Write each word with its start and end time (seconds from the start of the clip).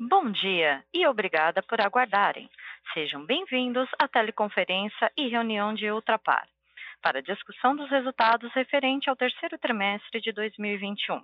Bom 0.00 0.30
dia 0.30 0.84
e 0.94 1.04
obrigada 1.08 1.60
por 1.60 1.80
aguardarem. 1.80 2.48
Sejam 2.94 3.26
bem-vindos 3.26 3.88
à 3.98 4.06
teleconferência 4.06 5.10
e 5.16 5.26
reunião 5.26 5.74
de 5.74 5.90
Ultrapar 5.90 6.46
para 7.02 7.20
discussão 7.20 7.74
dos 7.74 7.90
resultados 7.90 8.52
referente 8.52 9.10
ao 9.10 9.16
terceiro 9.16 9.58
trimestre 9.58 10.20
de 10.20 10.30
2021. 10.30 11.20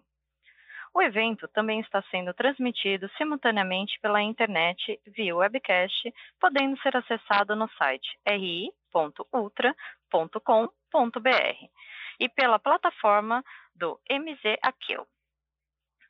O 0.93 1.01
evento 1.01 1.47
também 1.47 1.79
está 1.79 2.03
sendo 2.11 2.35
transmitido 2.35 3.09
simultaneamente 3.17 3.97
pela 4.01 4.21
internet 4.21 5.01
via 5.07 5.37
webcast, 5.37 6.13
podendo 6.41 6.77
ser 6.83 6.97
acessado 6.97 7.55
no 7.55 7.69
site 7.79 8.19
ri.ultra.com.br 8.27 9.71
e 12.19 12.29
pela 12.29 12.59
plataforma 12.59 13.45
do 13.73 14.01
MZ 14.11 14.59
Aquil. 14.61 15.07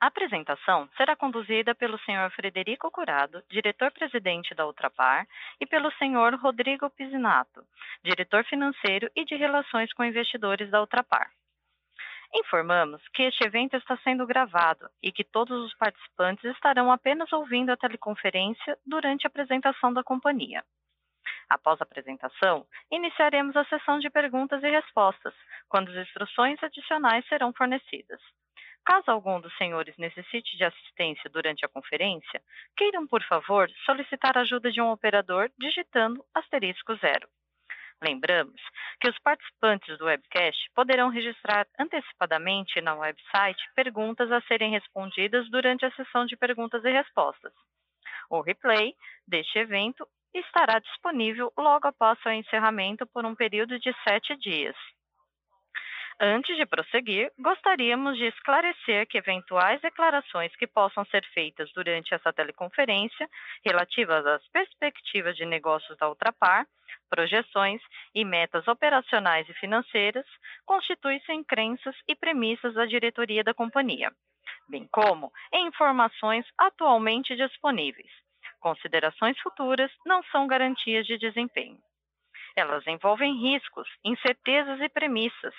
A 0.05 0.09
apresentação 0.09 0.86
será 0.98 1.16
conduzida 1.16 1.75
pelo 1.75 1.96
Sr. 2.00 2.30
Frederico 2.36 2.91
Curado, 2.91 3.43
diretor-presidente 3.48 4.54
da 4.54 4.67
Ultrapar, 4.67 5.27
e 5.58 5.64
pelo 5.64 5.90
Sr. 5.93 6.39
Rodrigo 6.43 6.90
Pisinato, 6.90 7.64
diretor 8.03 8.44
financeiro 8.44 9.11
e 9.17 9.25
de 9.25 9.35
relações 9.35 9.90
com 9.94 10.04
investidores 10.04 10.71
da 10.71 10.82
Ultrapar. 10.82 11.30
Informamos 12.35 13.00
que 13.14 13.22
este 13.22 13.46
evento 13.46 13.79
está 13.79 13.96
sendo 14.04 14.27
gravado 14.27 14.90
e 15.03 15.11
que 15.11 15.25
todos 15.25 15.58
os 15.64 15.75
participantes 15.79 16.44
estarão 16.52 16.93
apenas 16.93 17.32
ouvindo 17.32 17.71
a 17.71 17.77
teleconferência 17.79 18.79
durante 18.85 19.27
a 19.27 19.29
apresentação 19.29 19.91
da 19.91 20.05
companhia. 20.05 20.63
Após 21.49 21.80
a 21.80 21.85
apresentação, 21.85 22.66
iniciaremos 22.93 23.57
a 23.57 23.64
sessão 23.64 23.99
de 23.99 24.11
perguntas 24.11 24.63
e 24.63 24.68
respostas, 24.68 25.32
quando 25.66 25.89
as 25.89 25.96
instruções 25.96 26.63
adicionais 26.63 27.27
serão 27.27 27.55
fornecidas. 27.55 28.21
Caso 28.84 29.11
algum 29.11 29.40
dos 29.40 29.56
senhores 29.56 29.96
necessite 29.96 30.56
de 30.56 30.64
assistência 30.64 31.30
durante 31.30 31.64
a 31.64 31.68
conferência, 31.68 32.42
queiram, 32.77 33.06
por 33.06 33.22
favor, 33.22 33.70
solicitar 33.86 34.36
ajuda 34.36 34.70
de 34.70 34.80
um 34.80 34.91
operador 34.91 35.50
digitando 35.58 36.24
asterisco 36.34 36.94
zero. 36.96 37.26
Lembramos 38.02 38.60
que 39.00 39.08
os 39.08 39.18
participantes 39.20 39.96
do 39.96 40.04
webcast 40.04 40.70
poderão 40.74 41.08
registrar 41.08 41.66
antecipadamente 41.78 42.80
no 42.82 42.98
website 42.98 43.62
perguntas 43.74 44.30
a 44.30 44.42
serem 44.42 44.72
respondidas 44.72 45.48
durante 45.50 45.86
a 45.86 45.92
sessão 45.92 46.26
de 46.26 46.36
perguntas 46.36 46.84
e 46.84 46.91
respostas. 46.91 47.52
O 48.28 48.42
replay 48.42 48.94
deste 49.26 49.58
evento 49.58 50.06
estará 50.34 50.78
disponível 50.78 51.52
logo 51.56 51.88
após 51.88 52.20
seu 52.20 52.32
encerramento 52.32 53.06
por 53.06 53.24
um 53.24 53.34
período 53.34 53.78
de 53.78 53.94
sete 54.06 54.36
dias. 54.36 54.76
Antes 56.20 56.56
de 56.56 56.64
prosseguir, 56.64 57.32
gostaríamos 57.38 58.16
de 58.16 58.26
esclarecer 58.26 59.06
que 59.08 59.18
eventuais 59.18 59.80
declarações 59.80 60.54
que 60.56 60.66
possam 60.66 61.04
ser 61.06 61.24
feitas 61.34 61.70
durante 61.72 62.14
essa 62.14 62.32
teleconferência, 62.32 63.28
relativas 63.64 64.24
às 64.24 64.46
perspectivas 64.48 65.36
de 65.36 65.44
negócios 65.44 65.98
da 65.98 66.08
Ultrapar, 66.08 66.66
projeções 67.10 67.82
e 68.14 68.24
metas 68.24 68.66
operacionais 68.68 69.48
e 69.48 69.54
financeiras, 69.54 70.26
constituem-se 70.64 71.32
em 71.32 71.42
crenças 71.42 71.96
e 72.08 72.14
premissas 72.14 72.74
da 72.74 72.86
diretoria 72.86 73.42
da 73.42 73.52
companhia, 73.52 74.12
bem 74.68 74.86
como 74.92 75.32
em 75.52 75.66
informações 75.66 76.46
atualmente 76.56 77.34
disponíveis. 77.34 78.10
Considerações 78.60 79.38
futuras 79.40 79.90
não 80.06 80.22
são 80.24 80.46
garantias 80.46 81.06
de 81.06 81.18
desempenho. 81.18 81.78
Elas 82.56 82.86
envolvem 82.86 83.34
riscos, 83.41 83.88
incertezas 84.05 84.80
e 84.80 84.88
premissas, 84.88 85.55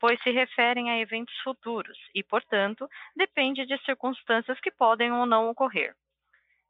pois 0.00 0.20
se 0.22 0.30
referem 0.30 0.90
a 0.90 0.98
eventos 0.98 1.36
futuros 1.40 1.98
e, 2.14 2.22
portanto, 2.22 2.88
depende 3.14 3.66
de 3.66 3.76
circunstâncias 3.84 4.58
que 4.60 4.70
podem 4.70 5.12
ou 5.12 5.26
não 5.26 5.50
ocorrer. 5.50 5.94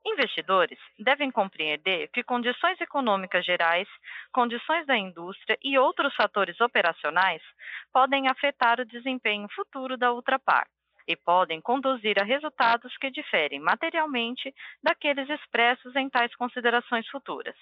Investidores 0.05 0.79
devem 0.99 1.31
compreender 1.31 2.09
que 2.09 2.25
condições 2.25 2.81
econômicas 2.81 3.45
gerais, 3.45 3.89
condições 4.33 4.87
da 4.87 4.97
indústria 4.97 5.57
e 5.63 5.79
outros 5.79 6.15
fatores 6.15 6.61
operacionais 6.61 7.43
podem 7.93 8.29
afetar 8.29 8.81
o 8.81 8.87
desempenho 8.87 9.49
futuro 9.55 9.97
da 9.97 10.13
Ultrapar 10.13 10.67
e 11.07 11.17
podem 11.17 11.61
conduzir 11.61 12.21
a 12.21 12.25
resultados 12.25 12.97
que 12.99 13.11
diferem 13.11 13.61
materialmente 13.61 14.55
daqueles 14.83 15.29
expressos 15.29 15.95
em 15.95 16.09
tais 16.09 16.35
considerações 16.37 17.07
futuras. 17.09 17.57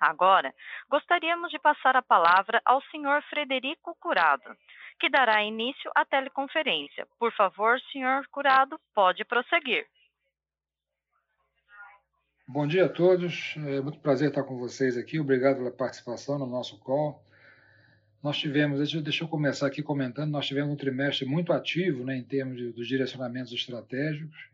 Agora, 0.00 0.54
gostaríamos 0.88 1.50
de 1.50 1.58
passar 1.58 1.96
a 1.96 2.02
palavra 2.02 2.60
ao 2.64 2.80
Sr. 2.82 3.22
Frederico 3.28 3.96
Curado, 4.00 4.56
que 5.00 5.10
dará 5.10 5.42
início 5.42 5.90
à 5.94 6.04
teleconferência. 6.04 7.06
Por 7.18 7.32
favor, 7.32 7.80
Sr. 7.92 8.28
Curado, 8.30 8.78
pode 8.94 9.24
prosseguir. 9.24 9.86
Bom 12.46 12.66
dia 12.66 12.86
a 12.86 12.88
todos, 12.88 13.54
é 13.58 13.80
muito 13.80 13.98
prazer 13.98 14.28
estar 14.28 14.42
com 14.44 14.56
vocês 14.56 14.96
aqui. 14.96 15.20
Obrigado 15.20 15.56
pela 15.56 15.70
participação 15.70 16.38
no 16.38 16.46
nosso 16.46 16.78
call. 16.78 17.22
Nós 18.22 18.38
tivemos, 18.38 18.78
deixa 19.02 19.24
eu 19.24 19.28
começar 19.28 19.66
aqui 19.66 19.82
comentando, 19.82 20.30
nós 20.30 20.46
tivemos 20.46 20.72
um 20.72 20.76
trimestre 20.76 21.26
muito 21.26 21.52
ativo 21.52 22.04
né, 22.04 22.16
em 22.16 22.24
termos 22.24 22.56
de, 22.56 22.72
dos 22.72 22.88
direcionamentos 22.88 23.52
estratégicos 23.52 24.48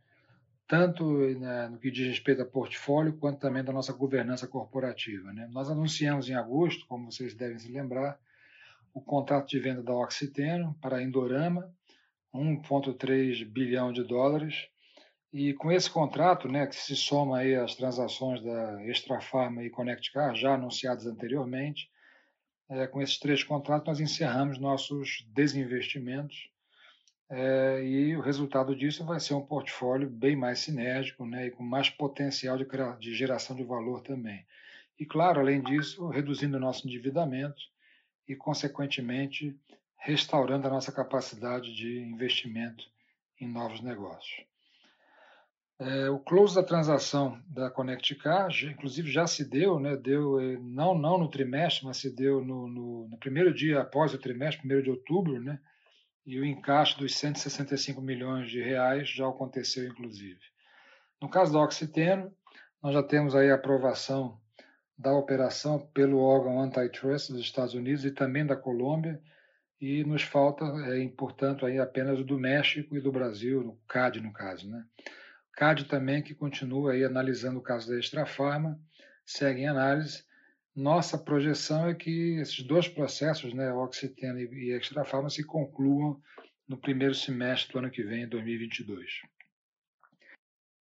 tanto 0.67 1.05
né, 1.39 1.69
no 1.69 1.79
que 1.79 1.91
diz 1.91 2.09
respeito 2.09 2.43
a 2.43 2.47
portfólio, 2.47 3.17
quanto 3.19 3.41
também 3.41 3.63
da 3.63 3.73
nossa 3.73 3.93
governança 3.93 4.47
corporativa. 4.47 5.33
Né? 5.33 5.49
Nós 5.53 5.71
anunciamos 5.71 6.29
em 6.29 6.35
agosto, 6.35 6.87
como 6.87 7.11
vocês 7.11 7.35
devem 7.35 7.59
se 7.59 7.71
lembrar, 7.71 8.19
o 8.93 9.01
contrato 9.01 9.49
de 9.49 9.59
venda 9.59 9.83
da 9.83 9.93
Oxiteno 9.93 10.77
para 10.81 10.99
a 10.99 11.03
Indorama, 11.03 11.73
1,3 12.33 13.45
bilhão 13.45 13.93
de 13.93 14.03
dólares. 14.03 14.69
E 15.33 15.53
com 15.55 15.71
esse 15.71 15.91
contrato, 15.91 16.49
né, 16.49 16.67
que 16.67 16.77
se 16.77 16.95
soma 16.95 17.39
aí 17.39 17.55
às 17.57 17.75
transações 17.75 18.43
da 18.43 18.83
Extra 18.85 19.21
Farma 19.21 19.65
e 19.65 19.71
Connect 19.71 20.13
Car, 20.13 20.35
já 20.35 20.55
anunciadas 20.55 21.07
anteriormente, 21.07 21.91
é, 22.71 22.87
com 22.87 23.03
esses 23.03 23.19
três 23.19 23.43
contratos 23.43 23.87
nós 23.87 24.01
encerramos 24.01 24.59
nossos 24.59 25.27
desinvestimentos 25.35 26.49
é, 27.31 27.83
e 27.83 28.17
o 28.17 28.21
resultado 28.21 28.77
disso 28.77 29.05
vai 29.05 29.19
ser 29.19 29.35
um 29.35 29.45
portfólio 29.45 30.09
bem 30.09 30.37
mais 30.37 30.59
sinérgico 30.61 31.25
né, 31.25 31.47
e 31.47 31.51
com 31.51 31.63
mais 31.63 31.89
potencial 31.89 32.57
de, 32.57 32.67
de 32.99 33.15
geração 33.15 33.57
de 33.57 33.65
valor 33.65 34.03
também. 34.03 34.45
E, 34.99 35.07
claro, 35.07 35.41
além 35.41 35.63
disso, 35.63 36.07
reduzindo 36.09 36.57
o 36.57 36.61
nosso 36.61 36.87
endividamento 36.87 37.63
e, 38.29 38.37
consequentemente, 38.37 39.59
restaurando 39.97 40.67
a 40.67 40.71
nossa 40.71 40.93
capacidade 40.93 41.75
de 41.75 41.99
investimento 41.99 42.85
em 43.41 43.49
novos 43.49 43.81
negócios. 43.81 44.45
É, 45.77 46.09
o 46.09 46.21
close 46.21 46.55
da 46.55 46.63
transação 46.63 47.43
da 47.49 47.69
Connect 47.69 48.17
inclusive, 48.71 49.11
já 49.11 49.27
se 49.27 49.45
deu, 49.45 49.81
né, 49.81 49.97
deu 49.97 50.39
é, 50.39 50.57
não, 50.59 50.97
não 50.97 51.19
no 51.19 51.29
trimestre, 51.29 51.85
mas 51.85 51.97
se 51.97 52.15
deu 52.15 52.45
no, 52.45 52.69
no, 52.69 53.09
no 53.09 53.19
primeiro 53.19 53.53
dia 53.53 53.81
após 53.81 54.15
o 54.15 54.19
trimestre, 54.19 54.59
primeiro 54.59 54.85
de 54.85 54.91
outubro, 54.91 55.41
né, 55.41 55.59
e 56.27 56.39
o 56.39 56.45
encaixe 56.45 56.99
dos 56.99 57.17
165 57.17 58.01
milhões 58.01 58.51
de 58.51 58.63
reais 58.63 59.09
já 59.09 59.29
aconteceu, 59.29 59.87
inclusive. 59.87 60.41
No 61.21 61.29
caso 61.29 61.53
da 61.53 61.61
Oxiteno, 61.61 62.33
nós 62.83 62.95
já 62.95 63.03
temos 63.03 63.35
aí 63.35 63.51
a 63.51 63.55
aprovação 63.55 64.41
da 64.97 65.13
operação 65.13 65.79
pelo 65.93 66.21
órgão 66.21 66.61
antitrust 66.61 67.33
dos 67.33 67.41
Estados 67.41 67.75
Unidos 67.75 68.05
e 68.05 68.11
também 68.11 68.47
da 68.47 68.57
Colômbia, 68.57 69.21
e 69.81 70.05
nos 70.05 70.23
falta, 70.23 70.65
é, 70.65 71.09
portanto, 71.09 71.67
aí 71.67 71.79
apenas 71.79 72.19
o 72.19 72.25
do 72.25 72.39
México 72.39 72.97
e 72.97 73.01
do 73.01 73.13
Brasil, 73.13 73.61
o 73.61 73.79
CAD, 73.87 74.21
no 74.21 74.33
caso. 74.33 74.71
Né? 74.71 74.85
CAD 75.53 75.85
também, 75.85 76.23
que 76.23 76.35
continua 76.35 76.93
aí 76.93 77.05
analisando 77.05 77.59
o 77.59 77.63
caso 77.63 77.91
da 77.91 77.99
Extra 77.99 78.25
Farma, 78.25 78.81
segue 79.27 79.63
em 79.63 79.69
análise, 79.69 80.25
nossa 80.75 81.17
projeção 81.17 81.89
é 81.89 81.95
que 81.95 82.39
esses 82.39 82.63
dois 82.63 82.89
processos, 82.89 83.55
né, 83.55 83.73
Oxiteno 83.73 84.41
e 84.41 84.73
Extra 84.73 85.05
Farma, 85.05 85.31
se 85.31 85.45
concluam 85.45 86.21
no 86.67 86.77
primeiro 86.77 87.15
semestre 87.15 87.73
do 87.73 87.79
ano 87.79 87.91
que 87.91 88.03
vem, 88.03 88.29
2022. 88.29 89.23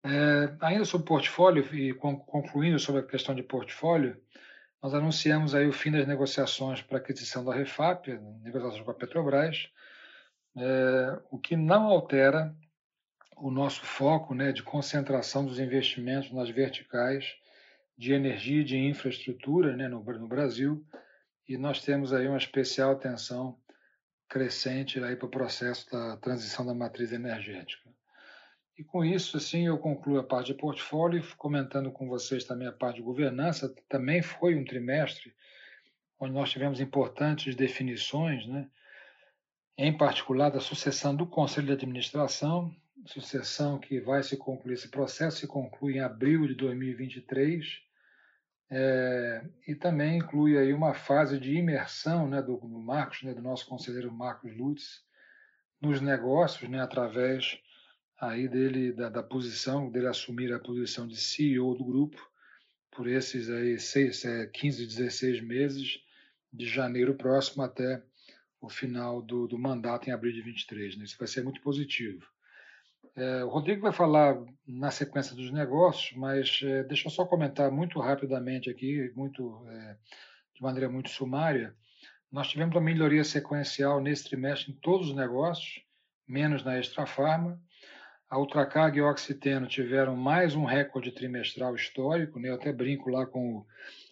É, 0.04 0.56
ainda 0.60 0.84
sobre 0.84 1.06
portfólio 1.06 1.64
e 1.74 1.92
concluindo 1.92 2.78
sobre 2.78 3.00
a 3.00 3.06
questão 3.06 3.34
de 3.34 3.42
portfólio, 3.42 4.16
nós 4.80 4.94
anunciamos 4.94 5.54
aí 5.54 5.66
o 5.66 5.72
fim 5.72 5.90
das 5.90 6.06
negociações 6.06 6.80
para 6.80 6.98
aquisição 6.98 7.44
da 7.44 7.52
Refap, 7.52 8.06
negociações 8.42 8.84
com 8.84 8.90
a 8.90 8.94
Petrobras, 8.94 9.68
é, 10.56 11.20
o 11.30 11.38
que 11.38 11.56
não 11.56 11.86
altera 11.86 12.54
o 13.36 13.50
nosso 13.50 13.84
foco 13.84 14.32
né, 14.34 14.52
de 14.52 14.62
concentração 14.62 15.44
dos 15.44 15.58
investimentos 15.58 16.32
nas 16.32 16.48
verticais 16.48 17.36
de 17.96 18.12
energia 18.12 18.60
e 18.60 18.64
de 18.64 18.76
infraestrutura 18.76 19.76
né, 19.76 19.88
no, 19.88 20.02
no 20.02 20.28
Brasil, 20.28 20.84
e 21.48 21.56
nós 21.56 21.82
temos 21.82 22.12
aí 22.12 22.26
uma 22.26 22.36
especial 22.36 22.92
atenção 22.92 23.58
crescente 24.28 25.02
aí 25.02 25.14
para 25.16 25.26
o 25.26 25.30
processo 25.30 25.90
da 25.90 26.16
transição 26.16 26.66
da 26.66 26.74
matriz 26.74 27.12
energética. 27.12 27.88
E 28.76 28.84
com 28.84 29.04
isso, 29.04 29.36
assim, 29.36 29.66
eu 29.66 29.78
concluo 29.78 30.18
a 30.18 30.24
parte 30.24 30.48
de 30.48 30.58
portfólio, 30.58 31.24
comentando 31.38 31.90
com 31.90 32.06
vocês 32.08 32.44
também 32.44 32.68
a 32.68 32.72
parte 32.72 32.96
de 32.96 33.02
governança. 33.02 33.74
Também 33.88 34.20
foi 34.20 34.54
um 34.54 34.64
trimestre 34.64 35.34
onde 36.18 36.34
nós 36.34 36.50
tivemos 36.50 36.80
importantes 36.80 37.54
definições, 37.54 38.46
né? 38.46 38.68
em 39.78 39.96
particular 39.96 40.50
da 40.50 40.60
sucessão 40.60 41.14
do 41.14 41.26
Conselho 41.26 41.66
de 41.66 41.72
Administração. 41.72 42.74
sucessão 43.06 43.78
que 43.78 44.00
vai 44.00 44.22
se 44.22 44.36
concluir, 44.36 44.74
esse 44.74 44.88
processo 44.88 45.38
se 45.38 45.46
conclui 45.46 45.94
em 45.94 46.00
abril 46.00 46.46
de 46.46 46.54
2023, 46.54 47.85
é, 48.70 49.44
e 49.66 49.74
também 49.74 50.18
inclui 50.18 50.58
aí 50.58 50.72
uma 50.72 50.92
fase 50.92 51.38
de 51.38 51.54
imersão 51.54 52.28
né, 52.28 52.42
do, 52.42 52.56
do 52.56 52.78
Marcos, 52.80 53.22
né, 53.22 53.32
do 53.32 53.42
nosso 53.42 53.66
conselheiro 53.66 54.12
Marcos 54.12 54.56
Lutz, 54.56 55.04
nos 55.80 56.00
negócios, 56.00 56.68
né, 56.68 56.80
através 56.80 57.60
aí 58.20 58.48
dele 58.48 58.92
da, 58.92 59.08
da, 59.08 59.22
posição 59.22 59.90
dele 59.90 60.08
assumir 60.08 60.52
a 60.52 60.58
posição 60.58 61.06
de 61.06 61.16
CEO 61.16 61.74
do 61.74 61.84
grupo 61.84 62.18
por 62.90 63.06
esses 63.06 63.50
aí 63.50 63.78
seis, 63.78 64.24
é, 64.24 64.46
15, 64.46 64.86
16 64.86 65.42
meses 65.42 66.00
de 66.52 66.66
janeiro 66.66 67.14
próximo 67.14 67.62
até 67.62 68.02
o 68.60 68.68
final 68.68 69.20
do, 69.20 69.46
do 69.46 69.58
mandato 69.58 70.08
em 70.08 70.12
abril 70.12 70.32
de 70.32 70.40
23. 70.40 70.96
Né? 70.96 71.04
Isso 71.04 71.18
vai 71.18 71.28
ser 71.28 71.44
muito 71.44 71.60
positivo. 71.60 72.26
É, 73.16 73.42
o 73.42 73.48
Rodrigo 73.48 73.80
vai 73.80 73.92
falar 73.92 74.36
na 74.68 74.90
sequência 74.90 75.34
dos 75.34 75.50
negócios, 75.50 76.14
mas 76.18 76.60
é, 76.62 76.84
deixa 76.84 77.06
eu 77.06 77.10
só 77.10 77.24
comentar 77.24 77.70
muito 77.70 77.98
rapidamente 77.98 78.68
aqui, 78.68 79.10
muito 79.16 79.66
é, 79.70 79.96
de 80.54 80.62
maneira 80.62 80.90
muito 80.90 81.08
sumária. 81.08 81.74
Nós 82.30 82.48
tivemos 82.48 82.74
uma 82.74 82.82
melhoria 82.82 83.24
sequencial 83.24 84.02
nesse 84.02 84.24
trimestre 84.24 84.70
em 84.70 84.76
todos 84.76 85.08
os 85.08 85.16
negócios, 85.16 85.82
menos 86.28 86.62
na 86.62 86.78
Extra 86.78 87.06
Farma. 87.06 87.58
A 88.28 88.38
Ultracarg 88.38 88.98
e 88.98 89.00
o 89.00 89.08
Oxiteno 89.08 89.66
tiveram 89.66 90.14
mais 90.14 90.54
um 90.54 90.64
recorde 90.64 91.10
trimestral 91.10 91.74
histórico, 91.74 92.38
né? 92.38 92.50
eu 92.50 92.56
até 92.56 92.70
brinco 92.70 93.08
lá 93.08 93.24
com 93.24 93.58
o, 93.58 93.66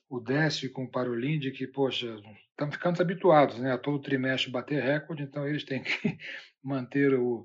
o 0.08 0.18
Décio 0.18 0.66
e 0.66 0.70
com 0.70 0.84
o 0.84 0.90
Parolin 0.90 1.38
de 1.38 1.50
que, 1.50 1.66
poxa, 1.66 2.16
estamos 2.50 2.76
ficando 2.76 3.02
habituados 3.02 3.58
né? 3.58 3.72
a 3.72 3.78
todo 3.78 3.98
trimestre 3.98 4.50
bater 4.50 4.82
recorde, 4.82 5.24
então 5.24 5.46
eles 5.46 5.64
têm 5.64 5.82
que 5.82 6.16
manter 6.62 7.12
o, 7.12 7.44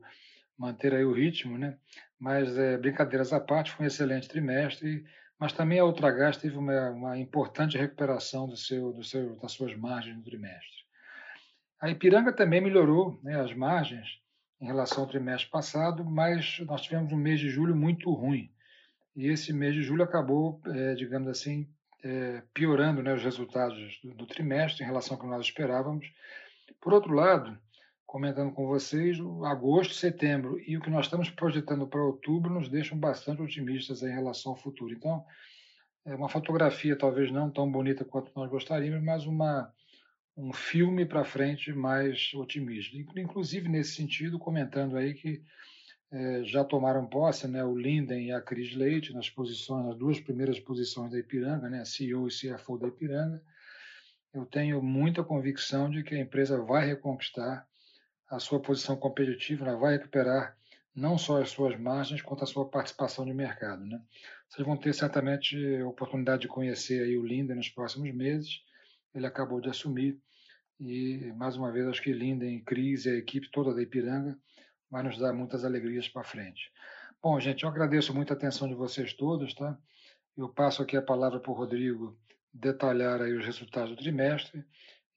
manter 0.59 0.93
aí 0.93 1.05
o 1.05 1.13
ritmo, 1.13 1.57
né? 1.57 1.77
Mas 2.19 2.57
é, 2.57 2.77
brincadeiras 2.77 3.31
à 3.31 3.39
parte, 3.39 3.71
foi 3.71 3.85
um 3.85 3.87
excelente 3.87 4.27
trimestre, 4.27 5.05
mas 5.39 5.53
também 5.53 5.79
a 5.79 5.85
Ultragás 5.85 6.35
teve 6.35 6.57
uma, 6.57 6.89
uma 6.89 7.17
importante 7.17 7.77
recuperação 7.77 8.45
do 8.47 8.57
seu, 8.57 8.91
do 8.91 9.03
seu, 9.03 9.37
das 9.37 9.53
suas 9.53 9.73
margens 9.75 10.17
no 10.17 10.23
trimestre. 10.23 10.79
A 11.79 11.89
Ipiranga 11.89 12.33
também 12.33 12.59
melhorou 12.59 13.17
né, 13.23 13.39
as 13.39 13.53
margens 13.55 14.19
em 14.59 14.65
relação 14.65 15.03
ao 15.03 15.09
trimestre 15.09 15.49
passado, 15.49 16.03
mas 16.03 16.59
nós 16.65 16.81
tivemos 16.81 17.13
um 17.13 17.17
mês 17.17 17.39
de 17.39 17.49
julho 17.49 17.73
muito 17.73 18.11
ruim. 18.11 18.51
E 19.15 19.27
esse 19.27 19.53
mês 19.53 19.73
de 19.73 19.81
julho 19.81 20.03
acabou, 20.03 20.61
é, 20.67 20.93
digamos 20.95 21.29
assim, 21.29 21.69
é, 22.03 22.43
piorando 22.53 23.01
né, 23.01 23.13
os 23.13 23.23
resultados 23.23 23.97
do, 24.03 24.13
do, 24.13 24.25
trimestre 24.25 24.83
em 24.83 24.87
relação 24.87 25.15
ao 25.15 25.21
que 25.21 25.27
nós 25.27 25.45
esperávamos. 25.45 26.05
Por 26.81 26.93
outro 26.93 27.13
lado, 27.13 27.57
comentando 28.09 28.51
com 28.51 28.65
vocês, 28.65 29.19
agosto, 29.45 29.93
setembro 29.93 30.59
e 30.65 30.75
o 30.75 30.81
que 30.81 30.89
nós 30.89 31.05
estamos 31.05 31.29
projetando 31.29 31.85
para 31.85 32.03
outubro 32.03 32.51
nos 32.51 32.67
deixam 32.67 32.97
bastante 32.97 33.39
otimistas 33.39 34.01
em 34.01 34.09
relação 34.09 34.53
ao 34.53 34.57
futuro. 34.57 34.91
Então, 34.91 35.23
é 36.03 36.15
uma 36.15 36.27
fotografia 36.27 36.97
talvez 36.97 37.31
não 37.31 37.51
tão 37.51 37.71
bonita 37.71 38.03
quanto 38.03 38.31
nós 38.35 38.49
gostaríamos, 38.49 39.03
mas 39.03 39.27
uma, 39.27 39.71
um 40.35 40.51
filme 40.51 41.05
para 41.05 41.23
frente 41.23 41.71
mais 41.71 42.33
otimista. 42.33 42.97
Inclusive, 42.97 43.69
nesse 43.69 43.91
sentido, 43.91 44.39
comentando 44.39 44.97
aí 44.97 45.13
que 45.13 45.43
é, 46.11 46.43
já 46.45 46.63
tomaram 46.63 47.05
posse 47.05 47.47
né, 47.47 47.63
o 47.63 47.77
Linden 47.77 48.29
e 48.29 48.31
a 48.31 48.41
Cris 48.41 48.73
Leite 48.75 49.13
nas 49.13 49.29
posições, 49.29 49.85
nas 49.85 49.95
duas 49.95 50.19
primeiras 50.19 50.59
posições 50.59 51.11
da 51.11 51.19
Ipiranga, 51.19 51.69
né, 51.69 51.85
CEO 51.85 52.27
e 52.27 52.31
CFO 52.31 52.79
da 52.79 52.87
Ipiranga. 52.87 53.39
Eu 54.33 54.47
tenho 54.47 54.81
muita 54.81 55.23
convicção 55.23 55.91
de 55.91 56.01
que 56.01 56.15
a 56.15 56.19
empresa 56.19 56.59
vai 56.59 56.87
reconquistar 56.87 57.68
a 58.29 58.39
sua 58.39 58.61
posição 58.61 58.95
competitiva, 58.95 59.65
ela 59.65 59.77
vai 59.77 59.93
recuperar 59.93 60.57
não 60.95 61.17
só 61.17 61.41
as 61.41 61.49
suas 61.49 61.79
margens, 61.79 62.21
quanto 62.21 62.43
a 62.43 62.47
sua 62.47 62.69
participação 62.69 63.25
de 63.25 63.33
mercado. 63.33 63.85
Né? 63.85 64.01
Vocês 64.47 64.65
vão 64.65 64.77
ter 64.77 64.93
certamente 64.93 65.57
oportunidade 65.83 66.41
de 66.43 66.47
conhecer 66.47 67.03
aí 67.03 67.17
o 67.17 67.25
Linden 67.25 67.55
nos 67.55 67.69
próximos 67.69 68.13
meses. 68.13 68.61
Ele 69.13 69.25
acabou 69.25 69.61
de 69.61 69.69
assumir 69.69 70.19
e, 70.79 71.33
mais 71.35 71.57
uma 71.57 71.71
vez, 71.71 71.87
acho 71.87 72.01
que 72.01 72.13
Linden, 72.13 72.63
Cris 72.63 73.05
e 73.05 73.09
a 73.09 73.15
equipe 73.15 73.49
toda 73.51 73.73
da 73.73 73.81
Ipiranga 73.81 74.37
vai 74.89 75.03
nos 75.03 75.17
dar 75.17 75.33
muitas 75.33 75.65
alegrias 75.65 76.07
para 76.07 76.23
frente. 76.23 76.71
Bom, 77.21 77.39
gente, 77.39 77.63
eu 77.63 77.69
agradeço 77.69 78.13
muito 78.13 78.31
a 78.31 78.35
atenção 78.35 78.67
de 78.67 78.73
vocês 78.73 79.13
todos, 79.13 79.53
tá? 79.53 79.77
Eu 80.37 80.47
passo 80.47 80.81
aqui 80.81 80.95
a 80.95 81.01
palavra 81.01 81.39
para 81.39 81.51
o 81.51 81.55
Rodrigo 81.55 82.17
detalhar 82.53 83.21
aí 83.21 83.33
os 83.33 83.45
resultados 83.45 83.91
do 83.91 83.97
trimestre 83.97 84.65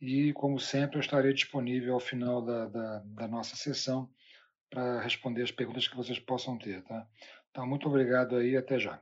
e, 0.03 0.33
como 0.33 0.59
sempre, 0.59 0.97
eu 0.97 1.01
estarei 1.01 1.33
disponível 1.33 1.95
ao 1.95 2.01
final 2.01 2.43
da, 2.43 2.67
da, 2.67 2.99
da 3.05 3.29
nossa 3.29 3.55
sessão 3.55 4.11
para 4.69 5.01
responder 5.01 5.43
as 5.43 5.53
perguntas 5.53 5.87
que 5.87 5.97
vocês 5.97 6.19
possam 6.19 6.59
ter. 6.59 6.83
Tá? 6.83 7.07
Então, 7.51 7.65
muito 7.65 7.87
obrigado 7.87 8.35
aí 8.35 8.57
até 8.57 8.81
já. 8.81 9.01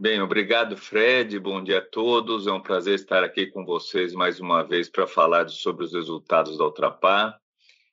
Bem, 0.00 0.18
obrigado, 0.22 0.78
Fred. 0.78 1.38
Bom 1.38 1.62
dia 1.62 1.78
a 1.78 1.86
todos. 1.86 2.46
É 2.46 2.52
um 2.52 2.62
prazer 2.62 2.94
estar 2.94 3.22
aqui 3.22 3.48
com 3.48 3.66
vocês 3.66 4.14
mais 4.14 4.40
uma 4.40 4.62
vez 4.62 4.88
para 4.88 5.06
falar 5.06 5.46
sobre 5.50 5.84
os 5.84 5.92
resultados 5.92 6.56
da 6.56 6.64
Ultrapar. 6.64 7.38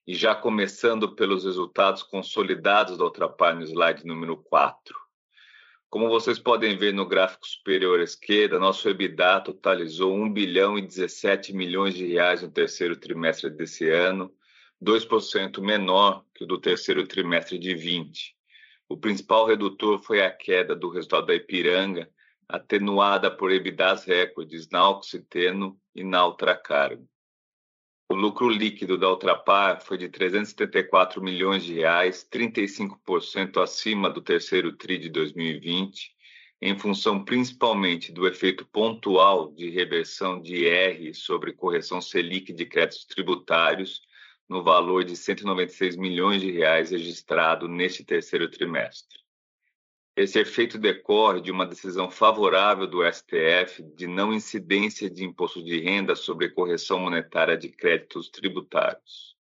E 0.07 0.15
já 0.15 0.33
começando 0.33 1.15
pelos 1.15 1.43
resultados 1.43 2.01
consolidados 2.01 2.97
da 2.97 3.03
Ultrapar 3.03 3.53
no 3.53 3.63
slide 3.63 4.05
número 4.05 4.37
4. 4.37 4.95
Como 5.89 6.07
vocês 6.07 6.37
podem 6.37 6.77
ver 6.77 6.93
no 6.93 7.03
gráfico 7.03 7.47
superior 7.47 7.99
à 7.99 8.03
esquerda, 8.03 8.59
nosso 8.59 8.87
EBITDA 8.87 9.41
totalizou 9.41 10.13
1 10.13 10.31
bilhão 10.31 10.77
e 10.77 10.83
17 10.83 11.51
milhões 11.51 11.95
de 11.95 12.05
reais 12.05 12.43
no 12.43 12.51
terceiro 12.51 12.95
trimestre 12.95 13.49
desse 13.49 13.89
ano, 13.89 14.31
2% 14.79 15.59
menor 15.59 16.23
que 16.35 16.43
o 16.43 16.47
do 16.47 16.59
terceiro 16.59 17.07
trimestre 17.07 17.57
de 17.57 17.73
20. 17.73 18.35
O 18.87 18.97
principal 18.97 19.47
redutor 19.47 19.97
foi 19.97 20.21
a 20.21 20.29
queda 20.29 20.75
do 20.75 20.89
resultado 20.89 21.25
da 21.25 21.33
Ipiranga, 21.33 22.07
atenuada 22.47 23.31
por 23.31 23.51
EBITDAs 23.51 24.03
recordes 24.03 24.69
na 24.69 24.87
Oxiteno 24.87 25.75
e 25.95 26.03
na 26.03 26.23
Ultracargo. 26.23 27.09
O 28.11 28.15
lucro 28.15 28.49
líquido 28.49 28.97
da 28.97 29.07
Ultrapar 29.07 29.81
foi 29.81 29.95
de 29.95 30.09
374 30.09 31.21
milhões 31.21 31.63
de 31.63 31.75
reais, 31.75 32.27
35% 32.27 33.61
acima 33.61 34.09
do 34.09 34.19
terceiro 34.19 34.75
TRI 34.75 34.97
de 34.97 35.09
2020, 35.09 36.11
em 36.59 36.75
função 36.75 37.23
principalmente 37.23 38.11
do 38.11 38.27
efeito 38.27 38.65
pontual 38.65 39.51
de 39.51 39.69
reversão 39.69 40.41
de 40.41 40.55
IR 40.55 41.13
sobre 41.13 41.53
correção 41.53 42.01
Selic 42.01 42.51
de 42.51 42.65
créditos 42.65 43.05
tributários 43.05 44.01
no 44.49 44.63
valor 44.63 45.03
de 45.03 45.15
196 45.15 45.95
milhões 45.95 46.41
de 46.41 46.49
reais 46.49 46.89
registrado 46.89 47.67
neste 47.67 48.03
terceiro 48.03 48.49
trimestre. 48.49 49.19
Esse 50.21 50.37
efeito 50.37 50.77
decorre 50.77 51.39
de 51.39 51.49
uma 51.49 51.65
decisão 51.65 52.11
favorável 52.11 52.85
do 52.85 53.09
STF 53.09 53.81
de 53.95 54.05
não 54.05 54.33
incidência 54.33 55.09
de 55.09 55.23
imposto 55.23 55.63
de 55.63 55.79
renda 55.79 56.13
sobre 56.13 56.49
correção 56.49 56.99
monetária 56.99 57.55
de 57.55 57.69
créditos 57.69 58.27
tributários. 58.27 59.37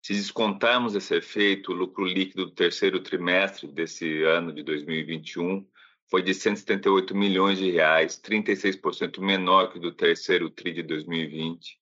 Se 0.00 0.12
descontarmos 0.12 0.94
esse 0.94 1.16
efeito, 1.16 1.72
o 1.72 1.74
lucro 1.74 2.04
líquido 2.04 2.44
do 2.44 2.52
terceiro 2.52 3.00
trimestre 3.00 3.66
desse 3.66 4.22
ano 4.22 4.52
de 4.52 4.62
2021 4.62 5.66
foi 6.08 6.22
de 6.22 6.32
178 6.32 7.12
milhões 7.16 7.58
de 7.58 7.68
reais, 7.72 8.22
36% 8.24 9.18
menor 9.18 9.72
que 9.72 9.78
o 9.78 9.80
do 9.80 9.90
terceiro 9.90 10.48
tri 10.48 10.72
de 10.72 10.84
2020, 10.84 11.76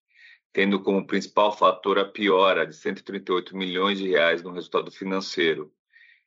tendo 0.51 0.79
como 0.81 1.05
principal 1.05 1.55
fator 1.55 1.99
a 1.99 2.05
piora 2.05 2.65
de 2.65 2.75
138 2.75 3.55
milhões 3.55 3.99
de 3.99 4.09
reais 4.09 4.41
no 4.41 4.51
resultado 4.51 4.89
financeiro, 4.89 5.71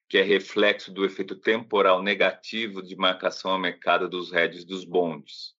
que 0.09 0.19
é 0.19 0.23
reflexo 0.23 0.93
do 0.93 1.05
efeito 1.05 1.35
temporal 1.37 2.03
negativo 2.03 2.83
de 2.83 2.95
marcação 2.97 3.53
ao 3.53 3.59
mercado 3.59 4.09
dos 4.09 4.33
hedges 4.33 4.65
dos 4.65 4.85
bondes. 4.85 5.55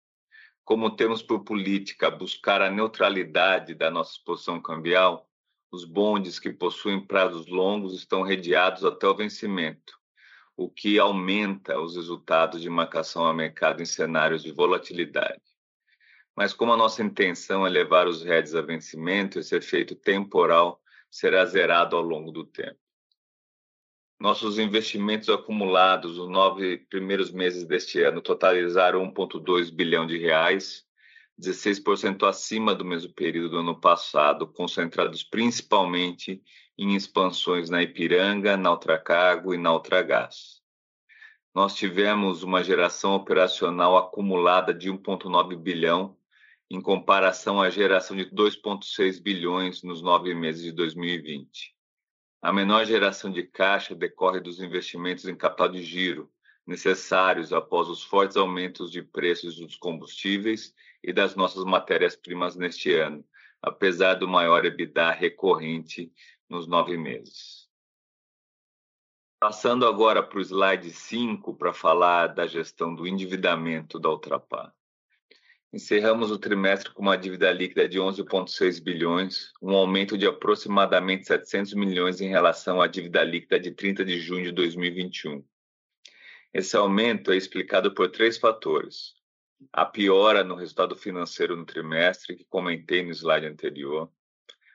Como 0.65 0.95
temos 0.97 1.23
por 1.23 1.45
política 1.45 2.11
buscar 2.11 2.63
a 2.63 2.71
neutralidade 2.71 3.75
da 3.75 3.91
nossa 3.91 4.13
exposição 4.13 4.61
cambial, 4.61 5.29
os 5.71 5.85
bondes 5.85 6.39
que 6.39 6.53
possuem 6.53 7.05
prazos 7.05 7.47
longos 7.49 7.95
estão 7.95 8.23
redeados 8.23 8.85
até 8.85 9.07
o 9.09 9.15
vencimento, 9.15 9.99
o 10.57 10.71
que 10.71 10.99
aumenta 10.99 11.81
os 11.81 11.97
resultados 11.97 12.63
de 12.63 12.71
marcação 12.71 13.25
ao 13.27 13.35
mercado 13.35 13.83
em 13.83 13.87
cenários 13.87 14.43
de 14.43 14.53
volatilidade. 14.53 15.43
Mas 16.37 16.53
como 16.53 16.73
a 16.73 16.77
nossa 16.77 17.03
intenção 17.03 17.67
é 17.67 17.71
levar 17.71 18.07
os 18.07 18.25
hedges 18.25 18.55
a 18.55 18.63
vencimento, 18.63 19.39
esse 19.39 19.57
efeito 19.57 19.95
temporal 19.95 20.81
será 21.11 21.45
zerado 21.45 21.97
ao 21.97 22.03
longo 22.03 22.31
do 22.31 22.45
tempo. 22.45 22.84
Nossos 24.19 24.59
investimentos 24.59 25.29
acumulados 25.29 26.19
nos 26.19 26.29
nove 26.29 26.79
primeiros 26.89 27.31
meses 27.31 27.65
deste 27.65 28.01
ano 28.01 28.23
totalizaram 28.23 29.05
1,2 29.13 29.71
bilhão 29.71 30.07
de 30.07 30.17
reais, 30.17 30.85
16% 31.41 32.27
acima 32.27 32.75
do 32.75 32.85
mesmo 32.85 33.13
período 33.13 33.51
do 33.51 33.59
ano 33.59 33.81
passado, 33.81 34.47
concentrados 34.47 35.25
principalmente 35.25 36.41
em 36.79 36.95
expansões 36.95 37.69
na 37.69 37.83
Ipiranga, 37.83 38.57
na 38.57 38.71
Ultracargo 38.71 39.53
e 39.53 39.59
na 39.59 39.73
Ultragás. 39.73 40.63
Nós 41.53 41.75
tivemos 41.75 42.43
uma 42.43 42.63
geração 42.63 43.15
operacional 43.15 43.97
acumulada 43.97 44.73
de 44.73 44.91
1,9 44.91 45.57
bilhão, 45.57 46.17
em 46.71 46.81
comparação 46.81 47.61
à 47.61 47.69
geração 47.69 48.17
de 48.17 48.25
2,6 48.27 49.21
bilhões 49.23 49.83
nos 49.83 50.03
nove 50.03 50.35
meses 50.35 50.63
de 50.63 50.73
2020. 50.73 51.74
A 52.45 52.53
menor 52.53 52.85
geração 52.85 53.33
de 53.33 53.43
caixa 53.43 53.95
decorre 53.95 54.39
dos 54.39 54.61
investimentos 54.61 55.27
em 55.27 55.35
capital 55.35 55.67
de 55.67 55.83
giro, 55.83 56.31
necessários 56.67 57.55
após 57.55 57.89
os 57.89 58.05
fortes 58.05 58.37
aumentos 58.37 58.91
de 58.91 59.01
preços 59.01 59.57
dos 59.57 59.77
combustíveis 59.77 60.75
e 61.03 61.11
das 61.11 61.35
nossas 61.35 61.65
matérias-primas 61.65 62.55
neste 62.55 62.95
ano, 62.95 63.25
apesar 63.63 64.17
do 64.17 64.29
maior 64.29 64.63
EBITDA 64.67 65.11
recorrente 65.13 66.13
nos 66.47 66.67
nove 66.67 66.99
meses. 66.99 67.67
Passando 69.41 69.87
agora 69.87 70.23
para 70.23 70.39
o 70.39 70.43
slide 70.43 70.91
5 70.91 71.55
para 71.55 71.73
falar 71.73 72.27
da 72.27 72.47
gestão 72.47 72.95
do 72.95 73.07
endividamento 73.07 73.99
da 73.99 74.11
Ultrapar. 74.11 74.71
Encerramos 75.75 76.31
o 76.31 76.39
trimestre 76.39 76.93
com 76.93 77.03
uma 77.03 77.17
dívida 77.17 77.51
líquida 77.51 77.89
de 77.89 77.99
11,6 77.99 78.81
bilhões, 78.81 79.53
um 79.61 79.75
aumento 79.75 80.17
de 80.17 80.25
aproximadamente 80.25 81.27
700 81.27 81.75
milhões 81.75 82.21
em 82.21 82.29
relação 82.29 82.81
à 82.81 82.87
dívida 82.87 83.25
líquida 83.25 83.59
de 83.59 83.73
30 83.73 84.05
de 84.05 84.21
junho 84.21 84.45
de 84.45 84.53
2021. 84.53 85.45
Esse 86.53 86.77
aumento 86.77 87.33
é 87.33 87.37
explicado 87.37 87.93
por 87.93 88.09
três 88.09 88.39
fatores: 88.39 89.15
a 89.73 89.85
piora 89.85 90.45
no 90.45 90.55
resultado 90.55 90.95
financeiro 90.95 91.57
no 91.57 91.65
trimestre, 91.65 92.37
que 92.37 92.45
comentei 92.45 93.03
no 93.03 93.11
slide 93.11 93.47
anterior, 93.47 94.09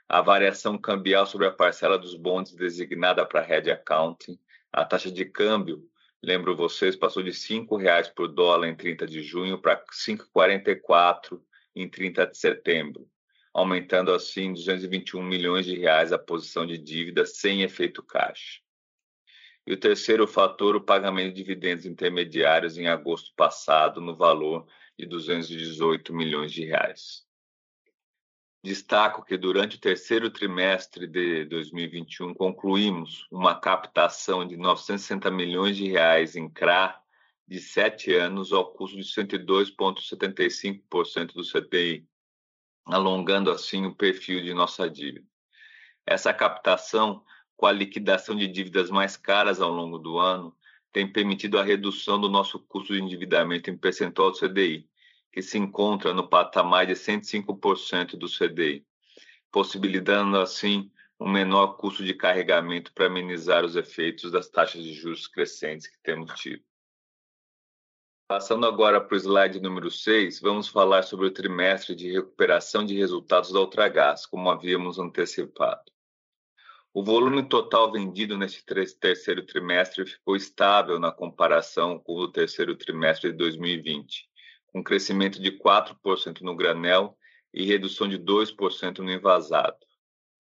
a 0.05 0.19
variação 0.19 0.77
cambial 0.77 1.25
sobre 1.25 1.47
a 1.47 1.51
parcela 1.51 1.97
dos 1.97 2.13
bondes 2.13 2.53
designada 2.53 3.25
para 3.25 3.49
hedge 3.49 3.71
accounting, 3.71 4.37
a 4.69 4.83
taxa 4.83 5.09
de 5.09 5.23
câmbio, 5.23 5.88
lembro 6.21 6.55
vocês, 6.55 6.95
passou 6.95 7.23
de 7.23 7.29
R$ 7.29 7.35
5,00 7.35 8.13
por 8.13 8.27
dólar 8.27 8.67
em 8.67 8.75
30 8.75 9.07
de 9.07 9.21
junho 9.21 9.61
para 9.61 9.75
R$ 9.75 9.83
5,44 9.91 11.41
em 11.75 11.89
30 11.89 12.27
de 12.27 12.37
setembro, 12.37 13.09
aumentando 13.53 14.13
assim 14.13 14.53
221 14.53 15.21
milhões 15.23 15.65
de 15.65 15.75
reais 15.77 16.11
a 16.11 16.19
posição 16.19 16.65
de 16.65 16.77
dívida 16.77 17.25
sem 17.25 17.61
efeito 17.61 18.03
caixa. 18.03 18.59
E 19.65 19.73
o 19.73 19.77
terceiro 19.77 20.25
fator, 20.25 20.75
o 20.75 20.81
pagamento 20.81 21.33
de 21.33 21.43
dividendos 21.43 21.85
intermediários 21.85 22.77
em 22.77 22.87
agosto 22.87 23.31
passado, 23.35 24.01
no 24.01 24.15
valor 24.15 24.67
de 24.97 25.05
218 25.05 26.13
milhões 26.13 26.51
de 26.51 26.65
reais. 26.65 27.28
Destaco 28.61 29.23
que 29.23 29.37
durante 29.37 29.77
o 29.77 29.79
terceiro 29.79 30.29
trimestre 30.29 31.07
de 31.07 31.45
2021 31.45 32.33
concluímos 32.33 33.25
uma 33.31 33.57
captação 33.59 34.45
de 34.45 34.57
960 34.57 35.31
milhões 35.31 35.77
de 35.77 35.87
reais 35.87 36.35
em 36.35 36.49
CRA 36.49 37.01
de 37.47 37.57
sete 37.59 38.13
anos 38.13 38.51
ao 38.51 38.73
custo 38.73 38.97
de 38.97 39.03
102,75% 39.03 41.33
do 41.33 41.43
CDI, 41.43 42.05
alongando 42.85 43.49
assim 43.49 43.85
o 43.85 43.95
perfil 43.95 44.43
de 44.43 44.53
nossa 44.53 44.89
dívida. 44.89 45.25
Essa 46.05 46.33
captação 46.33 47.23
com 47.59 47.65
a 47.65 47.73
liquidação 47.73 48.37
de 48.37 48.47
dívidas 48.47 48.89
mais 48.89 49.17
caras 49.17 49.59
ao 49.59 49.69
longo 49.69 49.99
do 49.99 50.17
ano, 50.17 50.55
tem 50.93 51.05
permitido 51.05 51.59
a 51.59 51.63
redução 51.63 52.17
do 52.17 52.29
nosso 52.29 52.57
custo 52.57 52.93
de 52.93 53.01
endividamento 53.01 53.69
em 53.69 53.77
percentual 53.77 54.31
do 54.31 54.39
CDI, 54.39 54.88
que 55.31 55.41
se 55.41 55.57
encontra 55.57 56.13
no 56.13 56.27
patamar 56.27 56.85
de 56.85 56.93
105% 56.93 58.17
do 58.17 58.27
CDI, 58.27 58.85
possibilitando 59.51 60.37
assim 60.37 60.91
um 61.19 61.29
menor 61.29 61.75
custo 61.75 62.03
de 62.03 62.13
carregamento 62.13 62.93
para 62.93 63.07
amenizar 63.07 63.65
os 63.65 63.75
efeitos 63.75 64.31
das 64.31 64.47
taxas 64.49 64.83
de 64.83 64.93
juros 64.93 65.27
crescentes 65.27 65.87
que 65.87 65.97
temos 66.01 66.33
tido. 66.39 66.63
Passando 68.27 68.67
agora 68.67 69.01
para 69.01 69.15
o 69.15 69.17
slide 69.17 69.59
número 69.59 69.89
6, 69.89 70.39
vamos 70.39 70.67
falar 70.67 71.01
sobre 71.01 71.25
o 71.25 71.31
trimestre 71.31 71.95
de 71.95 72.11
recuperação 72.11 72.85
de 72.85 72.95
resultados 72.95 73.51
da 73.51 73.59
Ultragás, 73.59 74.25
como 74.27 74.51
havíamos 74.51 74.99
antecipado. 74.99 75.91
O 76.93 77.03
volume 77.03 77.47
total 77.49 77.91
vendido 77.91 78.37
neste 78.37 78.63
terceiro 78.99 79.45
trimestre 79.45 80.05
ficou 80.05 80.35
estável 80.35 80.99
na 80.99 81.11
comparação 81.11 81.99
com 81.99 82.13
o 82.13 82.31
terceiro 82.31 82.75
trimestre 82.75 83.31
de 83.31 83.37
2020, 83.37 84.28
com 84.71 84.83
crescimento 84.83 85.41
de 85.41 85.51
4% 85.51 86.41
no 86.41 86.55
granel 86.55 87.17
e 87.53 87.65
redução 87.65 88.07
de 88.07 88.17
2% 88.17 88.99
no 88.99 89.11
envasado. 89.11 89.77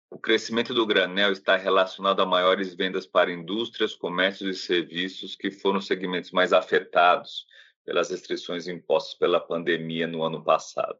O 0.09 0.19
crescimento 0.19 0.73
do 0.73 0.85
granel 0.85 1.31
está 1.31 1.55
relacionado 1.55 2.21
a 2.21 2.25
maiores 2.25 2.75
vendas 2.75 3.07
para 3.07 3.31
indústrias, 3.31 3.95
comércios 3.95 4.57
e 4.57 4.59
serviços, 4.59 5.35
que 5.35 5.49
foram 5.49 5.79
os 5.79 5.87
segmentos 5.87 6.31
mais 6.31 6.53
afetados 6.53 7.47
pelas 7.83 8.11
restrições 8.11 8.67
impostas 8.67 9.17
pela 9.17 9.39
pandemia 9.39 10.05
no 10.05 10.23
ano 10.23 10.43
passado. 10.43 10.97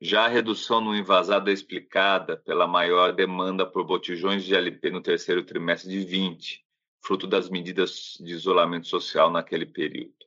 Já 0.00 0.26
a 0.26 0.28
redução 0.28 0.80
no 0.80 0.94
envasado 0.94 1.50
é 1.50 1.52
explicada 1.52 2.36
pela 2.36 2.68
maior 2.68 3.12
demanda 3.12 3.66
por 3.66 3.84
botijões 3.84 4.44
de 4.44 4.54
LP 4.54 4.90
no 4.90 5.02
terceiro 5.02 5.42
trimestre 5.42 5.90
de 5.90 6.04
20, 6.04 6.62
fruto 7.02 7.26
das 7.26 7.48
medidas 7.48 8.16
de 8.20 8.32
isolamento 8.32 8.86
social 8.86 9.30
naquele 9.30 9.66
período. 9.66 10.17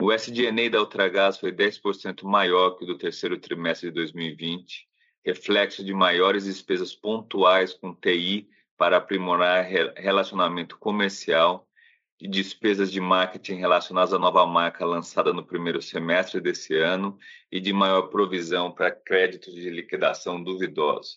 O 0.00 0.12
SDNA 0.12 0.70
da 0.70 0.78
Ultragás 0.78 1.38
foi 1.38 1.50
10% 1.50 2.22
maior 2.22 2.76
que 2.76 2.84
o 2.84 2.86
do 2.86 2.96
terceiro 2.96 3.36
trimestre 3.36 3.88
de 3.88 3.96
2020, 3.96 4.88
reflexo 5.24 5.84
de 5.84 5.92
maiores 5.92 6.44
despesas 6.44 6.94
pontuais 6.94 7.74
com 7.74 7.92
TI 7.92 8.48
para 8.76 8.98
aprimorar 8.98 9.64
relacionamento 9.96 10.78
comercial 10.78 11.68
de 12.16 12.28
despesas 12.28 12.92
de 12.92 13.00
marketing 13.00 13.54
relacionadas 13.54 14.14
à 14.14 14.20
nova 14.20 14.46
marca 14.46 14.84
lançada 14.84 15.32
no 15.32 15.44
primeiro 15.44 15.82
semestre 15.82 16.40
desse 16.40 16.76
ano 16.76 17.18
e 17.50 17.60
de 17.60 17.72
maior 17.72 18.02
provisão 18.02 18.70
para 18.70 18.92
créditos 18.92 19.52
de 19.52 19.68
liquidação 19.68 20.40
duvidosa. 20.40 21.16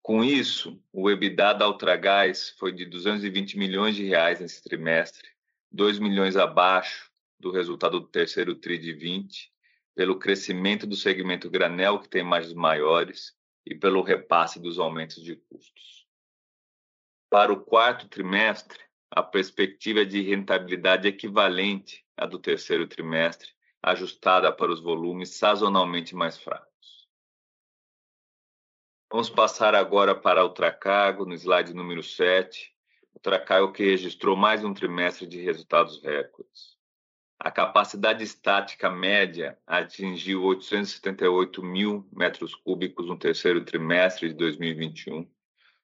Com 0.00 0.22
isso, 0.22 0.80
o 0.92 1.10
EBITDA 1.10 1.54
da 1.54 1.66
Ultragás 1.66 2.50
foi 2.56 2.70
de 2.70 2.84
220 2.86 3.58
milhões 3.58 3.96
de 3.96 4.04
reais 4.04 4.38
nesse 4.38 4.62
trimestre, 4.62 5.28
2 5.72 5.98
milhões 5.98 6.36
abaixo 6.36 7.12
do 7.44 7.50
resultado 7.50 8.00
do 8.00 8.08
terceiro 8.08 8.54
TRI 8.54 8.78
de 8.78 8.94
20, 8.94 9.52
pelo 9.94 10.18
crescimento 10.18 10.86
do 10.86 10.96
segmento 10.96 11.50
granel, 11.50 12.00
que 12.00 12.08
tem 12.08 12.24
margens 12.24 12.54
maiores, 12.54 13.36
e 13.66 13.74
pelo 13.74 14.02
repasse 14.02 14.58
dos 14.58 14.78
aumentos 14.78 15.22
de 15.22 15.36
custos. 15.36 16.06
Para 17.28 17.52
o 17.52 17.60
quarto 17.60 18.08
trimestre, 18.08 18.80
a 19.10 19.22
perspectiva 19.22 20.06
de 20.06 20.22
rentabilidade 20.22 21.06
equivalente 21.06 22.02
à 22.16 22.24
do 22.24 22.38
terceiro 22.38 22.86
trimestre, 22.88 23.50
ajustada 23.82 24.50
para 24.50 24.72
os 24.72 24.80
volumes 24.80 25.36
sazonalmente 25.36 26.14
mais 26.14 26.38
fracos. 26.38 27.08
Vamos 29.12 29.28
passar 29.28 29.74
agora 29.74 30.14
para 30.14 30.42
o 30.42 30.48
Tracago, 30.48 31.26
no 31.26 31.34
slide 31.34 31.74
número 31.74 32.02
7. 32.02 32.74
O 33.12 33.20
Tracago 33.20 33.70
que 33.70 33.84
registrou 33.84 34.34
mais 34.34 34.64
um 34.64 34.72
trimestre 34.72 35.26
de 35.26 35.40
resultados 35.42 36.02
recordes. 36.02 36.73
A 37.44 37.50
capacidade 37.50 38.24
estática 38.24 38.88
média 38.88 39.58
atingiu 39.66 40.44
878 40.44 41.62
mil 41.62 42.08
metros 42.10 42.54
cúbicos 42.54 43.06
no 43.06 43.18
terceiro 43.18 43.62
trimestre 43.62 44.30
de 44.30 44.34
2021, 44.34 45.30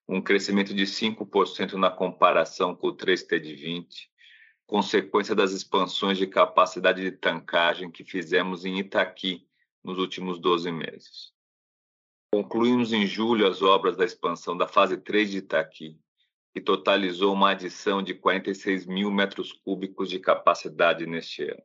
um 0.08 0.22
crescimento 0.22 0.72
de 0.72 0.84
5% 0.84 1.74
na 1.74 1.90
comparação 1.90 2.74
com 2.74 2.86
o 2.86 2.96
3T 2.96 3.38
de 3.38 3.54
20, 3.54 4.10
consequência 4.66 5.34
das 5.34 5.52
expansões 5.52 6.16
de 6.16 6.26
capacidade 6.26 7.02
de 7.02 7.12
tancagem 7.12 7.90
que 7.90 8.04
fizemos 8.04 8.64
em 8.64 8.78
Itaqui 8.78 9.46
nos 9.84 9.98
últimos 9.98 10.38
12 10.38 10.72
meses. 10.72 11.30
Concluímos 12.32 12.90
em 12.94 13.06
julho 13.06 13.46
as 13.46 13.60
obras 13.60 13.98
da 13.98 14.06
expansão 14.06 14.56
da 14.56 14.66
fase 14.66 14.96
3 14.96 15.30
de 15.30 15.38
Itaqui, 15.38 16.00
que 16.52 16.60
totalizou 16.60 17.32
uma 17.32 17.50
adição 17.50 18.02
de 18.02 18.14
46 18.14 18.86
mil 18.86 19.10
metros 19.10 19.52
cúbicos 19.52 20.10
de 20.10 20.18
capacidade 20.18 21.06
neste 21.06 21.44
ano. 21.44 21.62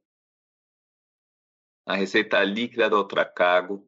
A 1.85 1.95
receita 1.95 2.43
líquida 2.43 2.89
da 2.89 2.97
Ultracargo 2.97 3.87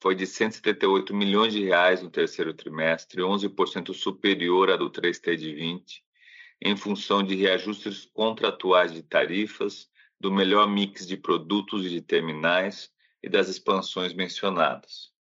foi 0.00 0.14
de 0.14 0.26
178 0.26 1.14
milhões 1.14 1.52
de 1.52 1.64
reais 1.64 2.02
no 2.02 2.10
terceiro 2.10 2.52
trimestre, 2.52 3.22
11% 3.22 3.94
superior 3.94 4.70
à 4.70 4.76
do 4.76 4.90
3T 4.90 5.36
de 5.36 5.54
20, 5.54 6.04
em 6.60 6.76
função 6.76 7.22
de 7.22 7.34
reajustes 7.34 8.04
contratuais 8.06 8.92
de 8.92 9.02
tarifas, 9.02 9.88
do 10.18 10.32
melhor 10.32 10.68
mix 10.68 11.06
de 11.06 11.16
produtos 11.16 11.84
e 11.84 11.90
de 11.90 12.00
terminais 12.00 12.90
e 13.22 13.28
das 13.28 13.48
expansões 13.48 14.14
mencionadas. 14.14 15.12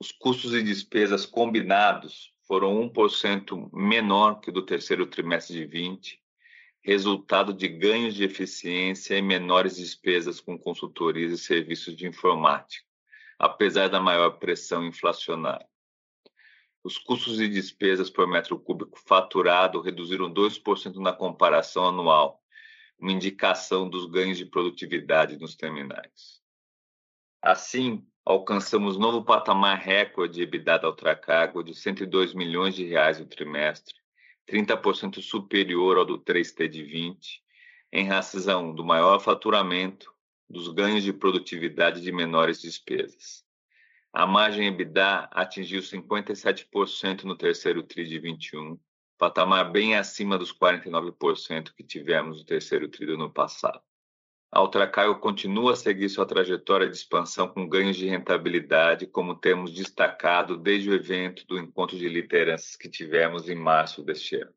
Os 0.00 0.10
custos 0.10 0.54
e 0.54 0.62
despesas 0.62 1.26
combinados 1.26 2.31
foram 2.46 2.90
1% 2.90 3.70
menor 3.72 4.40
que 4.40 4.50
o 4.50 4.52
do 4.52 4.62
terceiro 4.62 5.06
trimestre 5.06 5.54
de 5.54 5.64
20, 5.64 6.20
resultado 6.82 7.52
de 7.52 7.68
ganhos 7.68 8.14
de 8.14 8.24
eficiência 8.24 9.16
e 9.16 9.22
menores 9.22 9.76
despesas 9.76 10.40
com 10.40 10.58
consultorias 10.58 11.32
e 11.32 11.38
serviços 11.38 11.96
de 11.96 12.06
informática 12.06 12.92
apesar 13.42 13.88
da 13.88 13.98
maior 13.98 14.38
pressão 14.38 14.86
inflacionária. 14.86 15.66
Os 16.84 16.96
custos 16.96 17.40
e 17.40 17.48
despesas 17.48 18.08
por 18.08 18.28
metro 18.28 18.56
cúbico 18.56 18.96
faturado 18.96 19.80
reduziram 19.80 20.32
2% 20.32 20.94
na 20.96 21.12
comparação 21.12 21.88
anual, 21.88 22.40
uma 22.96 23.10
indicação 23.10 23.90
dos 23.90 24.06
ganhos 24.06 24.38
de 24.38 24.46
produtividade 24.46 25.36
nos 25.38 25.56
terminais. 25.56 26.40
Assim, 27.42 28.06
alcançamos 28.24 28.96
novo 28.96 29.24
patamar 29.24 29.78
recorde 29.78 30.34
de 30.34 30.42
EBITDA 30.42 30.78
da 30.78 30.88
Ultracargo 30.88 31.62
de 31.62 31.74
102 31.74 32.34
milhões 32.34 32.74
de 32.74 32.84
reais 32.84 33.18
no 33.18 33.26
trimestre, 33.26 33.94
30% 34.48 35.20
superior 35.20 35.98
ao 35.98 36.04
do 36.04 36.18
3T 36.18 36.68
de 36.68 36.84
20, 36.84 37.42
em 37.92 38.06
razão 38.06 38.74
do 38.74 38.84
maior 38.84 39.20
faturamento, 39.20 40.12
dos 40.48 40.68
ganhos 40.68 41.02
de 41.02 41.12
produtividade 41.12 42.00
e 42.00 42.02
de 42.02 42.12
menores 42.12 42.60
despesas. 42.60 43.44
A 44.12 44.26
margem 44.26 44.66
EBITDA 44.66 45.28
atingiu 45.32 45.80
57% 45.80 47.24
no 47.24 47.36
terceiro 47.36 47.82
TRI 47.82 48.06
de 48.06 48.18
21, 48.18 48.78
patamar 49.18 49.70
bem 49.72 49.96
acima 49.96 50.36
dos 50.36 50.52
49% 50.52 51.72
que 51.74 51.82
tivemos 51.82 52.38
no 52.38 52.44
terceiro 52.44 52.88
TRI 52.88 53.06
do 53.06 53.14
ano 53.14 53.32
passado. 53.32 53.80
A 54.54 54.60
Ultracargo 54.60 55.18
continua 55.18 55.72
a 55.72 55.76
seguir 55.76 56.10
sua 56.10 56.26
trajetória 56.26 56.86
de 56.86 56.94
expansão 56.94 57.48
com 57.48 57.66
ganhos 57.66 57.96
de 57.96 58.06
rentabilidade, 58.06 59.06
como 59.06 59.34
temos 59.34 59.72
destacado 59.72 60.58
desde 60.58 60.90
o 60.90 60.94
evento 60.94 61.46
do 61.46 61.58
encontro 61.58 61.96
de 61.96 62.06
lideranças 62.06 62.76
que 62.76 62.86
tivemos 62.86 63.48
em 63.48 63.54
março 63.54 64.02
deste 64.02 64.36
ano. 64.36 64.52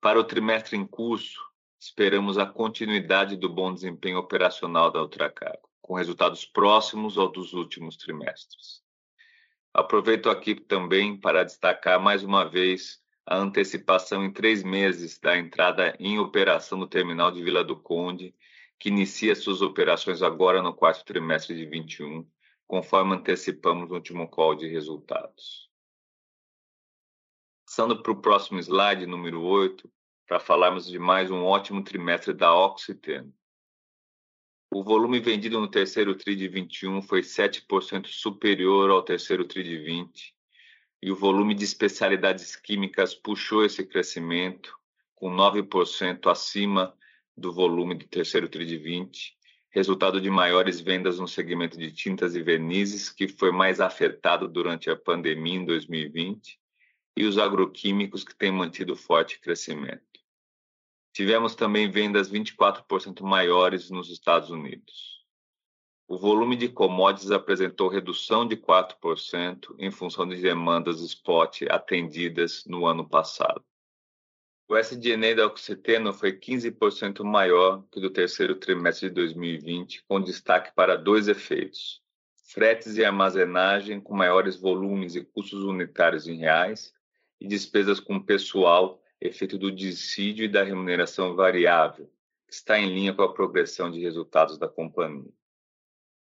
Para 0.00 0.20
o 0.20 0.22
trimestre 0.22 0.76
em 0.76 0.86
curso, 0.86 1.40
esperamos 1.76 2.38
a 2.38 2.46
continuidade 2.46 3.36
do 3.36 3.48
bom 3.48 3.74
desempenho 3.74 4.18
operacional 4.18 4.92
da 4.92 5.02
Ultracargo, 5.02 5.68
com 5.82 5.94
resultados 5.94 6.44
próximos 6.44 7.18
ao 7.18 7.26
dos 7.26 7.54
últimos 7.54 7.96
trimestres. 7.96 8.80
Aproveito 9.74 10.30
aqui 10.30 10.54
também 10.54 11.18
para 11.18 11.42
destacar 11.42 12.00
mais 12.00 12.22
uma 12.22 12.44
vez 12.44 13.00
a 13.26 13.36
antecipação 13.38 14.24
em 14.24 14.32
três 14.32 14.62
meses 14.62 15.18
da 15.18 15.36
entrada 15.36 15.96
em 15.98 16.20
operação 16.20 16.78
do 16.78 16.86
terminal 16.86 17.32
de 17.32 17.42
Vila 17.42 17.64
do 17.64 17.74
Conde 17.74 18.32
que 18.78 18.88
inicia 18.88 19.34
suas 19.34 19.60
operações 19.60 20.22
agora 20.22 20.62
no 20.62 20.72
quarto 20.72 21.04
trimestre 21.04 21.56
de 21.56 21.66
21, 21.66 22.26
conforme 22.66 23.14
antecipamos 23.14 23.88
no 23.88 23.94
último 23.94 24.28
call 24.28 24.54
de 24.54 24.68
resultados. 24.68 25.68
Passando 27.66 28.02
para 28.02 28.12
o 28.12 28.20
próximo 28.20 28.58
slide, 28.58 29.06
número 29.06 29.42
8, 29.42 29.90
para 30.26 30.38
falarmos 30.38 30.86
de 30.86 30.98
mais 30.98 31.30
um 31.30 31.44
ótimo 31.44 31.82
trimestre 31.82 32.32
da 32.32 32.54
Oxiteno. 32.54 33.32
O 34.70 34.84
volume 34.84 35.18
vendido 35.18 35.58
no 35.58 35.70
terceiro 35.70 36.14
TRI 36.14 36.36
de 36.36 36.48
21 36.48 37.00
foi 37.02 37.22
7% 37.22 38.06
superior 38.08 38.90
ao 38.90 39.02
terceiro 39.02 39.46
TRI 39.46 39.64
de 39.64 39.78
20, 39.78 40.34
e 41.02 41.10
o 41.10 41.16
volume 41.16 41.54
de 41.54 41.64
especialidades 41.64 42.54
químicas 42.54 43.14
puxou 43.14 43.64
esse 43.64 43.86
crescimento, 43.86 44.76
com 45.14 45.30
9% 45.34 46.30
acima 46.30 46.94
do 47.38 47.52
volume 47.52 47.94
do 47.94 48.06
terceiro 48.06 48.48
TRI 48.48 48.66
de 48.66 48.76
20, 48.76 49.36
resultado 49.70 50.20
de 50.20 50.28
maiores 50.28 50.80
vendas 50.80 51.18
no 51.18 51.28
segmento 51.28 51.78
de 51.78 51.92
tintas 51.92 52.34
e 52.34 52.42
vernizes, 52.42 53.10
que 53.10 53.28
foi 53.28 53.52
mais 53.52 53.80
afetado 53.80 54.48
durante 54.48 54.90
a 54.90 54.96
pandemia 54.96 55.54
em 55.54 55.64
2020, 55.64 56.58
e 57.16 57.24
os 57.24 57.38
agroquímicos, 57.38 58.24
que 58.24 58.36
têm 58.36 58.50
mantido 58.50 58.96
forte 58.96 59.40
crescimento. 59.40 60.02
Tivemos 61.12 61.54
também 61.54 61.90
vendas 61.90 62.30
24% 62.30 63.22
maiores 63.22 63.90
nos 63.90 64.10
Estados 64.10 64.50
Unidos. 64.50 65.18
O 66.06 66.16
volume 66.16 66.56
de 66.56 66.68
commodities 66.68 67.30
apresentou 67.30 67.88
redução 67.88 68.46
de 68.46 68.56
4% 68.56 69.74
em 69.78 69.90
função 69.90 70.26
de 70.26 70.40
demandas 70.40 71.00
spot 71.00 71.62
atendidas 71.68 72.64
no 72.66 72.86
ano 72.86 73.06
passado. 73.06 73.62
O 74.70 74.76
SG&A 74.76 75.34
da 75.34 75.46
Oxiteno 75.46 76.12
foi 76.12 76.30
15% 76.30 77.24
maior 77.24 77.82
que 77.90 77.98
do 77.98 78.10
terceiro 78.10 78.54
trimestre 78.54 79.08
de 79.08 79.14
2020, 79.14 80.04
com 80.06 80.20
destaque 80.20 80.74
para 80.74 80.94
dois 80.94 81.26
efeitos: 81.26 82.02
fretes 82.52 82.98
e 82.98 83.02
armazenagem 83.02 83.98
com 83.98 84.14
maiores 84.14 84.56
volumes 84.56 85.14
e 85.14 85.24
custos 85.24 85.64
unitários 85.64 86.28
em 86.28 86.36
reais 86.36 86.92
e 87.40 87.48
despesas 87.48 87.98
com 87.98 88.20
pessoal, 88.20 89.02
efeito 89.18 89.56
do 89.56 89.72
dissídio 89.72 90.44
e 90.44 90.48
da 90.48 90.62
remuneração 90.62 91.34
variável, 91.34 92.04
que 92.46 92.52
está 92.52 92.78
em 92.78 92.92
linha 92.92 93.14
com 93.14 93.22
a 93.22 93.32
progressão 93.32 93.90
de 93.90 93.98
resultados 94.00 94.58
da 94.58 94.68
companhia. 94.68 95.32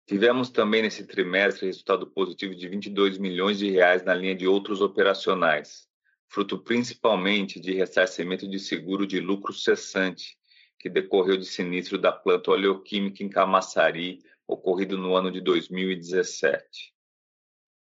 Tivemos 0.08 0.50
também 0.50 0.82
nesse 0.82 1.06
trimestre 1.06 1.68
resultado 1.68 2.08
positivo 2.08 2.56
de 2.56 2.68
22 2.68 3.20
milhões 3.20 3.60
de 3.60 3.70
reais 3.70 4.04
na 4.04 4.16
linha 4.16 4.34
de 4.34 4.48
outros 4.48 4.82
operacionais, 4.82 5.88
fruto 6.34 6.58
principalmente 6.58 7.60
de 7.60 7.74
ressarcimento 7.74 8.50
de 8.50 8.58
seguro 8.58 9.06
de 9.06 9.20
lucro 9.20 9.54
cessante, 9.54 10.36
que 10.80 10.90
decorreu 10.90 11.38
de 11.38 11.46
sinistro 11.46 11.96
da 11.96 12.12
planta 12.12 12.50
oleoquímica 12.50 13.24
em 13.24 13.30
Camaçari, 13.30 14.20
ocorrido 14.48 14.98
no 14.98 15.16
ano 15.16 15.30
de 15.30 15.40
2017. 15.40 16.92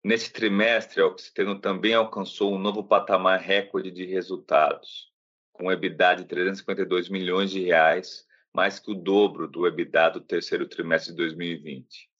Neste 0.04 0.30
trimestre, 0.30 1.00
a 1.00 1.06
Oxiteno 1.06 1.58
também 1.58 1.94
alcançou 1.94 2.54
um 2.54 2.58
novo 2.58 2.84
patamar 2.84 3.40
recorde 3.40 3.90
de 3.90 4.04
resultados, 4.04 5.10
com 5.50 5.72
EBITDA 5.72 6.16
de 6.16 6.24
352 6.26 7.08
milhões 7.08 7.50
de 7.50 7.64
reais, 7.64 8.26
mais 8.52 8.78
que 8.78 8.90
o 8.90 8.94
dobro 8.94 9.48
do 9.48 9.66
EBITDA 9.66 10.10
do 10.10 10.20
terceiro 10.20 10.68
trimestre 10.68 11.12
de 11.12 11.16
2020. 11.16 12.10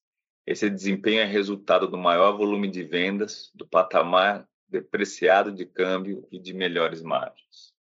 Esse 0.46 0.70
desempenho 0.70 1.20
é 1.20 1.26
resultado 1.26 1.86
do 1.86 1.98
maior 1.98 2.34
volume 2.34 2.70
de 2.70 2.82
vendas, 2.82 3.50
do 3.54 3.68
patamar 3.68 4.48
depreciado 4.74 5.52
de 5.52 5.64
câmbio 5.64 6.26
e 6.32 6.38
de 6.38 6.52
melhores 6.52 7.00
margens. 7.00 7.72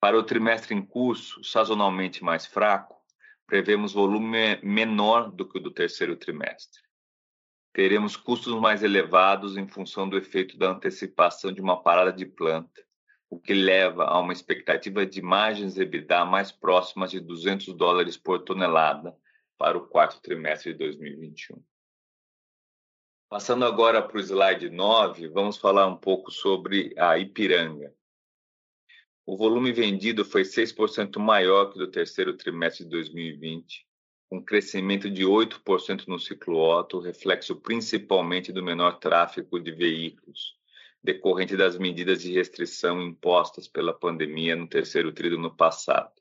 Para 0.00 0.16
o 0.16 0.22
trimestre 0.22 0.72
em 0.72 0.80
curso, 0.80 1.42
sazonalmente 1.42 2.22
mais 2.22 2.46
fraco, 2.46 2.96
prevemos 3.44 3.92
volume 3.92 4.60
menor 4.62 5.32
do 5.32 5.48
que 5.48 5.58
o 5.58 5.60
do 5.60 5.70
terceiro 5.70 6.14
trimestre. 6.16 6.80
Teremos 7.72 8.16
custos 8.16 8.54
mais 8.60 8.84
elevados 8.84 9.56
em 9.56 9.66
função 9.66 10.08
do 10.08 10.16
efeito 10.16 10.56
da 10.56 10.70
antecipação 10.70 11.52
de 11.52 11.60
uma 11.60 11.82
parada 11.82 12.12
de 12.12 12.24
planta, 12.24 12.86
o 13.28 13.38
que 13.38 13.52
leva 13.52 14.04
a 14.04 14.20
uma 14.20 14.32
expectativa 14.32 15.04
de 15.04 15.20
margens 15.20 15.76
EBITDA 15.76 16.24
mais 16.24 16.52
próximas 16.52 17.10
de 17.10 17.18
200 17.18 17.74
dólares 17.74 18.16
por 18.16 18.44
tonelada 18.44 19.16
para 19.58 19.76
o 19.76 19.88
quarto 19.88 20.20
trimestre 20.22 20.72
de 20.72 20.78
2021. 20.78 21.60
Passando 23.28 23.64
agora 23.64 24.00
para 24.00 24.18
o 24.18 24.20
slide 24.20 24.70
9, 24.70 25.26
vamos 25.28 25.56
falar 25.56 25.88
um 25.88 25.96
pouco 25.96 26.30
sobre 26.30 26.94
a 26.96 27.18
Ipiranga. 27.18 27.92
O 29.26 29.36
volume 29.36 29.72
vendido 29.72 30.24
foi 30.24 30.42
6% 30.42 31.18
maior 31.18 31.72
que 31.72 31.76
do 31.76 31.90
terceiro 31.90 32.36
trimestre 32.36 32.84
de 32.84 32.90
2020, 32.90 33.84
com 34.30 34.40
crescimento 34.40 35.10
de 35.10 35.24
8% 35.24 36.06
no 36.06 36.20
ciclo 36.20 36.56
Otto, 36.56 37.00
reflexo 37.00 37.56
principalmente 37.56 38.52
do 38.52 38.62
menor 38.62 39.00
tráfego 39.00 39.58
de 39.58 39.72
veículos, 39.72 40.54
decorrente 41.02 41.56
das 41.56 41.76
medidas 41.76 42.22
de 42.22 42.32
restrição 42.32 43.02
impostas 43.02 43.66
pela 43.66 43.92
pandemia 43.92 44.54
no 44.54 44.68
terceiro 44.68 45.12
tri 45.12 45.30
do 45.30 45.36
ano 45.36 45.54
passado, 45.54 46.12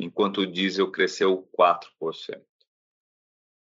enquanto 0.00 0.38
o 0.38 0.46
diesel 0.46 0.90
cresceu 0.90 1.46
4%. 1.54 2.49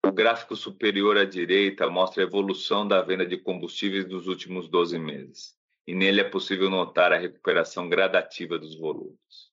O 0.06 0.12
gráfico 0.14 0.56
superior 0.56 1.18
à 1.18 1.26
direita 1.26 1.90
mostra 1.90 2.24
a 2.24 2.26
evolução 2.26 2.88
da 2.88 3.02
venda 3.02 3.26
de 3.26 3.38
combustíveis 3.38 4.06
dos 4.06 4.28
últimos 4.28 4.70
12 4.70 4.98
meses, 4.98 5.58
e 5.86 5.94
nele 5.94 6.22
é 6.22 6.24
possível 6.24 6.70
notar 6.70 7.12
a 7.12 7.18
recuperação 7.18 7.90
gradativa 7.90 8.58
dos 8.58 8.80
volumes. 8.80 9.50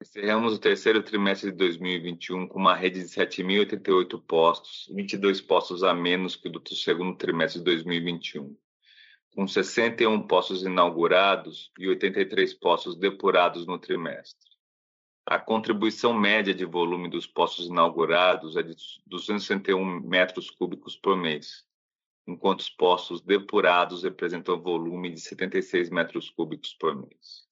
Encerramos 0.00 0.54
o 0.54 0.58
terceiro 0.58 1.02
trimestre 1.02 1.50
de 1.50 1.58
2021 1.58 2.48
com 2.48 2.58
uma 2.58 2.74
rede 2.74 3.00
de 3.00 3.06
7.088 3.06 4.22
postos, 4.26 4.88
22 4.94 5.42
postos 5.42 5.84
a 5.84 5.92
menos 5.92 6.36
que 6.36 6.48
o 6.48 6.50
do 6.50 6.74
segundo 6.74 7.16
trimestre 7.16 7.58
de 7.58 7.64
2021, 7.66 8.56
com 9.34 9.46
61 9.46 10.26
postos 10.26 10.62
inaugurados 10.62 11.70
e 11.78 11.86
83 11.86 12.54
postos 12.54 12.96
depurados 12.96 13.66
no 13.66 13.78
trimestre. 13.78 14.53
A 15.26 15.38
contribuição 15.38 16.12
média 16.12 16.54
de 16.54 16.66
volume 16.66 17.08
dos 17.08 17.26
postos 17.26 17.66
inaugurados 17.68 18.56
é 18.56 18.62
de 18.62 18.76
261 19.06 20.00
metros 20.00 20.50
cúbicos 20.50 20.96
por 20.96 21.16
mês, 21.16 21.64
enquanto 22.26 22.60
os 22.60 22.68
postos 22.68 23.22
depurados 23.22 24.02
representam 24.02 24.60
volume 24.60 25.10
de 25.10 25.20
76 25.20 25.88
metros 25.88 26.28
cúbicos 26.28 26.74
por 26.74 26.94
mês. 26.94 27.44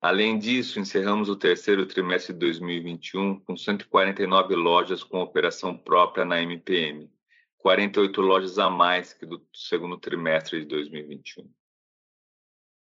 Além 0.00 0.38
disso, 0.38 0.78
encerramos 0.78 1.28
o 1.28 1.34
terceiro 1.34 1.86
trimestre 1.86 2.32
de 2.32 2.38
2021 2.38 3.40
com 3.40 3.56
149 3.56 4.54
lojas 4.54 5.02
com 5.02 5.20
operação 5.20 5.76
própria 5.76 6.24
na 6.24 6.40
MPM, 6.40 7.10
48 7.58 8.20
lojas 8.20 8.60
a 8.60 8.70
mais 8.70 9.12
que 9.12 9.26
do 9.26 9.44
segundo 9.52 9.98
trimestre 9.98 10.60
de 10.60 10.66
2021. 10.66 11.50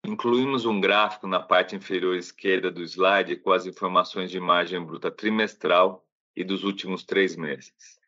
Incluímos 0.06 0.66
um 0.66 0.78
gráfico 0.78 1.26
na 1.26 1.40
parte 1.40 1.74
inferior 1.74 2.14
esquerda 2.14 2.70
do 2.70 2.82
slide 2.82 3.36
com 3.36 3.50
as 3.50 3.64
informações 3.64 4.30
de 4.30 4.38
margem 4.38 4.84
bruta 4.84 5.10
trimestral 5.10 6.06
e 6.36 6.44
dos 6.44 6.62
últimos 6.62 7.04
três 7.04 7.34
meses. 7.36 7.98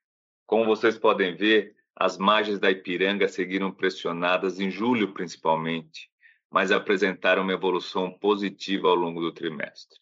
Como 0.45 0.67
vocês 0.67 0.99
podem 0.99 1.35
ver, 1.35 1.75
as 1.97 2.19
margens 2.19 2.61
da 2.61 2.71
Ipiranga 2.71 3.27
seguiram 3.27 3.73
pressionadas 3.73 4.61
em 4.61 4.71
julho 4.71 5.15
principalmente, 5.15 6.11
mas 6.51 6.71
apresentaram 6.71 7.43
uma 7.43 7.55
evolução 7.55 8.11
positiva 8.11 8.89
ao 8.89 8.95
longo 8.95 9.23
do 9.23 9.33
trimestre. 9.33 9.99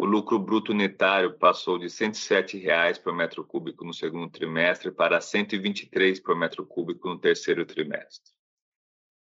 o 0.00 0.04
lucro 0.04 0.40
bruto 0.40 0.72
unitário 0.72 1.38
passou 1.38 1.78
de 1.78 1.84
R$ 1.84 1.90
107,00 1.90 3.00
por 3.00 3.14
metro 3.14 3.44
cúbico 3.44 3.84
no 3.84 3.94
segundo 3.94 4.28
trimestre 4.28 4.90
para 4.90 5.18
R$ 5.18 5.22
123 5.22 6.18
por 6.18 6.36
metro 6.36 6.66
cúbico 6.66 7.08
no 7.08 7.16
terceiro 7.16 7.64
trimestre. 7.64 8.31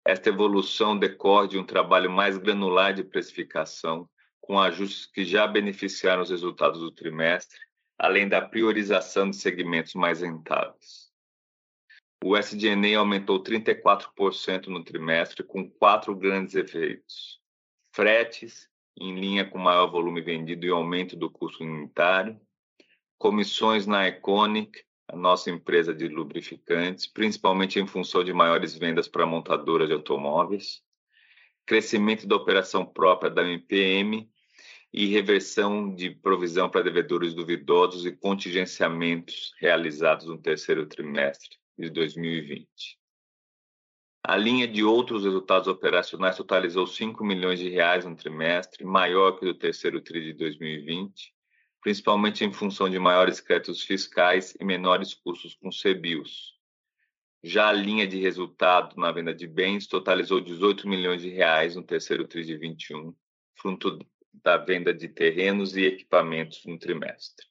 Esta 0.05 0.29
evolução 0.29 0.97
decorre 0.97 1.49
de 1.49 1.57
um 1.57 1.65
trabalho 1.65 2.09
mais 2.09 2.37
granular 2.37 2.93
de 2.93 3.03
precificação, 3.03 4.09
com 4.39 4.59
ajustes 4.59 5.05
que 5.05 5.23
já 5.23 5.45
beneficiaram 5.45 6.23
os 6.23 6.29
resultados 6.29 6.79
do 6.79 6.91
trimestre, 6.91 7.59
além 7.97 8.27
da 8.27 8.41
priorização 8.41 9.29
de 9.29 9.35
segmentos 9.35 9.93
mais 9.93 10.21
rentáveis. 10.21 11.09
O 12.23 12.35
SG&A 12.35 12.97
aumentou 12.97 13.41
34% 13.41 14.67
no 14.67 14.83
trimestre, 14.83 15.43
com 15.43 15.69
quatro 15.69 16.15
grandes 16.15 16.55
efeitos: 16.55 17.39
fretes, 17.93 18.69
em 18.97 19.19
linha 19.19 19.49
com 19.49 19.57
maior 19.57 19.87
volume 19.87 20.21
vendido 20.21 20.65
e 20.65 20.69
aumento 20.69 21.15
do 21.15 21.29
custo 21.29 21.63
unitário, 21.63 22.39
comissões 23.17 23.85
na 23.85 24.07
Iconic, 24.07 24.83
a 25.11 25.15
nossa 25.15 25.49
empresa 25.49 25.93
de 25.93 26.07
lubrificantes, 26.07 27.07
principalmente 27.07 27.79
em 27.79 27.87
função 27.87 28.23
de 28.23 28.31
maiores 28.31 28.75
vendas 28.75 29.07
para 29.07 29.25
montadoras 29.25 29.87
de 29.87 29.93
automóveis, 29.93 30.83
crescimento 31.65 32.27
da 32.27 32.35
operação 32.35 32.85
própria 32.85 33.29
da 33.29 33.43
MPM 33.43 34.29
e 34.93 35.07
reversão 35.07 35.93
de 35.93 36.11
provisão 36.11 36.69
para 36.69 36.83
devedores 36.83 37.33
duvidosos 37.33 38.05
e 38.05 38.11
contingenciamentos 38.11 39.53
realizados 39.59 40.27
no 40.27 40.37
terceiro 40.37 40.85
trimestre 40.85 41.57
de 41.77 41.89
2020. 41.89 42.67
A 44.23 44.37
linha 44.37 44.67
de 44.67 44.83
outros 44.83 45.23
resultados 45.23 45.67
operacionais 45.67 46.37
totalizou 46.37 46.85
5 46.85 47.23
milhões 47.23 47.57
de 47.57 47.69
reais 47.69 48.05
no 48.05 48.15
trimestre, 48.15 48.85
maior 48.85 49.39
que 49.39 49.45
o 49.45 49.53
do 49.53 49.57
terceiro 49.57 50.01
TRI 50.01 50.21
de 50.21 50.33
2020, 50.33 51.33
principalmente 51.81 52.43
em 52.43 52.51
função 52.51 52.89
de 52.89 52.99
maiores 52.99 53.39
créditos 53.39 53.83
fiscais 53.83 54.55
e 54.59 54.65
menores 54.65 55.13
custos 55.13 55.55
com 55.55 55.69
CBIOS. 55.69 56.57
Já 57.41 57.69
a 57.69 57.73
linha 57.73 58.05
de 58.05 58.19
resultado 58.19 58.97
na 58.97 59.11
venda 59.11 59.33
de 59.33 59.47
bens 59.47 59.87
totalizou 59.87 60.41
18 60.41 60.87
milhões 60.87 61.21
de 61.21 61.29
reais 61.29 61.75
no 61.75 61.83
terceiro 61.83 62.27
TRI 62.27 62.43
de 62.43 62.57
21, 62.57 63.15
fruto 63.55 63.97
da 64.33 64.57
venda 64.57 64.93
de 64.93 65.07
terrenos 65.07 65.75
e 65.77 65.85
equipamentos 65.85 66.65
no 66.65 66.77
trimestre. 66.77 67.45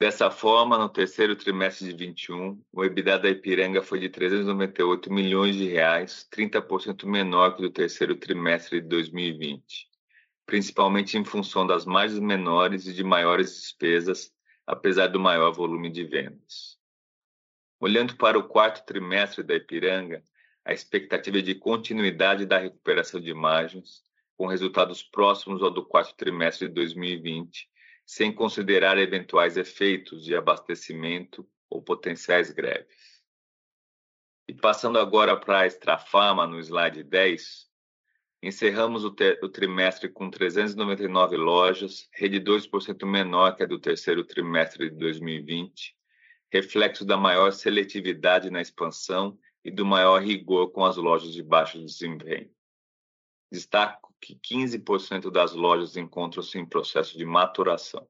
Dessa 0.00 0.32
forma, 0.32 0.76
no 0.76 0.88
terceiro 0.88 1.36
trimestre 1.36 1.86
de 1.86 1.94
21, 1.94 2.60
o 2.72 2.84
EBITDA 2.84 3.20
da 3.20 3.30
Ipiranga 3.30 3.80
foi 3.80 4.00
de 4.00 4.08
398 4.08 5.12
milhões 5.12 5.54
de 5.54 5.68
reais, 5.68 6.26
30% 6.34 7.06
menor 7.06 7.54
que 7.54 7.62
do 7.62 7.70
terceiro 7.70 8.16
trimestre 8.16 8.80
de 8.80 8.88
2020, 8.88 9.91
principalmente 10.52 11.16
em 11.16 11.24
função 11.24 11.66
das 11.66 11.86
margens 11.86 12.20
menores 12.20 12.86
e 12.86 12.92
de 12.92 13.02
maiores 13.02 13.54
despesas, 13.54 14.30
apesar 14.66 15.06
do 15.06 15.18
maior 15.18 15.50
volume 15.50 15.88
de 15.88 16.04
vendas. 16.04 16.78
Olhando 17.80 18.14
para 18.18 18.38
o 18.38 18.46
quarto 18.46 18.84
trimestre 18.84 19.42
da 19.42 19.54
Ipiranga, 19.54 20.22
a 20.62 20.74
expectativa 20.74 21.38
é 21.38 21.40
de 21.40 21.54
continuidade 21.54 22.44
da 22.44 22.58
recuperação 22.58 23.18
de 23.18 23.32
margens, 23.32 24.02
com 24.36 24.46
resultados 24.46 25.02
próximos 25.02 25.62
ao 25.62 25.70
do 25.70 25.86
quarto 25.86 26.14
trimestre 26.16 26.68
de 26.68 26.74
2020, 26.74 27.66
sem 28.04 28.30
considerar 28.30 28.98
eventuais 28.98 29.56
efeitos 29.56 30.22
de 30.22 30.36
abastecimento 30.36 31.48
ou 31.70 31.80
potenciais 31.80 32.50
greves. 32.50 33.22
E 34.46 34.52
passando 34.52 34.98
agora 34.98 35.34
para 35.34 35.60
a 35.60 35.66
Extrafarma, 35.66 36.46
no 36.46 36.58
slide 36.58 37.02
10, 37.02 37.71
encerramos 38.42 39.04
o, 39.04 39.14
o 39.42 39.48
trimestre 39.48 40.08
com 40.08 40.28
399 40.28 41.36
lojas, 41.36 42.08
rede 42.12 42.40
2% 42.40 43.06
menor 43.06 43.54
que 43.54 43.62
a 43.62 43.66
do 43.66 43.78
terceiro 43.78 44.24
trimestre 44.24 44.90
de 44.90 44.96
2020, 44.96 45.96
reflexo 46.50 47.04
da 47.04 47.16
maior 47.16 47.52
seletividade 47.52 48.50
na 48.50 48.60
expansão 48.60 49.38
e 49.64 49.70
do 49.70 49.86
maior 49.86 50.20
rigor 50.20 50.72
com 50.72 50.84
as 50.84 50.96
lojas 50.96 51.32
de 51.32 51.42
baixo 51.42 51.78
desempenho. 51.78 52.50
Destaco 53.50 54.12
que 54.20 54.34
15% 54.34 55.30
das 55.30 55.52
lojas 55.52 55.96
encontram-se 55.96 56.58
em 56.58 56.66
processo 56.66 57.16
de 57.16 57.24
maturação. 57.24 58.08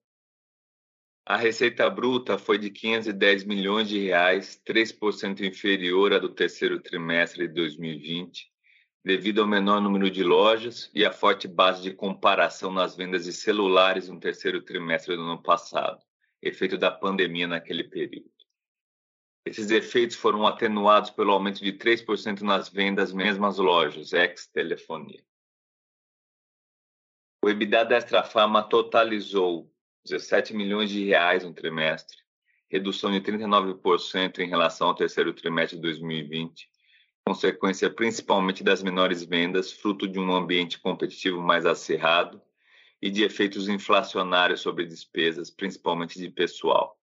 A 1.24 1.36
receita 1.36 1.88
bruta 1.88 2.36
foi 2.36 2.58
de 2.58 2.70
510 2.70 3.44
milhões 3.44 3.88
de 3.88 3.98
reais, 3.98 4.60
3% 4.66 5.40
inferior 5.40 6.12
à 6.12 6.18
do 6.18 6.28
terceiro 6.28 6.80
trimestre 6.80 7.46
de 7.46 7.54
2020, 7.54 8.51
devido 9.04 9.40
ao 9.40 9.48
menor 9.48 9.80
número 9.80 10.08
de 10.10 10.22
lojas 10.22 10.90
e 10.94 11.04
à 11.04 11.12
forte 11.12 11.48
base 11.48 11.82
de 11.82 11.92
comparação 11.92 12.72
nas 12.72 12.94
vendas 12.94 13.24
de 13.24 13.32
celulares 13.32 14.08
no 14.08 14.20
terceiro 14.20 14.62
trimestre 14.62 15.16
do 15.16 15.22
ano 15.22 15.42
passado, 15.42 16.00
efeito 16.40 16.78
da 16.78 16.90
pandemia 16.90 17.48
naquele 17.48 17.84
período. 17.84 18.30
Esses 19.44 19.70
efeitos 19.70 20.16
foram 20.16 20.46
atenuados 20.46 21.10
pelo 21.10 21.32
aumento 21.32 21.64
de 21.64 21.72
3% 21.72 22.42
nas 22.42 22.68
vendas 22.68 23.12
mesmas 23.12 23.58
lojas, 23.58 24.12
ex-telefonia. 24.12 25.24
O 27.44 27.48
EBITDA 27.48 27.84
da 27.84 27.98
Extrafarma 27.98 28.62
totalizou 28.62 29.68
17 30.04 30.54
milhões 30.54 30.90
de 30.90 31.04
reais 31.04 31.44
no 31.44 31.52
trimestre, 31.52 32.18
redução 32.68 33.10
de 33.10 33.20
39% 33.20 34.38
em 34.38 34.48
relação 34.48 34.88
ao 34.88 34.94
terceiro 34.94 35.34
trimestre 35.34 35.76
de 35.76 35.82
2020, 35.82 36.70
consequência 37.26 37.88
principalmente 37.88 38.64
das 38.64 38.82
menores 38.82 39.24
vendas, 39.24 39.72
fruto 39.72 40.08
de 40.08 40.18
um 40.18 40.34
ambiente 40.34 40.78
competitivo 40.78 41.40
mais 41.40 41.64
acirrado 41.64 42.42
e 43.00 43.10
de 43.10 43.22
efeitos 43.22 43.68
inflacionários 43.68 44.60
sobre 44.60 44.86
despesas, 44.86 45.50
principalmente 45.50 46.18
de 46.18 46.28
pessoal. 46.28 46.98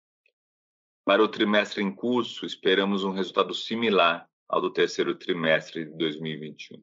Para 1.05 1.23
o 1.23 1.27
trimestre 1.27 1.81
em 1.81 1.93
curso, 1.93 2.45
esperamos 2.45 3.03
um 3.03 3.11
resultado 3.11 3.53
similar 3.53 4.29
ao 4.47 4.61
do 4.61 4.71
terceiro 4.71 5.15
trimestre 5.15 5.85
de 5.85 5.97
2021. 5.97 6.81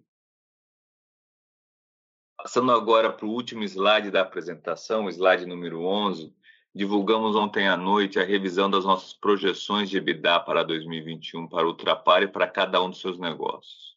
Passando 2.37 2.73
agora 2.73 3.13
para 3.13 3.27
o 3.27 3.31
último 3.31 3.65
slide 3.65 4.11
da 4.11 4.21
apresentação, 4.21 5.09
slide 5.09 5.47
número 5.47 5.83
11, 5.83 6.35
divulgamos 6.77 7.35
ontem 7.35 7.67
à 7.67 7.75
noite 7.75 8.21
a 8.21 8.23
revisão 8.23 8.69
das 8.69 8.85
nossas 8.85 9.15
projeções 9.15 9.89
de 9.89 9.97
EBITDA 9.97 10.41
para 10.41 10.63
2021 10.63 11.49
para 11.49 11.65
o 11.65 11.71
Ultrapar 11.71 12.23
e 12.23 12.29
para 12.29 12.47
cada 12.47 12.83
um 12.83 12.91
dos 12.91 13.01
seus 13.01 13.19
negócios. 13.19 13.97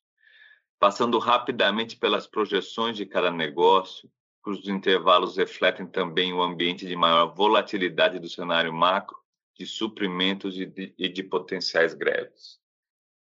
Passando 0.80 1.20
rapidamente 1.20 1.98
pelas 1.98 2.26
projeções 2.26 2.96
de 2.96 3.06
cada 3.06 3.30
negócio, 3.30 4.10
cujos 4.42 4.70
intervalos 4.70 5.36
refletem 5.36 5.86
também 5.86 6.32
o 6.32 6.42
ambiente 6.42 6.88
de 6.88 6.96
maior 6.96 7.36
volatilidade 7.36 8.18
do 8.18 8.30
cenário 8.30 8.74
macro, 8.74 9.18
de 9.58 9.66
suprimentos 9.66 10.58
e 10.58 10.66
de, 10.66 10.96
e 10.98 11.10
de 11.10 11.22
potenciais 11.22 11.94
greves. 11.94 12.60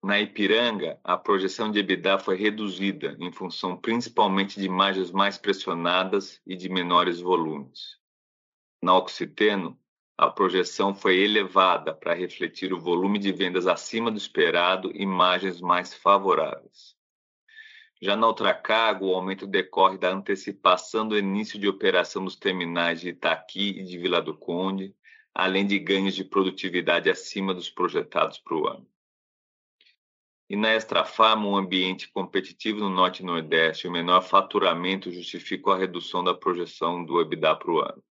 Na 0.01 0.17
Ipiranga, 0.17 0.97
a 1.03 1.17
projeção 1.17 1.69
de 1.69 1.79
EBITDA 1.79 2.19
foi 2.19 2.37
reduzida 2.37 3.17
em 3.19 3.33
função 3.33 3.75
principalmente 3.75 4.61
de 4.61 4.69
margens 4.69 5.11
mais 5.11 5.37
pressionadas 5.37 6.39
e 6.47 6.55
de 6.55 6.69
menores 6.69 7.19
volumes. 7.19 8.00
Na 8.81 8.97
Oxiteno, 8.97 9.79
a 10.17 10.27
projeção 10.27 10.95
foi 10.95 11.17
elevada 11.17 11.93
para 11.93 12.15
refletir 12.15 12.73
o 12.73 12.79
volume 12.79 13.19
de 13.19 13.31
vendas 13.31 13.67
acima 13.67 14.09
do 14.09 14.17
esperado 14.17 14.91
e 14.95 15.05
margens 15.05 15.61
mais 15.61 15.93
favoráveis. 15.93 16.95
Já 18.01 18.15
na 18.15 18.25
Ultracargo, 18.25 19.05
o 19.05 19.13
aumento 19.13 19.45
decorre 19.45 19.99
da 19.99 20.09
antecipação 20.09 21.07
do 21.07 21.15
início 21.15 21.59
de 21.59 21.67
operação 21.67 22.25
dos 22.25 22.35
terminais 22.35 23.01
de 23.01 23.09
Itaqui 23.09 23.69
e 23.69 23.83
de 23.83 23.99
Vila 23.99 24.19
do 24.19 24.35
Conde, 24.35 24.95
além 25.31 25.67
de 25.67 25.77
ganhos 25.77 26.15
de 26.15 26.23
produtividade 26.23 27.07
acima 27.07 27.53
dos 27.53 27.69
projetados 27.69 28.39
para 28.39 28.55
o 28.55 28.67
ano. 28.67 28.87
E 30.49 30.55
na 30.55 30.75
Extrafarma, 30.75 31.47
um 31.47 31.55
ambiente 31.55 32.11
competitivo 32.11 32.79
no 32.79 32.89
Norte 32.89 33.21
e 33.21 33.25
Nordeste 33.25 33.85
e 33.85 33.89
o 33.89 33.93
menor 33.93 34.21
faturamento 34.21 35.11
justificam 35.11 35.71
a 35.71 35.77
redução 35.77 36.23
da 36.23 36.33
projeção 36.33 37.05
do 37.05 37.21
EBITDA 37.21 37.55
para 37.55 37.71
o 37.71 37.79
ano. 37.79 38.03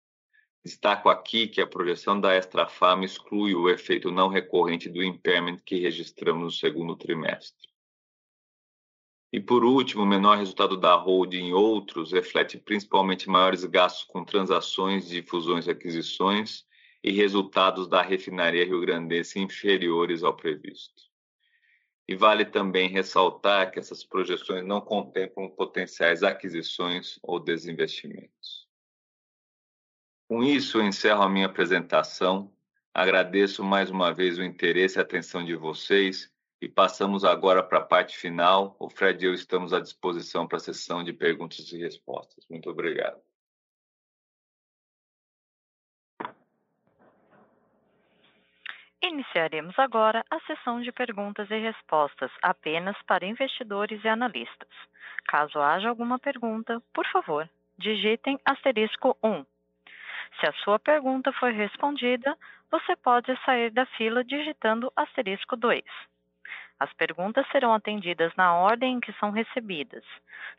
Destaco 0.62 1.08
aqui 1.08 1.48
que 1.48 1.60
a 1.62 1.66
projeção 1.66 2.20
da 2.20 2.36
Extrafarma 2.36 3.06
exclui 3.06 3.54
o 3.54 3.70
efeito 3.70 4.10
não 4.10 4.28
recorrente 4.28 4.90
do 4.90 5.02
impairment 5.02 5.56
que 5.64 5.80
registramos 5.80 6.42
no 6.42 6.50
segundo 6.50 6.94
trimestre. 6.94 7.70
E 9.32 9.40
por 9.40 9.64
último, 9.64 10.02
o 10.02 10.06
menor 10.06 10.36
resultado 10.36 10.76
da 10.76 10.94
holding 10.94 11.46
em 11.46 11.52
outros 11.54 12.12
reflete 12.12 12.58
principalmente 12.58 13.30
maiores 13.30 13.64
gastos 13.64 14.04
com 14.04 14.22
transações 14.22 15.08
de 15.08 15.22
fusões 15.22 15.66
e 15.66 15.70
aquisições 15.70 16.66
e 17.02 17.10
resultados 17.10 17.88
da 17.88 18.02
refinaria 18.02 18.66
rio-grandense 18.66 19.38
inferiores 19.38 20.22
ao 20.22 20.36
previsto. 20.36 21.04
E 22.06 22.14
vale 22.14 22.44
também 22.44 22.88
ressaltar 22.88 23.70
que 23.70 23.78
essas 23.78 24.04
projeções 24.04 24.66
não 24.66 24.80
contemplam 24.80 25.48
potenciais 25.48 26.22
aquisições 26.22 27.18
ou 27.22 27.38
desinvestimentos. 27.40 28.59
Com 30.30 30.44
isso, 30.44 30.78
eu 30.78 30.84
encerro 30.84 31.24
a 31.24 31.28
minha 31.28 31.46
apresentação. 31.46 32.52
Agradeço 32.94 33.64
mais 33.64 33.90
uma 33.90 34.14
vez 34.14 34.38
o 34.38 34.44
interesse 34.44 34.96
e 34.96 35.00
a 35.00 35.02
atenção 35.02 35.44
de 35.44 35.56
vocês 35.56 36.32
e 36.62 36.68
passamos 36.68 37.24
agora 37.24 37.64
para 37.64 37.78
a 37.78 37.84
parte 37.84 38.16
final. 38.16 38.76
O 38.78 38.88
Fred 38.88 39.24
e 39.24 39.26
eu 39.26 39.34
estamos 39.34 39.72
à 39.72 39.80
disposição 39.80 40.46
para 40.46 40.58
a 40.58 40.60
sessão 40.60 41.02
de 41.02 41.12
perguntas 41.12 41.72
e 41.72 41.78
respostas. 41.78 42.46
Muito 42.48 42.70
obrigado. 42.70 43.20
Iniciaremos 49.02 49.76
agora 49.80 50.24
a 50.30 50.38
sessão 50.42 50.80
de 50.80 50.92
perguntas 50.92 51.50
e 51.50 51.58
respostas 51.58 52.30
apenas 52.40 52.96
para 53.02 53.26
investidores 53.26 54.00
e 54.04 54.08
analistas. 54.08 54.68
Caso 55.24 55.58
haja 55.58 55.88
alguma 55.88 56.20
pergunta, 56.20 56.80
por 56.94 57.06
favor, 57.08 57.50
digitem 57.76 58.38
asterisco 58.44 59.18
1 59.24 59.44
se 60.38 60.46
a 60.46 60.52
sua 60.64 60.78
pergunta 60.78 61.32
for 61.32 61.50
respondida, 61.50 62.36
você 62.70 62.94
pode 62.96 63.36
sair 63.44 63.70
da 63.70 63.84
fila 63.86 64.22
digitando 64.22 64.92
asterisco 64.94 65.56
2. 65.56 65.82
As 66.78 66.90
perguntas 66.94 67.46
serão 67.52 67.74
atendidas 67.74 68.34
na 68.36 68.54
ordem 68.54 68.94
em 68.94 69.00
que 69.00 69.12
são 69.14 69.30
recebidas. 69.30 70.02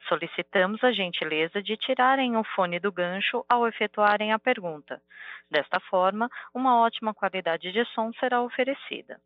Solicitamos 0.08 0.84
a 0.84 0.92
gentileza 0.92 1.64
de 1.64 1.76
tirarem 1.76 2.38
o 2.38 2.44
fone 2.44 2.80
do 2.80 2.92
gancho 2.92 3.44
ao 3.50 3.68
efetuarem 3.68 4.32
a 4.32 4.38
pergunta. 4.38 5.02
Desta 5.50 5.80
forma, 5.80 6.30
uma 6.54 6.80
ótima 6.80 7.12
qualidade 7.12 7.72
de 7.72 7.84
som 7.86 8.14
será 8.14 8.40
oferecida. 8.40 9.20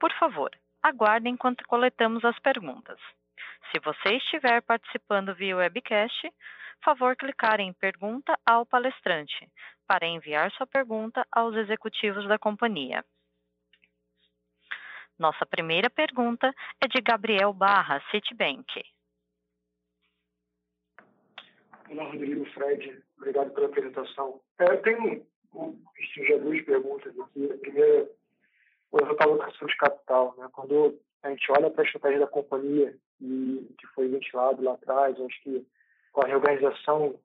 Por 0.00 0.10
favor, 0.14 0.50
aguardem 0.82 1.34
enquanto 1.34 1.66
coletamos 1.66 2.24
as 2.24 2.38
perguntas. 2.38 2.98
Se 3.70 3.78
você 3.80 4.16
estiver 4.16 4.60
participando 4.62 5.34
via 5.34 5.56
webcast, 5.56 6.32
favor 6.84 7.16
clicar 7.16 7.60
em 7.60 7.72
Pergunta 7.72 8.38
ao 8.44 8.66
palestrante 8.66 9.48
para 9.86 10.06
enviar 10.06 10.50
sua 10.52 10.66
pergunta 10.66 11.26
aos 11.30 11.54
executivos 11.54 12.26
da 12.28 12.38
companhia. 12.38 13.04
Nossa 15.18 15.46
primeira 15.46 15.88
pergunta 15.88 16.52
é 16.80 16.88
de 16.88 17.00
Gabriel 17.00 17.52
Barra, 17.52 18.02
Citibank. 18.10 18.66
Olá, 21.90 22.04
Rodrigo, 22.04 22.44
Fred. 22.46 23.02
Obrigado 23.18 23.50
pela 23.52 23.66
apresentação. 23.66 24.40
É, 24.58 24.64
eu 24.64 24.82
tenho 24.82 25.26
já 26.26 26.38
duas 26.38 26.64
perguntas 26.64 27.18
aqui. 27.20 27.52
A 27.52 27.58
primeira, 27.58 28.10
resultado 28.92 29.16
da 29.16 29.24
alocação 29.24 29.68
de 29.68 29.76
capital. 29.76 30.34
Né? 30.38 30.48
Quando 30.52 30.98
a 31.22 31.30
gente 31.30 31.52
olha 31.52 31.70
para 31.70 31.82
a 31.82 31.86
estratégia 31.86 32.20
da 32.20 32.26
companhia, 32.26 32.96
e 33.22 33.74
que 33.78 33.86
foi 33.94 34.08
ventilado 34.08 34.62
lá 34.62 34.72
atrás, 34.72 35.18
acho 35.20 35.42
que 35.42 35.66
com 36.12 36.22
a 36.22 36.26
reorganização 36.26 37.18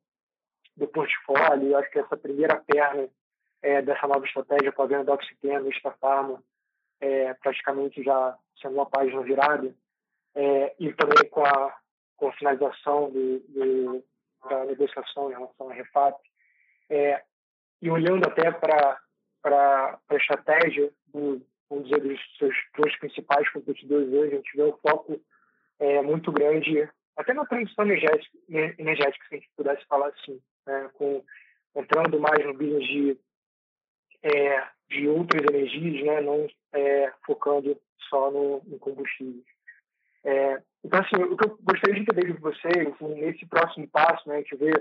do 0.75 0.87
portfólio, 0.87 1.75
acho 1.75 1.89
que 1.89 1.99
essa 1.99 2.15
primeira 2.15 2.55
perna 2.55 3.09
é, 3.63 3.81
dessa 3.81 4.07
nova 4.07 4.25
estratégia 4.25 4.71
com 4.71 4.83
a 4.83 4.85
venda 4.85 5.05
da 5.05 5.13
Oxiteno, 5.13 5.69
Estafarma, 5.69 6.41
é, 7.01 7.33
praticamente 7.33 8.03
já 8.03 8.37
sendo 8.61 8.75
uma 8.75 8.85
página 8.85 9.21
virada, 9.23 9.73
é, 10.35 10.75
e 10.79 10.93
também 10.93 11.27
com 11.29 11.43
a, 11.43 11.75
com 12.15 12.27
a 12.27 12.33
finalização 12.33 13.09
do, 13.09 13.39
do, 13.39 14.03
da 14.47 14.65
negociação 14.65 15.31
em 15.31 15.33
relação 15.33 15.69
à 15.69 15.73
Refap, 15.73 16.15
é, 16.89 17.23
e 17.81 17.89
olhando 17.89 18.27
até 18.27 18.51
para 18.51 18.99
a 19.43 20.15
estratégia 20.15 20.91
do, 21.07 21.41
vamos 21.69 21.89
dizer, 21.89 22.01
dos 22.01 22.37
seus 22.37 22.55
dois 22.77 22.95
principais 22.99 23.49
competidores 23.51 24.07
hoje, 24.13 24.33
a 24.33 24.37
gente 24.37 24.55
vê 24.55 24.63
um 24.63 24.77
foco 24.77 25.19
é, 25.79 26.01
muito 26.01 26.31
grande, 26.31 26.89
até 27.15 27.33
na 27.33 27.45
transição 27.45 27.85
energética, 27.85 28.37
energética, 28.49 29.25
se 29.27 29.35
a 29.35 29.37
gente 29.37 29.49
pudesse 29.55 29.85
falar 29.85 30.07
assim, 30.09 30.39
né, 30.65 30.89
com, 30.93 31.23
entrando 31.75 32.19
mais 32.19 32.45
no 32.45 32.53
business 32.53 32.87
de, 32.87 33.17
é, 34.23 34.67
de 34.89 35.07
outras 35.07 35.43
energias, 35.43 36.05
né, 36.05 36.21
não 36.21 36.47
é, 36.73 37.11
focando 37.25 37.79
só 38.09 38.31
no, 38.31 38.61
no 38.65 38.79
combustível. 38.79 39.43
É, 40.23 40.61
então, 40.83 40.99
assim, 40.99 41.15
o 41.23 41.37
que 41.37 41.45
eu 41.45 41.57
gostaria 41.61 41.95
de 41.95 42.01
entender 42.01 42.33
de 42.33 42.39
vocês, 42.39 42.87
assim, 42.87 43.15
nesse 43.15 43.45
próximo 43.45 43.87
passo, 43.87 44.27
né, 44.27 44.35
a 44.35 44.37
gente 44.39 44.55
vê 44.55 44.71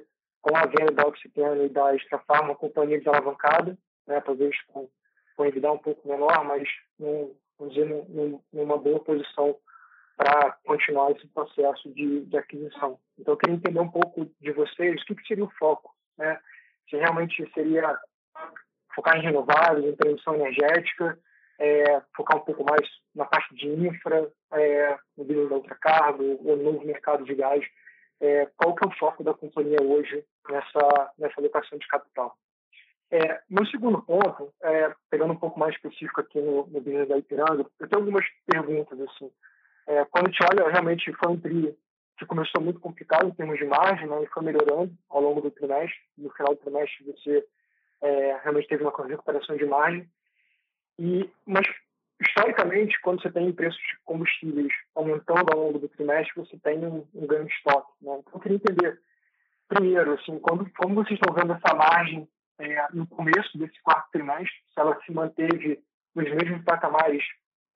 com 0.40 0.56
a 0.56 0.66
venda 0.66 0.92
da 0.92 1.06
Oxiteno 1.06 1.64
e 1.64 1.68
da 1.68 1.94
Extrafarma, 1.94 2.54
companhia 2.54 2.98
desalavancada, 2.98 3.76
né, 4.06 4.20
talvez 4.20 4.54
com, 4.66 4.88
com 5.36 5.44
um 5.44 5.78
pouco 5.78 6.08
menor, 6.08 6.44
mas, 6.44 6.68
num, 6.98 7.34
vamos 7.58 7.74
dizer, 7.74 7.88
num, 7.88 8.40
numa 8.52 8.78
boa 8.78 9.00
posição 9.00 9.56
para 10.16 10.52
continuar 10.64 11.12
esse 11.12 11.26
processo 11.28 11.92
de, 11.92 12.24
de, 12.24 12.36
aquisição. 12.38 12.98
Então, 13.18 13.34
eu 13.34 13.38
queria 13.38 13.56
entender 13.56 13.80
um 13.80 13.90
pouco 13.90 14.30
de 14.40 14.52
vocês, 14.52 15.02
o 15.02 15.04
que, 15.04 15.14
que 15.14 15.26
seria 15.26 15.44
o 15.44 15.52
foco, 15.58 15.94
né? 16.16 16.40
Se 16.88 16.96
realmente 16.96 17.48
seria 17.52 17.98
focar 18.94 19.16
em 19.16 19.22
renováveis, 19.22 19.84
em 19.84 19.96
transição 19.96 20.34
energética, 20.34 21.18
é, 21.58 22.02
focar 22.16 22.38
um 22.38 22.44
pouco 22.44 22.64
mais 22.64 22.88
na 23.14 23.24
parte 23.26 23.54
de 23.54 23.68
infra, 23.68 24.30
é, 24.52 24.98
no 25.16 25.24
business 25.24 25.48
da 25.50 25.56
ultracargo, 25.56 26.22
no 26.42 26.56
novo 26.56 26.84
mercado 26.84 27.24
de 27.24 27.34
gás. 27.34 27.64
É, 28.20 28.46
qual 28.56 28.74
que 28.74 28.84
é 28.84 28.88
o 28.88 28.98
foco 28.98 29.22
da 29.22 29.34
companhia 29.34 29.82
hoje 29.82 30.24
nessa, 30.48 31.12
nessa 31.18 31.38
alocação 31.38 31.78
de 31.78 31.86
capital? 31.88 32.36
É, 33.10 33.40
meu 33.48 33.64
segundo 33.66 34.02
ponto, 34.02 34.52
é, 34.62 34.92
pegando 35.10 35.32
um 35.32 35.38
pouco 35.38 35.58
mais 35.60 35.74
específico 35.74 36.20
aqui 36.20 36.40
no, 36.40 36.66
no 36.66 36.80
business 36.80 37.08
da 37.08 37.18
Ipiranga, 37.18 37.66
eu 37.78 37.88
tenho 37.88 38.02
algumas 38.02 38.24
perguntas. 38.46 38.98
assim. 39.00 39.30
É, 39.86 40.04
quando 40.06 40.28
a 40.28 40.30
gente 40.30 40.42
olha, 40.42 40.70
realmente 40.70 41.12
foi 41.12 41.32
um 41.32 41.40
tri 41.40 41.76
que 42.18 42.26
começou 42.26 42.62
muito 42.62 42.80
complicado 42.80 43.28
em 43.28 43.34
termos 43.34 43.58
de 43.58 43.64
margem, 43.64 44.08
né, 44.08 44.22
e 44.22 44.26
foi 44.28 44.42
melhorando 44.42 44.92
ao 45.08 45.20
longo 45.20 45.40
do 45.40 45.50
trimestre. 45.50 45.98
No 46.16 46.30
final 46.30 46.54
do 46.54 46.60
trimestre, 46.60 47.04
você 47.04 47.46
é, 48.02 48.38
realmente 48.42 48.68
teve 48.68 48.82
uma 48.82 49.06
recuperação 49.06 49.56
de 49.56 49.66
margem. 49.66 50.08
E, 50.98 51.30
mas, 51.46 51.66
historicamente, 52.20 52.98
quando 53.02 53.20
você 53.20 53.30
tem 53.30 53.52
preços 53.52 53.78
de 53.78 53.98
combustíveis 54.04 54.72
aumentando 54.94 55.52
ao 55.52 55.60
longo 55.60 55.78
do 55.78 55.88
trimestre, 55.88 56.32
você 56.36 56.58
tem 56.58 56.78
um, 56.86 57.06
um 57.14 57.26
ganho 57.26 57.44
de 57.44 57.52
estoque. 57.52 57.92
Né? 58.00 58.16
Então, 58.18 58.32
eu 58.34 58.40
queria 58.40 58.56
entender, 58.56 59.00
primeiro, 59.68 60.14
assim, 60.14 60.38
quando, 60.38 60.68
como 60.78 60.94
vocês 60.94 61.20
estão 61.20 61.34
vendo 61.34 61.52
essa 61.52 61.74
margem 61.74 62.26
é, 62.58 62.86
no 62.92 63.06
começo 63.06 63.58
desse 63.58 63.80
quarto 63.82 64.10
trimestre, 64.10 64.56
se 64.72 64.80
ela 64.80 64.98
se 65.04 65.12
manteve 65.12 65.82
nos 66.14 66.30
mesmos 66.30 66.64
patamares 66.64 67.22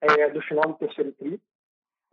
é, 0.01 0.29
do 0.29 0.41
final 0.41 0.67
do 0.67 0.73
terceiro 0.73 1.11
tri. 1.13 1.39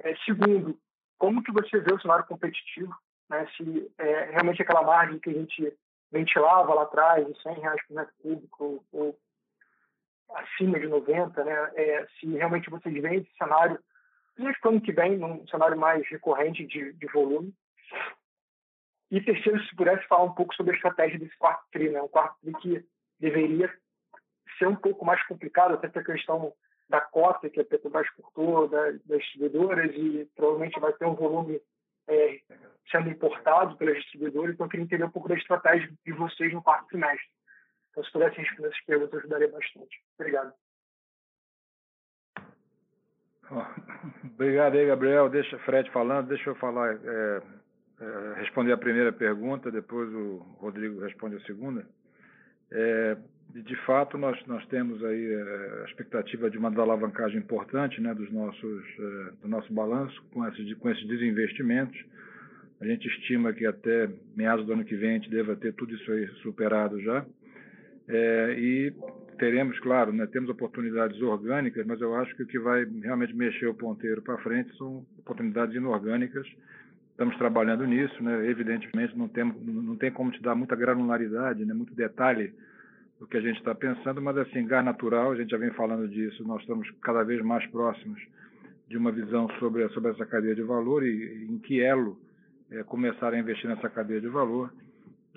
É, 0.01 0.15
segundo, 0.25 0.79
como 1.19 1.43
que 1.43 1.53
você 1.53 1.81
vê 1.81 1.93
o 1.93 2.01
cenário 2.01 2.27
competitivo? 2.27 2.95
Né? 3.29 3.47
Se 3.57 3.93
é, 3.99 4.31
realmente 4.31 4.63
aquela 4.63 4.83
margem 4.83 5.19
que 5.19 5.31
a 5.31 5.33
gente 5.33 5.77
ventilava 6.11 6.73
lá 6.75 6.83
atrás, 6.83 7.27
de 7.27 7.43
100 7.43 7.61
reais 7.61 7.87
por 7.87 7.95
metro 7.95 8.15
cúbico, 8.23 8.85
ou 8.93 9.19
acima 10.35 10.79
de 10.79 10.87
90, 10.87 11.45
né? 11.45 11.73
É, 11.75 12.07
se 12.19 12.27
realmente 12.27 12.71
vocês 12.71 12.95
veem 13.03 13.21
esse 13.21 13.31
cenário, 13.37 13.79
principalmente 14.35 14.61
para 14.61 14.69
o 14.69 14.73
ano 14.73 14.81
que 14.81 14.93
vem, 14.93 15.19
num 15.19 15.47
cenário 15.49 15.79
mais 15.79 16.07
recorrente 16.09 16.67
de, 16.67 16.93
de 16.93 17.07
volume. 17.09 17.55
E 19.11 19.21
terceiro, 19.21 19.63
se 19.65 19.75
pudesse 19.75 20.07
falar 20.07 20.25
um 20.25 20.35
pouco 20.35 20.55
sobre 20.55 20.73
a 20.73 20.77
estratégia 20.77 21.19
desse 21.19 21.37
quarto 21.39 21.65
TRI, 21.73 21.91
né? 21.91 22.03
Um 22.03 22.09
quarto 22.09 22.37
TRI 22.43 22.55
que 22.55 22.87
deveria 23.19 23.73
ser 24.59 24.67
um 24.67 24.77
pouco 24.77 25.05
mais 25.05 25.23
complicado, 25.27 25.75
até 25.75 25.89
pela 25.89 26.05
questão 26.05 26.53
da 26.88 27.01
cota 27.01 27.51
que 27.51 27.61
a 27.61 27.64
Petrobras 27.64 28.09
cortou, 28.11 28.68
da, 28.68 28.92
das 29.05 29.20
distribuidoras, 29.20 29.94
e 29.94 30.29
provavelmente 30.35 30.81
vai 30.81 30.92
ter 30.94 31.07
um 31.07 31.14
volume 31.14 31.61
é, 32.09 32.40
sendo 32.90 33.11
importado 33.11 33.77
pelas 33.77 33.96
distribuidoras. 33.96 34.55
Então, 34.55 34.66
eu 34.66 34.70
queria 34.70 34.85
entender 34.85 35.05
um 35.05 35.11
pouco 35.11 35.29
da 35.29 35.35
estratégia 35.35 35.90
de 36.05 36.12
vocês 36.12 36.53
no 36.53 36.62
quarto 36.62 36.88
trimestre. 36.88 37.29
Então, 37.90 38.05
se 38.05 38.12
pudessem 38.12 38.44
responder 38.44 38.68
essas 38.68 38.85
perguntas, 38.85 39.18
ajudaria 39.18 39.51
bastante. 39.51 40.03
Obrigado. 40.18 40.53
Obrigado 44.35 44.77
aí, 44.77 44.87
Gabriel. 44.87 45.29
Deixa 45.29 45.59
Fred 45.61 45.90
falando. 45.90 46.29
Deixa 46.29 46.51
eu 46.51 46.55
falar, 46.57 46.94
é, 46.94 47.42
é, 48.01 48.35
responder 48.37 48.72
a 48.72 48.79
primeira 48.79 49.12
pergunta, 49.12 49.70
depois 49.70 50.09
o 50.12 50.38
Rodrigo 50.59 51.01
responde 51.01 51.37
a 51.37 51.40
segunda. 51.40 51.87
É, 52.70 53.16
de 53.55 53.77
fato, 53.87 54.19
nós, 54.19 54.39
nós 54.47 54.65
temos 54.67 55.03
aí 55.05 55.33
é, 55.33 55.83
a 55.83 55.85
expectativa 55.89 56.51
de 56.51 56.59
uma 56.59 56.69
alavancagem 56.69 57.39
importante 57.39 58.01
né, 58.01 58.15
dos 58.15 58.31
nossos, 58.31 58.85
é, 58.99 59.33
do 59.43 59.49
nosso 59.49 59.73
balanço 59.73 60.23
com 60.33 60.47
esses, 60.47 60.75
com 60.75 60.91
esses 60.91 61.07
desinvestimentos. 61.07 61.99
A 62.81 62.87
gente 62.87 63.09
estima 63.09 63.53
que 63.53 63.67
até 63.67 64.09
meados 64.37 64.67
do 64.67 64.73
ano 64.73 64.85
que 64.85 64.95
vem 64.95 65.11
a 65.11 65.15
gente 65.15 65.31
deva 65.31 65.57
ter 65.57 65.73
tudo 65.73 65.95
isso 65.95 66.13
aí 66.13 66.29
superado 66.43 67.01
já. 67.01 67.25
É, 68.07 68.55
e 68.59 68.95
teremos, 69.39 69.79
claro, 69.81 70.13
né, 70.13 70.27
temos 70.27 70.51
oportunidades 70.51 71.21
orgânicas, 71.23 71.87
mas 71.87 72.01
eu 72.01 72.15
acho 72.17 72.35
que 72.37 72.43
o 72.43 72.47
que 72.47 72.59
vai 72.59 72.85
realmente 73.03 73.35
mexer 73.35 73.67
o 73.67 73.75
ponteiro 73.75 74.21
para 74.23 74.39
frente 74.39 74.77
são 74.77 75.05
oportunidades 75.19 75.75
inorgânicas. 75.75 76.47
Estamos 77.11 77.37
trabalhando 77.37 77.85
nisso, 77.85 78.23
né? 78.23 78.49
evidentemente 78.49 79.17
não 79.17 79.27
tem, 79.27 79.45
não 79.45 79.97
tem 79.97 80.11
como 80.13 80.31
te 80.31 80.41
dar 80.41 80.55
muita 80.55 80.77
granularidade, 80.77 81.65
né? 81.65 81.75
muito 81.75 81.95
detalhe 81.95 82.53
do 83.18 83.26
que 83.26 83.37
a 83.37 83.40
gente 83.40 83.59
está 83.59 83.74
pensando, 83.74 84.22
mas 84.22 84.37
assim, 84.38 84.66
gás 84.66 84.85
natural, 84.85 85.33
a 85.33 85.37
gente 85.37 85.50
já 85.50 85.59
vem 85.59 85.70
falando 85.70 86.09
disso, 86.09 86.46
nós 86.46 86.61
estamos 86.61 86.88
cada 87.02 87.24
vez 87.24 87.42
mais 87.42 87.66
próximos 87.68 88.20
de 88.88 88.96
uma 88.96 89.12
visão 89.12 89.48
sobre, 89.59 89.88
sobre 89.90 90.12
essa 90.12 90.24
cadeia 90.24 90.54
de 90.54 90.62
valor 90.62 91.04
e 91.04 91.46
em 91.50 91.59
que 91.59 91.81
elo 91.81 92.18
é, 92.70 92.83
começar 92.85 93.35
a 93.35 93.38
investir 93.38 93.68
nessa 93.68 93.88
cadeia 93.88 94.20
de 94.20 94.28
valor 94.28 94.72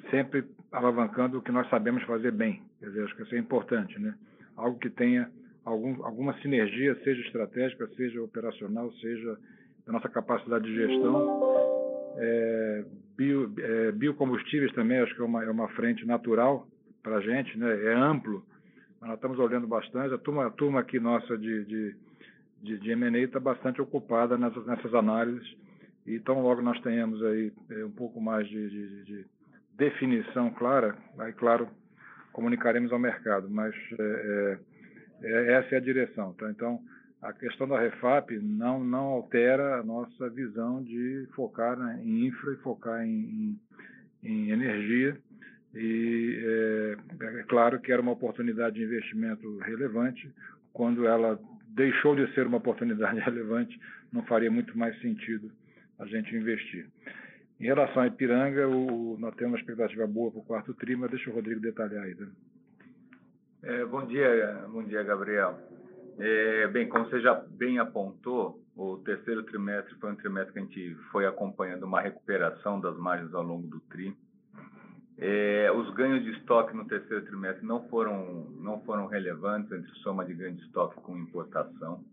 sempre 0.10 0.44
alavancando 0.72 1.38
o 1.38 1.42
que 1.42 1.52
nós 1.52 1.70
sabemos 1.70 2.04
fazer 2.04 2.32
bem. 2.32 2.62
Quer 2.80 2.88
dizer, 2.88 3.04
acho 3.04 3.16
que 3.16 3.24
isso 3.24 3.36
é 3.36 3.38
importante, 3.38 4.00
né? 4.00 4.16
Algo 4.56 4.80
que 4.80 4.90
tenha 4.90 5.30
algum, 5.64 6.04
alguma 6.04 6.34
sinergia, 6.42 6.96
seja 7.04 7.22
estratégica, 7.22 7.88
seja 7.96 8.22
operacional, 8.22 8.92
seja 8.94 9.38
da 9.86 9.94
nossa 9.94 10.10
capacidade 10.10 10.66
de 10.66 10.76
gestão. 10.76 11.52
É, 12.18 12.86
bio, 13.18 13.54
é, 13.58 13.92
biocombustíveis 13.92 14.74
também 14.74 15.00
acho 15.00 15.16
que 15.16 15.22
é 15.22 15.26
uma, 15.26 15.44
é 15.44 15.50
uma 15.50 15.68
frente 15.70 16.06
natural 16.06 16.68
para 17.02 17.18
a 17.18 17.22
gente, 17.22 17.58
né? 17.58 17.70
É 17.86 17.94
amplo, 17.94 18.44
nós 19.02 19.16
estamos 19.16 19.40
olhando 19.40 19.68
bastante. 19.68 20.14
A 20.14 20.18
turma, 20.18 20.48
a 20.48 20.52
turma 20.52 20.80
aqui 20.80 21.00
nossa 21.00 21.38
de, 21.38 21.66
de, 21.66 21.96
de, 22.62 22.78
de 22.78 22.92
M&A 22.92 23.20
está 23.20 23.40
bastante 23.40 23.82
ocupada 23.82 24.38
nessas, 24.38 24.66
nessas 24.66 24.94
análises. 24.94 25.56
Então, 26.06 26.42
logo 26.42 26.62
nós 26.62 26.80
tenhamos 26.82 27.24
aí 27.24 27.52
é, 27.70 27.86
um 27.86 27.92
pouco 27.92 28.20
mais 28.20 28.48
de, 28.48 28.70
de, 28.70 29.04
de, 29.06 29.26
definição 29.78 30.52
clara, 30.52 30.96
aí, 31.18 31.34
claro, 31.34 31.68
comunicaremos 32.32 32.92
ao 32.92 33.00
mercado, 33.00 33.50
mas 33.50 33.74
é, 34.00 34.60
é, 35.24 35.28
é, 35.28 35.54
essa 35.54 35.76
é 35.76 35.78
a 35.78 35.82
direção. 35.82 36.34
Tá? 36.34 36.50
Então, 36.52 36.80
a 37.22 37.34
questão 37.34 37.68
da 37.68 37.80
Refap 37.80 38.32
não, 38.40 38.84
não 38.84 39.06
altera 39.06 39.80
a 39.80 39.84
nossa 39.84 40.30
visão 40.30 40.84
de 40.84 41.28
focar 41.36 41.78
né, 41.78 42.02
em 42.04 42.28
infra 42.28 42.54
e 42.54 42.58
focar 42.58 43.06
em, 43.06 43.10
em, 43.10 43.60
em 44.24 44.52
energia. 44.52 45.18
E 45.74 46.44
é, 46.44 46.98
é, 47.40 47.44
claro 47.44 47.80
que 47.80 47.92
era 47.92 48.02
uma 48.02 48.12
oportunidade 48.12 48.76
de 48.76 48.84
investimento 48.84 49.58
relevante. 49.60 50.30
Quando 50.74 51.08
ela 51.08 51.40
deixou 51.70 52.16
de 52.16 52.32
ser 52.34 52.48
uma 52.48 52.58
oportunidade 52.58 53.20
relevante, 53.22 53.80
não 54.12 54.24
faria 54.24 54.52
muito 54.52 54.78
mais 54.78 55.00
sentido 55.02 55.52
a 55.98 56.06
gente 56.06 56.36
investir. 56.36 56.88
Em 57.60 57.66
relação 57.66 58.02
a 58.02 58.08
Ipiranga, 58.08 58.68
o, 58.68 59.18
nós 59.20 59.36
temos 59.36 59.54
uma 59.54 59.60
expectativa 59.60 60.08
boa 60.08 60.32
para 60.32 60.40
o 60.40 60.44
quarto 60.44 60.74
tri, 60.74 60.96
mas 60.96 61.12
deixa 61.12 61.30
o 61.30 61.34
Rodrigo 61.34 61.62
detalhar 61.62 62.04
aí. 62.04 62.16
Né? 62.16 62.28
É, 63.64 63.86
bom 63.86 64.06
dia, 64.08 64.66
bom 64.70 64.84
dia, 64.84 65.04
Gabriel. 65.04 65.60
É, 66.18 66.68
bem, 66.68 66.90
como 66.90 67.06
você 67.06 67.22
já 67.22 67.36
bem 67.36 67.78
apontou, 67.78 68.60
o 68.76 68.98
terceiro 68.98 69.44
trimestre 69.44 69.94
foi 69.96 70.12
um 70.12 70.16
trimestre 70.16 70.54
que 70.54 70.60
a 70.60 70.62
gente 70.64 70.96
foi 71.12 71.26
acompanhando 71.26 71.84
uma 71.84 72.02
recuperação 72.02 72.80
das 72.80 72.98
margens 72.98 73.34
ao 73.34 73.44
longo 73.44 73.68
do 73.68 73.80
TRI. 73.82 74.16
É, 75.18 75.72
os 75.72 75.94
ganhos 75.94 76.24
de 76.24 76.32
estoque 76.32 76.76
no 76.76 76.86
terceiro 76.86 77.24
trimestre 77.26 77.66
não 77.66 77.88
foram, 77.90 78.50
não 78.60 78.82
foram 78.82 79.08
relevantes 79.08 79.72
entre 79.72 79.92
soma 80.00 80.26
de 80.26 80.34
ganho 80.34 80.56
de 80.56 80.64
estoque 80.64 81.00
com 81.02 81.18
importação. 81.18 82.04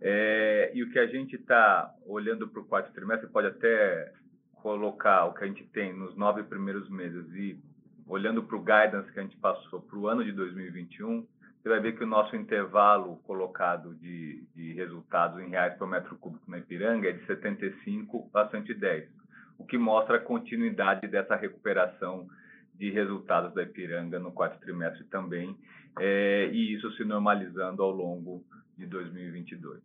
É, 0.00 0.72
e 0.74 0.82
o 0.82 0.90
que 0.90 0.98
a 0.98 1.06
gente 1.06 1.36
está 1.36 1.94
olhando 2.04 2.48
para 2.48 2.60
o 2.60 2.64
quarto 2.64 2.92
trimestre, 2.92 3.28
pode 3.28 3.46
até 3.46 4.12
colocar 4.54 5.26
o 5.26 5.34
que 5.34 5.44
a 5.44 5.46
gente 5.46 5.64
tem 5.68 5.92
nos 5.92 6.16
nove 6.16 6.42
primeiros 6.42 6.88
meses 6.90 7.24
e 7.34 7.58
olhando 8.06 8.42
para 8.42 8.56
o 8.56 8.60
guidance 8.60 9.12
que 9.12 9.20
a 9.20 9.22
gente 9.22 9.36
passou 9.36 9.80
para 9.80 9.98
o 9.98 10.08
ano 10.08 10.24
de 10.24 10.32
2021, 10.32 11.26
você 11.62 11.68
vai 11.68 11.78
ver 11.78 11.96
que 11.96 12.02
o 12.02 12.06
nosso 12.06 12.34
intervalo 12.34 13.18
colocado 13.18 13.94
de, 13.94 14.42
de 14.54 14.72
resultados 14.72 15.40
em 15.40 15.48
reais 15.48 15.76
por 15.78 15.86
metro 15.86 16.16
cúbico 16.16 16.50
na 16.50 16.58
Ipiranga 16.58 17.08
é 17.08 17.12
de 17.12 17.24
75 17.24 18.28
a 18.34 18.48
110, 18.48 19.08
o 19.58 19.64
que 19.64 19.78
mostra 19.78 20.16
a 20.16 20.20
continuidade 20.20 21.06
dessa 21.06 21.36
recuperação 21.36 22.28
de 22.74 22.90
resultados 22.90 23.54
da 23.54 23.62
Ipiranga 23.62 24.18
no 24.18 24.32
quarto 24.32 24.58
trimestre 24.60 25.04
também, 25.04 25.56
é, 25.98 26.48
e 26.52 26.74
isso 26.74 26.90
se 26.92 27.04
normalizando 27.04 27.82
ao 27.82 27.90
longo 27.90 28.44
de 28.76 28.86
2022. 28.86 29.80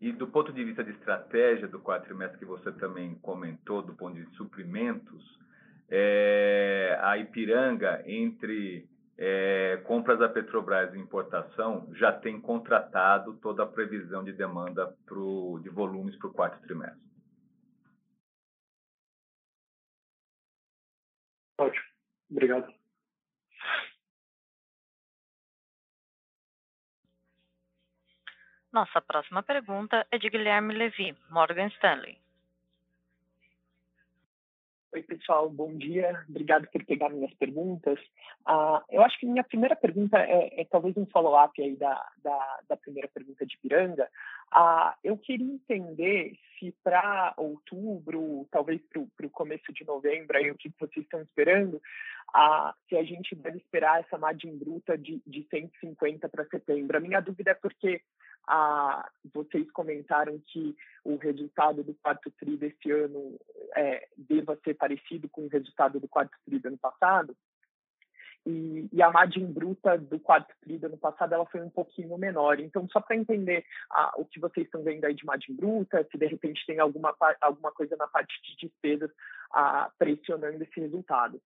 E 0.00 0.12
do 0.12 0.26
ponto 0.26 0.52
de 0.52 0.64
vista 0.64 0.82
de 0.82 0.92
estratégia 0.92 1.68
do 1.68 1.78
quarto 1.78 2.04
trimestre 2.04 2.38
que 2.38 2.44
você 2.44 2.72
também 2.72 3.14
comentou, 3.16 3.82
do 3.82 3.94
ponto 3.94 4.14
de 4.14 4.24
suprimentos, 4.36 5.38
é, 5.90 6.98
a 7.02 7.18
Ipiranga, 7.18 8.02
entre 8.06 8.88
é, 9.22 9.76
compras 9.84 10.18
da 10.18 10.30
Petrobras 10.30 10.94
e 10.94 10.98
importação, 10.98 11.86
já 11.94 12.10
tem 12.10 12.40
contratado 12.40 13.34
toda 13.34 13.62
a 13.62 13.66
previsão 13.66 14.24
de 14.24 14.32
demanda 14.32 14.96
pro, 15.04 15.60
de 15.62 15.68
volumes 15.68 16.16
para 16.16 16.28
o 16.28 16.32
quarto 16.32 16.58
trimestre. 16.62 16.98
Ótimo. 21.58 21.84
Obrigado. 22.30 22.72
Nossa 28.72 29.02
próxima 29.02 29.42
pergunta 29.42 30.06
é 30.10 30.16
de 30.16 30.30
Guilherme 30.30 30.72
Levi, 30.72 31.14
Morgan 31.28 31.66
Stanley. 31.66 32.18
Oi, 34.92 35.04
pessoal, 35.04 35.48
bom 35.48 35.72
dia. 35.78 36.24
Obrigado 36.28 36.66
por 36.68 36.84
pegar 36.84 37.10
minhas 37.10 37.32
perguntas. 37.34 37.96
Uh, 38.40 38.82
eu 38.90 39.02
acho 39.02 39.20
que 39.20 39.26
minha 39.26 39.44
primeira 39.44 39.76
pergunta 39.76 40.18
é, 40.18 40.62
é 40.62 40.64
talvez 40.64 40.96
um 40.96 41.06
follow-up 41.06 41.62
aí 41.62 41.76
da, 41.76 42.10
da, 42.24 42.58
da, 42.68 42.76
primeira 42.76 43.06
pergunta 43.06 43.46
de 43.46 43.56
Piranga. 43.58 44.08
Uh, 44.52 44.92
eu 45.04 45.16
queria 45.16 45.46
entender 45.46 46.36
se 46.58 46.74
para 46.82 47.34
outubro, 47.36 48.48
talvez 48.50 48.80
para 48.88 49.26
o 49.26 49.30
começo 49.30 49.72
de 49.72 49.84
novembro, 49.84 50.36
aí, 50.36 50.50
o 50.50 50.56
que 50.56 50.72
vocês 50.76 51.04
estão 51.04 51.22
esperando, 51.22 51.80
uh, 52.34 52.72
se 52.88 52.96
a 52.96 53.02
gente 53.02 53.34
deve 53.34 53.58
esperar 53.58 54.00
essa 54.00 54.18
margem 54.18 54.56
bruta 54.56 54.96
de, 54.96 55.22
de 55.26 55.46
150 55.50 56.28
para 56.28 56.46
setembro. 56.46 56.96
A 56.96 57.00
minha 57.00 57.20
dúvida 57.20 57.52
é 57.52 57.54
porque 57.54 58.00
ah, 58.46 59.08
vocês 59.32 59.70
comentaram 59.70 60.40
que 60.46 60.74
o 61.04 61.16
resultado 61.16 61.84
do 61.84 61.94
quarto 61.94 62.30
TRI 62.32 62.56
desse 62.56 62.90
ano 62.90 63.38
é, 63.76 64.08
deva 64.16 64.58
ser 64.64 64.74
parecido 64.74 65.28
com 65.28 65.42
o 65.42 65.48
resultado 65.48 66.00
do 66.00 66.08
quarto 66.08 66.36
TRI 66.44 66.58
do 66.58 66.68
ano 66.68 66.78
passado. 66.78 67.36
E, 68.46 68.88
e, 68.92 69.02
a 69.02 69.10
margem 69.10 69.44
bruta 69.44 69.98
do 69.98 70.18
quarto 70.18 70.54
TRI 70.62 70.78
do 70.78 70.86
ano 70.86 70.96
passado 70.96 71.34
ela 71.34 71.44
foi 71.46 71.60
um 71.60 71.68
pouquinho 71.68 72.16
menor. 72.16 72.58
Então, 72.58 72.88
só 72.90 73.00
para 73.00 73.16
entender 73.16 73.64
o 74.16 74.24
que 74.24 74.40
vocês 74.40 74.66
estão 74.66 74.82
vendo 74.82 75.04
aí 75.04 75.14
de 75.14 75.26
margem 75.26 75.54
bruta, 75.54 76.06
se 76.10 76.16
de 76.16 76.26
repente 76.26 76.64
tem 76.66 76.78
alguma, 76.78 77.14
alguma 77.40 77.70
coisa 77.72 77.96
na 77.96 78.06
parte 78.06 78.34
de 78.42 78.66
despesas 78.66 79.10
ah, 79.52 79.90
pressionando 79.98 80.62
esse 80.62 80.80
resultado. 80.80 81.40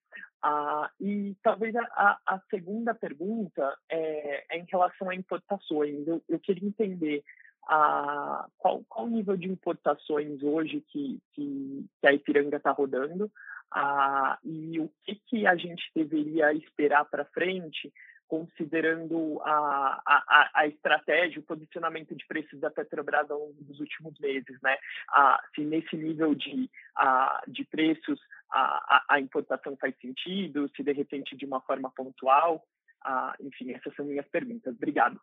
E 1.00 1.34
talvez 1.42 1.74
a, 1.74 2.18
a, 2.26 2.40
segunda 2.50 2.94
pergunta 2.94 3.76
é, 3.88 4.44
é, 4.50 4.58
em 4.58 4.66
relação 4.70 5.08
a 5.08 5.14
importações. 5.14 6.06
Eu, 6.06 6.22
eu 6.28 6.38
queria 6.38 6.68
entender 6.68 7.24
ah, 7.68 8.46
qual, 8.58 8.82
qual 8.88 9.06
o 9.06 9.10
nível 9.10 9.36
de 9.36 9.48
importações 9.48 10.42
hoje 10.42 10.82
que, 10.88 11.20
que, 11.32 11.86
que 12.00 12.06
a 12.06 12.12
Ipiranga 12.12 12.56
está 12.56 12.70
rodando 12.70 13.30
ah, 13.70 14.38
e 14.44 14.78
o 14.78 14.90
que, 15.04 15.14
que 15.26 15.46
a 15.46 15.56
gente 15.56 15.82
deveria 15.94 16.52
esperar 16.52 17.04
para 17.06 17.24
frente 17.26 17.92
considerando 18.26 19.40
a, 19.42 20.02
a, 20.06 20.50
a 20.54 20.66
estratégia, 20.66 21.40
o 21.40 21.44
posicionamento 21.44 22.14
de 22.14 22.26
preços 22.26 22.58
da 22.58 22.70
Petrobras 22.70 23.30
ao 23.30 23.38
longo 23.38 23.62
dos 23.62 23.78
últimos 23.80 24.18
meses, 24.18 24.58
né? 24.62 24.76
Ah, 25.10 25.40
se 25.54 25.62
nesse 25.62 25.96
nível 25.96 26.34
de, 26.34 26.70
ah, 26.96 27.42
de 27.46 27.64
preços 27.64 28.18
a, 28.50 29.04
a, 29.08 29.20
importação 29.20 29.76
faz 29.76 29.94
sentido, 30.00 30.70
se 30.74 30.82
de 30.82 30.92
repente 30.92 31.36
de 31.36 31.44
uma 31.44 31.60
forma 31.60 31.90
pontual, 31.90 32.64
ah, 33.02 33.34
enfim, 33.40 33.72
essas 33.72 33.94
são 33.94 34.04
minhas 34.04 34.26
perguntas. 34.28 34.74
Obrigado. 34.74 35.20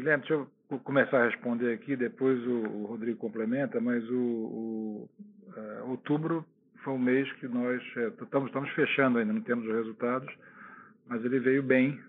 Guilherme, 0.00 0.24
deixa 0.26 0.34
eu 0.34 0.78
começar 0.80 1.22
a 1.22 1.26
responder 1.26 1.74
aqui, 1.74 1.94
depois 1.94 2.40
o, 2.46 2.52
o 2.52 2.84
Rodrigo 2.86 3.18
complementa, 3.18 3.80
mas 3.82 4.02
o, 4.08 4.16
o 4.16 5.10
uh, 5.48 5.90
outubro 5.90 6.44
foi 6.82 6.94
um 6.94 6.98
mês 6.98 7.30
que 7.34 7.46
nós 7.46 7.82
é, 7.98 8.06
estamos, 8.08 8.48
estamos 8.48 8.70
fechando 8.70 9.18
ainda, 9.18 9.30
não 9.30 9.42
temos 9.42 9.66
os 9.66 9.74
resultados, 9.74 10.32
mas 11.06 11.22
ele 11.22 11.38
veio 11.38 11.62
bem, 11.62 12.00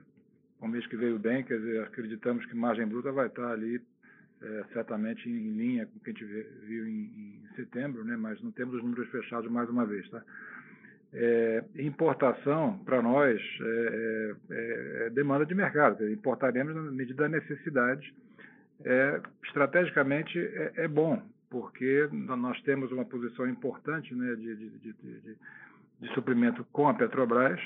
um 0.62 0.70
mês 0.70 0.88
que 0.88 0.96
veio 0.96 1.20
bem, 1.20 1.44
quer 1.44 1.58
dizer, 1.58 1.84
acreditamos 1.84 2.46
que 2.46 2.56
margem 2.56 2.88
bruta 2.88 3.12
vai 3.12 3.28
estar 3.28 3.52
ali 3.52 3.82
é, 4.42 4.64
certamente 4.72 5.30
em 5.30 5.52
linha 5.52 5.86
com 5.86 5.98
o 5.98 6.00
que 6.00 6.12
a 6.12 6.14
gente 6.14 6.26
viu 6.66 6.88
em, 6.88 7.42
em, 7.44 7.56
setembro, 7.58 8.06
né? 8.06 8.16
mas 8.16 8.42
não 8.42 8.52
temos 8.52 8.76
os 8.76 8.84
números 8.84 9.10
fechados 9.10 9.52
mais 9.52 9.70
uma 9.70 9.86
vez. 9.86 10.10
Tá? 10.10 10.24
É, 11.14 11.64
importação, 11.76 12.78
para 12.86 13.02
nós, 13.02 13.42
é, 13.62 14.36
é, 14.50 15.06
é, 15.08 15.10
demanda 15.10 15.46
de 15.46 15.54
mercado, 15.54 16.10
importaremos 16.10 16.74
na 16.74 16.84
medida 16.84 17.24
da 17.24 17.30
necessidade. 17.30 18.14
É, 18.84 19.22
estrategicamente 19.44 20.40
é, 20.76 20.88
bom, 20.88 21.22
porque 21.52 22.08
nós 22.12 22.60
temos 22.62 22.92
uma 22.94 23.04
posição 23.04 23.48
importante 23.48 24.16
né, 24.16 24.36
de, 24.36 24.56
de, 24.56 24.70
de, 24.94 25.38
de, 26.00 26.14
suprimento 26.14 26.66
com 26.72 26.88
a 26.88 26.94
Petrobras, 26.94 27.60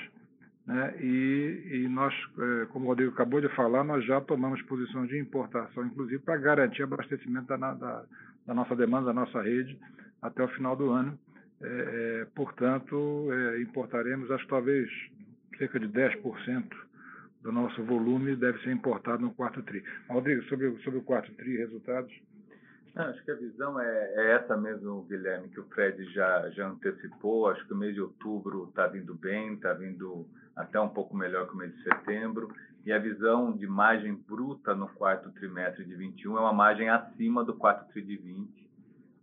né, 0.66 0.96
e, 1.00 1.84
e, 1.84 1.88
nós, 1.88 2.14
é, 2.40 2.66
como 2.66 2.86
o 2.86 2.88
Rodrigo 2.90 3.14
acabou 3.14 3.40
de 3.40 3.48
falar, 3.50 3.84
nós 3.84 4.04
já 4.04 4.20
tomamos 4.20 4.60
posição 4.64 5.06
de 5.06 5.20
importação, 5.20 5.86
inclusive 5.86 6.18
para 6.24 6.36
garantir 6.38 6.82
abastecimento 6.82 7.46
da, 7.46 7.56
da, 7.56 8.04
da, 8.48 8.54
nossa 8.56 8.76
demanda, 8.76 9.06
da 9.06 9.14
nossa 9.14 9.40
rede, 9.44 9.80
até 10.20 10.44
o 10.44 10.48
final 10.50 10.76
do 10.76 10.90
ano. 10.90 11.18
É, 11.62 12.22
é, 12.22 12.26
portanto, 12.36 13.28
é, 13.32 13.62
importaremos, 13.62 14.30
acho 14.32 14.44
que 14.44 14.50
talvez 14.50 14.90
cerca 15.58 15.80
de 15.80 15.88
10% 15.88 16.66
do 17.42 17.52
nosso 17.52 17.84
volume 17.84 18.36
deve 18.36 18.60
ser 18.64 18.72
importado 18.72 19.22
no 19.22 19.34
quarto 19.34 19.62
TRI. 19.64 19.84
Rodrigo, 20.10 20.44
sobre, 20.46 20.78
sobre 20.84 21.00
o 21.00 21.04
quarto 21.04 21.32
TRI, 21.34 21.58
resultados? 21.58 22.12
Não, 22.96 23.04
acho 23.06 23.24
que 23.26 23.32
a 23.32 23.36
visão 23.36 23.80
é, 23.80 24.14
é, 24.16 24.32
essa 24.36 24.56
mesmo, 24.56 25.04
Guilherme, 25.04 25.50
que 25.50 25.60
o 25.60 25.66
Fred 25.66 26.02
já, 26.14 26.50
já 26.52 26.70
antecipou. 26.70 27.50
Acho 27.50 27.66
que 27.68 27.74
o 27.74 27.78
mês 27.78 27.94
de 27.94 28.02
outubro 28.02 28.70
está 28.70 28.88
vindo 28.88 29.14
bem, 29.14 29.54
está 29.54 29.74
vindo 29.74 30.26
até 30.56 30.80
um 30.80 30.88
pouco 30.88 31.16
melhor 31.16 31.46
que 31.48 31.54
o 31.54 31.58
mês 31.58 31.76
de 31.76 31.84
setembro. 31.84 32.50
E 32.86 32.94
a 32.94 32.98
visão 32.98 33.52
de 33.52 33.68
margem 33.68 34.16
bruta 34.16 34.74
no 34.74 34.88
quarto 34.88 35.30
trimestre 35.32 35.84
de 35.84 35.94
21 35.94 36.38
é 36.38 36.40
uma 36.40 36.54
margem 36.54 36.90
acima 36.90 37.44
do 37.44 37.54
quarto 37.54 37.86
tri 37.92 38.02
de 38.02 38.16
20. 38.16 38.65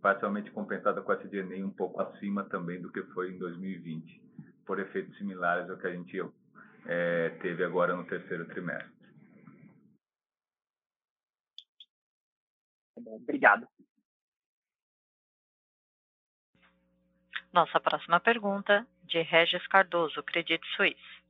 Parcialmente 0.03 0.51
compensada 0.51 1.01
com 1.01 1.13
a 1.13 1.15
SG&A 1.15 1.65
um 1.65 1.71
pouco 1.71 2.01
acima 2.01 2.43
também 2.43 2.79
do 2.81 2.91
que 2.91 3.01
foi 3.13 3.31
em 3.31 3.37
2020, 3.37 4.21
por 4.65 4.77
efeitos 4.77 5.17
similares 5.17 5.69
ao 5.69 5.77
que 5.77 5.87
a 5.87 5.93
gente 5.93 6.19
é, 6.85 7.29
teve 7.41 7.63
agora 7.63 7.95
no 7.95 8.05
terceiro 8.05 8.45
trimestre. 8.47 8.91
Tá 12.95 13.11
obrigado. 13.11 13.65
Nossa 17.53 17.79
próxima 17.79 18.19
pergunta, 18.19 18.85
de 19.03 19.21
Regis 19.21 19.65
Cardoso, 19.67 20.21
Credit 20.23 20.61
Suisse. 20.75 21.23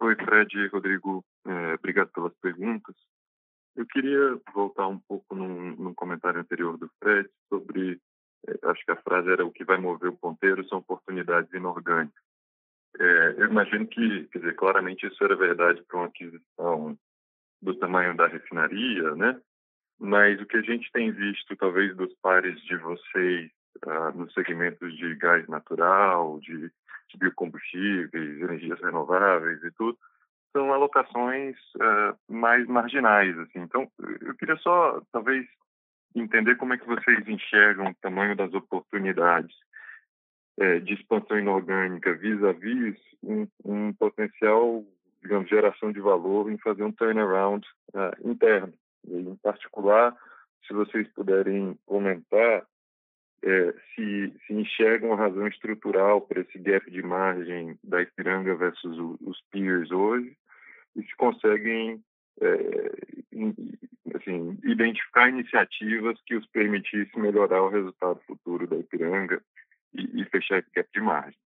Oi, 0.00 0.14
Fred 0.14 0.58
e 0.58 0.68
Rodrigo. 0.68 1.24
É, 1.44 1.74
obrigado 1.74 2.08
pelas 2.12 2.34
perguntas. 2.38 2.94
Eu 3.76 3.86
queria 3.86 4.40
voltar 4.54 4.86
um 4.88 4.98
pouco 4.98 5.34
num, 5.34 5.76
num 5.76 5.94
comentário 5.94 6.40
anterior 6.40 6.78
do 6.78 6.90
Fred 6.98 7.28
sobre, 7.48 8.00
é, 8.46 8.70
acho 8.70 8.84
que 8.84 8.92
a 8.92 9.02
frase 9.02 9.30
era 9.30 9.44
o 9.44 9.52
que 9.52 9.64
vai 9.64 9.78
mover 9.78 10.10
o 10.10 10.16
ponteiro 10.16 10.66
são 10.68 10.78
oportunidades 10.78 11.52
inorgânicas. 11.52 12.22
É, 12.98 13.34
eu 13.38 13.46
imagino 13.46 13.86
que, 13.86 14.24
quer 14.32 14.38
dizer, 14.38 14.56
claramente 14.56 15.06
isso 15.06 15.22
era 15.22 15.36
verdade 15.36 15.82
para 15.82 15.98
uma 15.98 16.06
aquisição 16.06 16.98
do 17.60 17.74
tamanho 17.74 18.16
da 18.16 18.26
refinaria, 18.26 19.14
né? 19.14 19.40
mas 19.98 20.40
o 20.40 20.46
que 20.46 20.56
a 20.56 20.62
gente 20.62 20.90
tem 20.92 21.10
visto, 21.10 21.56
talvez, 21.56 21.96
dos 21.96 22.12
pares 22.20 22.60
de 22.62 22.76
vocês 22.76 23.50
uh, 23.86 24.16
nos 24.16 24.32
segmentos 24.34 24.96
de 24.96 25.14
gás 25.16 25.46
natural, 25.48 26.38
de, 26.40 26.58
de, 26.58 27.18
biocombustíveis, 27.18 28.40
energias 28.40 28.80
renováveis 28.80 29.62
e 29.62 29.70
tudo, 29.72 29.98
são 30.52 30.72
alocações 30.72 31.56
uh, 31.76 32.16
mais 32.28 32.66
marginais. 32.66 33.38
Assim. 33.38 33.60
Então, 33.60 33.90
eu 34.20 34.34
queria 34.36 34.56
só, 34.56 35.00
talvez, 35.12 35.46
entender 36.14 36.56
como 36.56 36.74
é 36.74 36.78
que 36.78 36.86
vocês 36.86 37.26
enxergam 37.28 37.90
o 37.90 37.94
tamanho 37.96 38.36
das 38.36 38.52
oportunidades 38.54 39.54
é, 40.58 40.80
de 40.80 40.94
expansão 40.94 41.38
inorgânica 41.38 42.14
vis-à-vis 42.14 42.94
-vis 42.94 43.16
um, 43.22 43.46
um, 43.64 43.92
potencial, 43.92 44.82
digamos, 45.22 45.48
geração 45.50 45.92
de 45.92 46.00
valor 46.00 46.50
em 46.50 46.56
fazer 46.58 46.82
um 46.82 46.92
turnaround 46.92 47.66
uh, 47.94 48.30
interno. 48.30 48.72
E, 49.06 49.14
em 49.14 49.36
particular, 49.36 50.16
se 50.66 50.72
vocês 50.72 51.06
puderem 51.12 51.78
comentar 51.84 52.64
é, 53.42 53.74
se, 53.94 54.32
se 54.46 54.52
enxergam 54.52 55.12
a 55.12 55.16
razão 55.16 55.46
estrutural 55.46 56.20
para 56.20 56.40
esse 56.40 56.58
gap 56.58 56.90
de 56.90 57.02
margem 57.02 57.78
da 57.84 58.02
Ipiranga 58.02 58.54
versus 58.54 58.98
o, 58.98 59.16
os 59.20 59.40
peers 59.50 59.90
hoje 59.90 60.36
e 60.96 61.02
se 61.02 61.14
conseguem 61.16 62.02
é, 62.40 62.92
assim, 64.14 64.58
identificar 64.64 65.28
iniciativas 65.28 66.20
que 66.26 66.34
os 66.34 66.46
permitissem 66.46 67.20
melhorar 67.20 67.62
o 67.62 67.68
resultado 67.68 68.20
futuro 68.26 68.66
da 68.66 68.76
Ipiranga 68.76 69.42
e, 69.94 70.22
e 70.22 70.24
fechar 70.26 70.58
esse 70.58 70.70
gap 70.74 70.88
de 70.92 71.00
margem. 71.00 71.38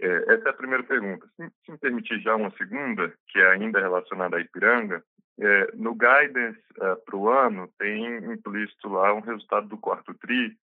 É, 0.00 0.34
essa 0.34 0.48
é 0.48 0.50
a 0.50 0.54
primeira 0.54 0.82
pergunta. 0.82 1.26
Se, 1.36 1.48
se 1.64 1.72
me 1.72 1.78
permitir 1.78 2.20
já 2.20 2.34
uma 2.34 2.50
segunda, 2.52 3.12
que 3.28 3.38
é 3.38 3.52
ainda 3.52 3.80
relacionada 3.80 4.36
à 4.36 4.40
Ipiranga, 4.40 5.02
é, 5.40 5.70
no 5.74 5.94
guidance 5.94 6.60
é, 6.80 6.94
para 6.96 7.16
o 7.16 7.28
ano, 7.28 7.68
tem 7.78 8.16
implícito 8.32 8.88
lá 8.88 9.14
um 9.14 9.20
resultado 9.20 9.68
do 9.68 9.78
quarto 9.78 10.12
TRI, 10.14 10.56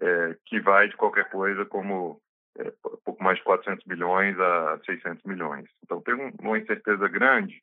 é, 0.00 0.36
que 0.44 0.60
vai 0.60 0.88
de 0.88 0.96
qualquer 0.96 1.28
coisa 1.30 1.64
como 1.64 2.20
é, 2.58 2.72
pouco 3.04 3.22
mais 3.22 3.38
de 3.38 3.44
400 3.44 3.84
milhões 3.86 4.38
a 4.38 4.78
600 4.84 5.24
milhões. 5.24 5.68
Então, 5.84 6.00
tem 6.00 6.14
uma 6.40 6.58
incerteza 6.58 7.08
grande, 7.08 7.62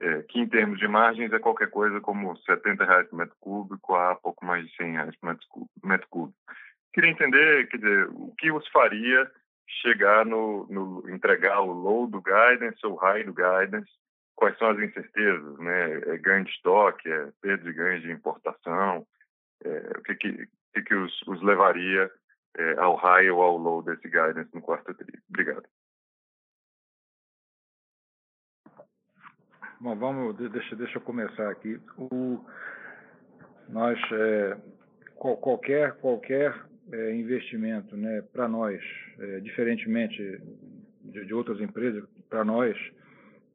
é, 0.00 0.22
que 0.22 0.40
em 0.40 0.48
termos 0.48 0.78
de 0.78 0.88
margens 0.88 1.32
é 1.32 1.38
qualquer 1.38 1.70
coisa 1.70 2.00
como 2.00 2.36
70 2.38 2.84
reais 2.84 3.08
por 3.08 3.16
metro 3.16 3.36
cúbico 3.40 3.94
a 3.94 4.14
pouco 4.14 4.44
mais 4.44 4.66
de 4.66 4.76
100 4.76 4.92
reais 4.92 5.16
por 5.16 5.36
metro 5.84 6.08
cúbico. 6.08 6.38
Queria 6.92 7.10
entender, 7.10 7.68
quer 7.68 7.78
dizer, 7.78 8.08
o 8.10 8.34
que 8.38 8.50
os 8.50 8.66
faria 8.68 9.30
chegar 9.82 10.26
no, 10.26 10.66
no 10.68 11.08
entregar 11.08 11.60
o 11.60 11.72
low 11.72 12.06
do 12.06 12.20
guidance 12.20 12.84
ou 12.84 12.96
high 12.96 13.24
do 13.24 13.32
guidance 13.32 13.90
quais 14.42 14.58
são 14.58 14.70
as 14.70 14.78
incertezas, 14.78 15.58
né? 15.58 16.14
É 16.14 16.18
ganho 16.18 16.44
de 16.44 16.50
estoque, 16.50 17.08
é 17.08 17.28
perda 17.40 17.62
de 17.62 17.72
ganho 17.72 18.00
de 18.00 18.10
importação, 18.10 19.06
é, 19.64 19.98
o 19.98 20.02
que 20.02 20.14
que, 20.16 20.48
que, 20.72 20.82
que 20.82 20.94
os, 20.94 21.22
os 21.26 21.42
levaria 21.42 22.10
é, 22.56 22.78
ao 22.78 22.96
high 22.96 23.30
ou 23.30 23.42
ao 23.42 23.56
low 23.56 23.82
desse 23.82 24.08
guidance 24.08 24.50
no 24.54 24.60
quarto 24.60 24.94
tri? 24.94 25.18
Obrigado. 25.28 25.64
Bom, 29.80 29.96
vamos, 29.96 30.36
deixa, 30.36 30.76
deixa 30.76 30.98
eu 30.98 31.02
começar 31.02 31.50
aqui. 31.50 31.80
O, 31.98 32.44
nós, 33.68 33.98
é, 34.12 34.56
qual, 35.16 35.36
qualquer, 35.36 35.94
qualquer 35.96 36.54
é, 36.92 37.14
investimento, 37.14 37.96
né, 37.96 38.22
para 38.32 38.46
nós, 38.46 38.80
é, 39.18 39.40
diferentemente 39.40 40.40
de, 41.02 41.24
de 41.24 41.34
outras 41.34 41.60
empresas, 41.60 42.04
para 42.28 42.44
nós, 42.44 42.76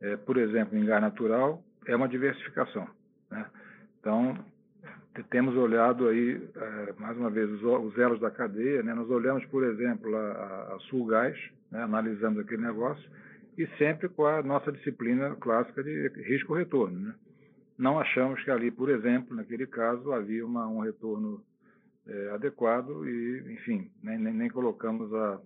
é, 0.01 0.17
por 0.17 0.37
exemplo, 0.37 0.77
em 0.77 0.85
gás 0.85 1.01
natural, 1.01 1.63
é 1.85 1.95
uma 1.95 2.09
diversificação. 2.09 2.87
Né? 3.31 3.49
Então, 3.99 4.37
temos 5.23 5.55
olhado 5.55 6.07
aí, 6.07 6.41
é, 6.55 6.93
mais 6.97 7.17
uma 7.17 7.29
vez, 7.29 7.49
os, 7.51 7.63
os, 7.63 7.97
elos 7.97 8.19
da 8.19 8.31
cadeia. 8.31 8.83
Né? 8.83 8.93
Nós 8.93 9.09
olhamos, 9.09 9.45
por 9.45 9.63
exemplo, 9.63 10.15
a, 10.15 10.75
a 10.75 10.77
Sulgás, 10.89 11.37
né? 11.71 11.83
analisamos 11.83 12.39
aquele 12.39 12.61
negócio, 12.61 13.03
e 13.57 13.65
sempre 13.77 14.07
com 14.09 14.25
a 14.25 14.41
nossa 14.43 14.71
disciplina 14.71 15.35
clássica 15.35 15.83
de 15.83 16.09
risco-retorno. 16.23 16.99
Né? 16.99 17.15
Não 17.77 17.99
achamos 17.99 18.43
que 18.43 18.51
ali, 18.51 18.71
por 18.71 18.89
exemplo, 18.89 19.35
naquele 19.35 19.67
caso, 19.67 20.11
havia 20.11 20.45
uma, 20.45 20.67
um 20.67 20.79
retorno 20.79 21.41
é, 22.07 22.29
adequado 22.31 23.07
e, 23.07 23.53
enfim, 23.53 23.91
nem, 24.01 24.17
nem, 24.17 24.49
colocamos 24.49 25.13
a, 25.13 25.39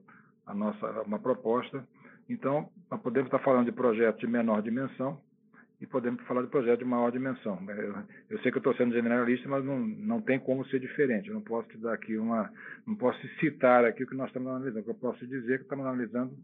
a 0.47 0.53
nossa 0.53 1.01
uma 1.01 1.19
proposta 1.19 1.83
então, 2.31 2.69
podemos 3.03 3.27
estar 3.27 3.39
falando 3.39 3.65
de 3.65 3.73
projetos 3.73 4.21
de 4.21 4.27
menor 4.27 4.61
dimensão 4.61 5.19
e 5.81 5.87
podemos 5.87 6.21
falar 6.27 6.43
de 6.43 6.47
projetos 6.47 6.79
de 6.79 6.85
maior 6.85 7.11
dimensão. 7.11 7.59
Eu, 7.67 7.95
eu 8.29 8.39
sei 8.39 8.51
que 8.51 8.57
eu 8.57 8.59
estou 8.59 8.75
sendo 8.75 8.93
generalista, 8.93 9.49
mas 9.49 9.65
não, 9.65 9.79
não 9.79 10.21
tem 10.21 10.39
como 10.39 10.63
ser 10.67 10.79
diferente. 10.79 11.27
Eu 11.27 11.33
não 11.33 11.41
posso 11.41 11.67
te 11.69 11.77
dar 11.79 11.93
aqui 11.93 12.17
uma, 12.17 12.53
não 12.85 12.95
posso 12.95 13.19
citar 13.39 13.83
aqui 13.83 14.03
o 14.03 14.07
que 14.07 14.15
nós 14.15 14.27
estamos 14.27 14.47
analisando. 14.49 14.81
O 14.81 14.83
que 14.83 14.89
eu 14.91 14.95
posso 14.95 15.25
dizer 15.25 15.55
é 15.55 15.57
que 15.57 15.63
estamos 15.63 15.83
analisando 15.83 16.37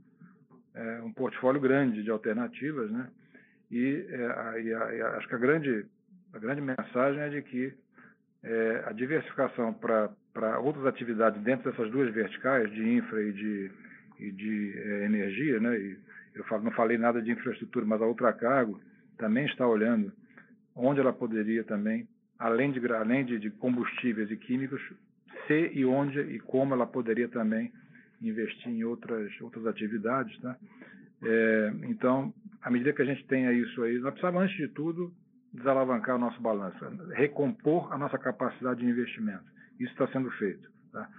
é, 0.73 1.01
um 1.03 1.13
portfólio 1.13 1.61
grande 1.61 2.01
de 2.01 2.09
alternativas, 2.09 2.89
né? 2.89 3.09
E, 3.69 4.07
é, 4.09 4.61
e, 4.61 4.73
a, 4.73 4.95
e 4.95 5.01
a, 5.01 5.09
acho 5.17 5.27
que 5.27 5.35
a 5.35 5.39
grande, 5.39 5.85
a 6.33 6.39
grande 6.39 6.61
mensagem 6.61 7.21
é 7.21 7.29
de 7.29 7.41
que 7.43 7.71
é, 8.43 8.83
a 8.87 8.91
diversificação 8.91 9.71
para 9.71 10.59
outras 10.59 10.87
atividades 10.87 11.39
dentro 11.43 11.69
dessas 11.69 11.91
duas 11.91 12.11
verticais, 12.11 12.71
de 12.71 12.89
infra 12.89 13.21
e 13.21 13.31
de 13.31 13.71
e 14.19 14.31
de 14.31 14.73
é, 14.75 15.05
energia, 15.05 15.59
né? 15.59 15.95
Eu 16.33 16.43
falo, 16.45 16.63
não 16.63 16.71
falei 16.71 16.97
nada 16.97 17.21
de 17.21 17.31
infraestrutura, 17.31 17.85
mas 17.85 18.01
a 18.01 18.07
Ultracargo 18.07 18.81
também 19.17 19.45
está 19.45 19.67
olhando 19.67 20.11
onde 20.75 20.99
ela 20.99 21.13
poderia 21.13 21.63
também, 21.63 22.07
além 22.37 22.71
de 22.71 22.85
além 22.93 23.25
de, 23.25 23.39
de 23.39 23.49
combustíveis 23.49 24.29
e 24.29 24.37
químicos, 24.37 24.81
se 25.47 25.71
e 25.73 25.85
onde 25.85 26.19
e 26.19 26.39
como 26.39 26.73
ela 26.73 26.85
poderia 26.85 27.27
também 27.27 27.71
investir 28.21 28.69
em 28.69 28.83
outras 28.83 29.29
outras 29.41 29.65
atividades, 29.65 30.39
tá? 30.39 30.55
É, 31.23 31.73
então, 31.87 32.33
à 32.61 32.69
medida 32.69 32.93
que 32.93 33.01
a 33.01 33.05
gente 33.05 33.25
tenha 33.25 33.51
isso 33.51 33.81
aí, 33.83 33.97
nós 33.99 34.11
precisamos 34.11 34.43
antes 34.43 34.55
de 34.55 34.67
tudo 34.69 35.11
desalavancar 35.51 36.15
o 36.15 36.19
nosso 36.19 36.39
balanço, 36.41 36.77
recompor 37.13 37.91
a 37.91 37.97
nossa 37.97 38.17
capacidade 38.17 38.81
de 38.81 38.85
investimento. 38.85 39.45
Isso 39.79 39.91
está 39.91 40.07
sendo 40.09 40.29
feito. 40.31 40.69
Tá? 40.91 41.09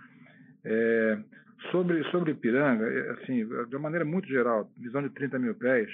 É, 0.64 1.18
Sobre, 1.72 2.02
sobre 2.04 2.32
Ipiranga, 2.32 2.86
é, 2.86 3.10
assim, 3.10 3.44
de 3.44 3.76
uma 3.76 3.82
maneira 3.82 4.04
muito 4.04 4.28
geral, 4.28 4.70
visão 4.76 5.02
de 5.02 5.10
30 5.10 5.38
mil 5.38 5.54
pés, 5.56 5.90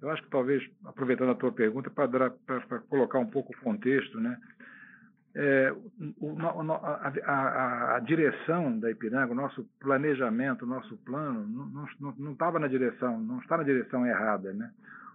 eu 0.00 0.10
acho 0.10 0.22
que 0.22 0.30
talvez, 0.30 0.62
aproveitando 0.84 1.30
a 1.30 1.34
tua 1.34 1.52
pergunta, 1.52 1.90
para 1.90 2.30
colocar 2.88 3.18
um 3.18 3.26
pouco 3.26 3.52
o 3.52 3.60
contexto, 3.60 4.20
né? 4.20 4.38
É, 5.38 5.70
a, 7.24 7.32
a, 7.32 7.96
a, 7.96 8.00
direção 8.00 8.78
da 8.78 8.90
Ipiranga, 8.90 9.32
o 9.32 9.36
nosso 9.36 9.68
planejamento, 9.78 10.64
o 10.64 10.68
nosso 10.68 10.96
plano, 10.98 11.46
não 12.18 12.32
estava 12.32 12.58
na 12.58 12.66
direção, 12.68 13.20
não 13.20 13.38
está 13.40 13.58
na 13.58 13.62
direção 13.62 14.06
errada, 14.06 14.54
né? 14.54 14.70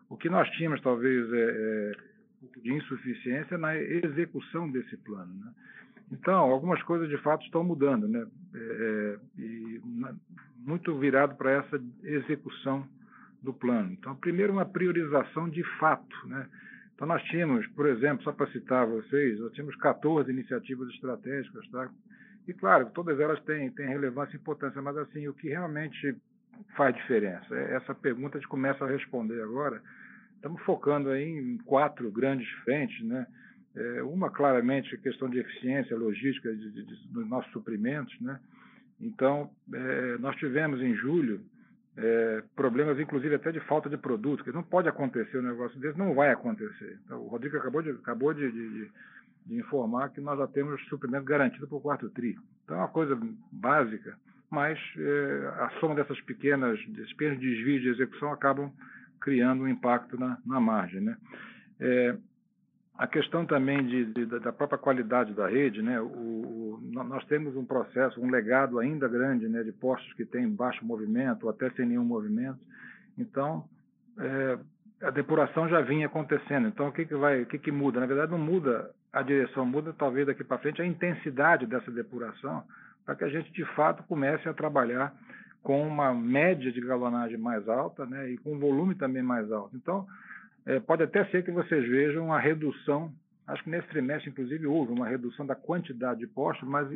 O 0.10 0.18
que 0.18 0.30
nós 0.30 0.48
tínhamos, 0.52 0.80
talvez, 0.82 1.32
é, 1.34 1.38
é, 1.40 2.60
de 2.62 2.72
insuficiência 2.72 3.58
na 3.58 3.76
execução 3.76 4.70
desse 4.70 4.96
plano, 4.98 5.34
né? 5.34 5.52
Então, 6.12 6.40
algumas 6.52 6.84
coisas 6.84 7.08
de 7.10 7.18
fato 7.18 7.44
estão 7.46 7.64
mudando, 7.64 8.08
né? 8.08 8.28
É, 8.54 9.18
é 9.40 10.14
muito 10.58 10.98
virado 11.00 11.36
para 11.36 11.52
essa 11.52 11.82
execução 12.04 12.88
do 13.42 13.54
plano. 13.54 13.92
Então, 13.92 14.16
primeiro, 14.16 14.54
uma 14.54 14.66
priorização 14.66 15.50
de 15.50 15.64
fato, 15.80 16.28
né? 16.28 16.48
Então, 16.94 17.08
nós 17.08 17.24
tínhamos, 17.24 17.66
por 17.68 17.88
exemplo, 17.88 18.24
só 18.24 18.32
para 18.32 18.52
citar 18.52 18.86
vocês, 18.86 19.40
nós 19.40 19.52
tínhamos 19.54 19.76
14 19.78 20.30
iniciativas 20.30 20.88
estratégicas, 20.90 21.68
tá? 21.70 21.90
E, 22.48 22.54
claro, 22.54 22.92
todas 22.94 23.20
elas 23.20 23.42
têm, 23.44 23.72
têm 23.72 23.88
relevância 23.88 24.36
e 24.36 24.40
importância, 24.40 24.82
mas, 24.82 24.96
assim, 24.98 25.28
o 25.28 25.34
que 25.34 25.50
realmente 25.50 26.16
faz 26.76 26.96
diferença? 26.96 27.56
É 27.56 27.76
essa 27.76 27.96
pergunta 27.96 28.38
a 28.38 28.42
gente 28.42 28.50
começa 28.50 28.86
a 28.86 28.88
responder 28.88 29.42
agora. 29.42 29.82
Estamos 30.36 30.62
focando 30.64 31.10
aí 31.10 31.28
em 31.28 31.58
quatro 31.60 32.12
grandes 32.12 32.50
frentes, 32.64 33.04
né? 33.04 33.26
É, 33.74 34.04
uma, 34.04 34.30
claramente, 34.30 34.98
questão 34.98 35.30
de 35.30 35.40
eficiência 35.40 35.98
logística 35.98 36.52
dos 36.54 37.28
nossos 37.28 37.50
suprimentos. 37.54 38.20
Né? 38.20 38.38
Então, 39.00 39.50
é, 39.74 40.18
nós 40.18 40.36
tivemos 40.36 40.82
em 40.82 40.94
julho 40.96 41.42
é, 41.98 42.44
problemas, 42.56 43.00
inclusive 43.00 43.36
até 43.36 43.52
de 43.52 43.60
falta 43.62 43.90
de 43.90 43.98
produto, 43.98 44.44
que 44.44 44.52
não 44.52 44.64
pode 44.64 44.88
acontecer 44.88 45.38
um 45.38 45.44
negócio 45.44 45.80
desse, 45.80 45.98
não 45.98 46.14
vai 46.14 46.32
acontecer. 46.32 47.00
Então, 47.06 47.20
o 47.20 47.28
Rodrigo 47.28 47.58
acabou 47.58 47.82
de, 47.82 47.90
acabou 47.92 48.34
de, 48.34 48.52
de, 48.52 48.92
de 49.46 49.60
informar 49.60 50.10
que 50.10 50.22
nós 50.22 50.40
já 50.40 50.48
temos 50.48 50.82
suprimento 50.88 51.26
garantido 51.26 51.68
para 51.68 51.78
o 51.78 51.82
quarto 51.82 52.10
TRI. 52.10 52.38
Então, 52.64 52.78
é 52.78 52.80
uma 52.80 52.88
coisa 52.88 53.20
básica, 53.52 54.18
mas 54.50 54.80
é, 54.98 55.48
a 55.60 55.72
soma 55.80 55.96
dessas 55.96 56.20
pequenas, 56.22 56.80
desses 56.88 57.14
pequenos 57.14 57.40
desvios 57.40 57.82
de 57.82 57.90
execução 57.90 58.32
acabam 58.32 58.72
criando 59.20 59.64
um 59.64 59.68
impacto 59.68 60.20
na, 60.20 60.38
na 60.46 60.60
margem. 60.60 61.02
Né? 61.02 61.18
É, 61.80 62.16
a 63.02 63.08
questão 63.08 63.48
também 63.48 63.84
de, 63.84 64.06
de, 64.14 64.26
da 64.28 64.54
própria 64.54 64.78
qualidade 64.78 65.34
da 65.34 65.48
rede, 65.48 65.82
né? 65.82 66.00
O, 66.00 66.06
o, 66.06 66.80
nós 66.92 67.26
temos 67.26 67.56
um 67.56 67.66
processo, 67.66 68.22
um 68.22 68.30
legado 68.30 68.78
ainda 68.78 69.08
grande, 69.08 69.50
né, 69.50 69.64
de 69.64 69.72
postos 69.72 70.14
que 70.14 70.24
têm 70.24 70.48
baixo 70.48 70.86
movimento 70.86 71.46
ou 71.46 71.50
até 71.50 71.72
sem 71.72 71.88
nenhum 71.88 72.06
movimento. 72.06 72.60
Então, 73.18 73.66
é, 74.20 74.60
a 75.02 75.10
depuração 75.10 75.68
já 75.68 75.82
vinha 75.82 76.06
acontecendo. 76.06 76.68
Então, 76.68 76.90
o 76.90 76.92
que 76.92 77.08
que 77.08 77.16
vai, 77.16 77.42
o 77.42 77.46
que 77.48 77.58
que 77.58 77.72
muda? 77.72 78.00
Na 78.00 78.06
verdade, 78.06 78.32
não 78.32 78.38
muda 78.38 78.92
a 79.12 79.24
direção, 79.24 79.66
muda 79.66 79.96
talvez 79.98 80.28
daqui 80.28 80.44
para 80.44 80.60
frente 80.60 80.80
a 80.80 80.86
intensidade 80.86 81.66
dessa 81.66 81.90
depuração, 81.90 82.64
para 83.04 83.16
que 83.16 83.24
a 83.24 83.30
gente 83.30 83.52
de 83.52 83.66
fato 83.74 84.04
comece 84.04 84.48
a 84.48 84.54
trabalhar 84.54 85.12
com 85.64 85.82
uma 85.88 86.14
média 86.14 86.72
de 86.72 86.80
galonagem 86.80 87.40
mais 87.40 87.68
alta, 87.68 88.06
né, 88.06 88.30
e 88.30 88.38
com 88.38 88.54
um 88.54 88.60
volume 88.60 88.94
também 88.94 89.24
mais 89.24 89.52
alto. 89.52 89.76
Então, 89.76 90.06
é, 90.66 90.80
pode 90.80 91.04
até 91.04 91.26
ser 91.26 91.44
que 91.44 91.52
vocês 91.52 91.88
vejam 91.88 92.26
uma 92.26 92.40
redução, 92.40 93.12
acho 93.48 93.64
que 93.64 93.70
nesse 93.70 93.88
trimestre, 93.88 94.30
inclusive, 94.30 94.68
houve 94.68 94.94
uma 94.94 95.08
redução 95.08 95.46
da 95.46 95.56
quantidade 95.56 96.20
de 96.20 96.28
postos, 96.28 96.68
mas 96.68 96.88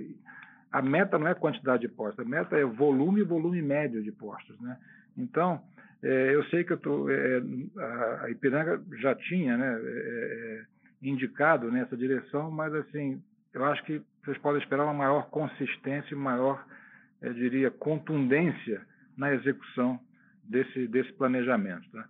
a 0.71 0.81
meta 0.81 1.17
não 1.17 1.27
é 1.27 1.33
quantidade 1.33 1.81
de 1.81 1.87
postos, 1.87 2.25
a 2.25 2.29
meta 2.29 2.55
é 2.57 2.63
volume 2.63 3.21
e 3.21 3.23
volume 3.23 3.61
médio 3.61 4.03
de 4.03 4.11
postos. 4.11 4.59
Né? 4.59 4.77
Então, 5.17 5.61
é, 6.03 6.35
eu 6.35 6.43
sei 6.45 6.63
que 6.63 6.73
eu 6.73 6.77
tô, 6.77 7.09
é, 7.09 7.41
a 8.21 8.29
Ipiranga 8.29 8.81
já 8.99 9.15
tinha 9.15 9.57
né, 9.57 9.79
é, 9.81 9.81
é, 9.81 10.65
indicado 11.01 11.71
nessa 11.71 11.97
direção, 11.97 12.51
mas 12.51 12.73
assim, 12.75 13.21
eu 13.53 13.65
acho 13.65 13.83
que 13.85 14.01
vocês 14.23 14.37
podem 14.37 14.61
esperar 14.61 14.83
uma 14.83 14.93
maior 14.93 15.29
consistência, 15.29 16.15
maior, 16.15 16.63
eu 17.21 17.33
diria, 17.33 17.71
contundência 17.71 18.81
na 19.17 19.33
execução 19.33 19.99
desse, 20.43 20.87
desse 20.87 21.11
planejamento. 21.13 21.89
Tá? 21.89 22.07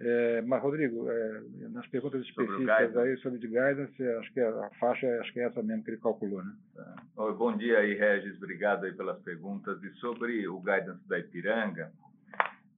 É, 0.00 0.42
mas, 0.42 0.62
Rodrigo, 0.62 1.08
é, 1.08 1.40
nas 1.70 1.86
perguntas 1.86 2.20
específicas 2.22 2.92
sobre 2.92 3.10
aí 3.10 3.16
sobre 3.18 3.38
de 3.38 3.46
guidance, 3.46 4.02
acho 4.18 4.32
que 4.32 4.40
a, 4.40 4.70
faixa 4.80 5.06
acho 5.20 5.32
que 5.32 5.40
é 5.40 5.44
essa 5.44 5.62
mesmo 5.62 5.84
que 5.84 5.90
ele 5.90 6.00
calculou, 6.00 6.42
né? 6.42 6.52
Tá. 6.74 7.32
bom 7.32 7.56
dia 7.56 7.78
aí, 7.78 7.94
Regis. 7.94 8.36
Obrigado 8.36 8.84
aí 8.84 8.92
pelas 8.92 9.20
perguntas. 9.22 9.82
E 9.84 9.90
sobre 10.00 10.46
o 10.48 10.58
guidance 10.58 11.06
da 11.08 11.18
Ipiranga, 11.18 11.92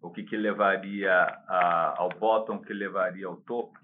o 0.02 0.10
que, 0.10 0.22
que 0.24 0.36
levaria 0.36 1.12
a, 1.12 1.94
ao 1.98 2.10
bottom, 2.10 2.58
que 2.58 2.72
levaria 2.72 3.26
ao 3.26 3.36
topo? 3.36 3.78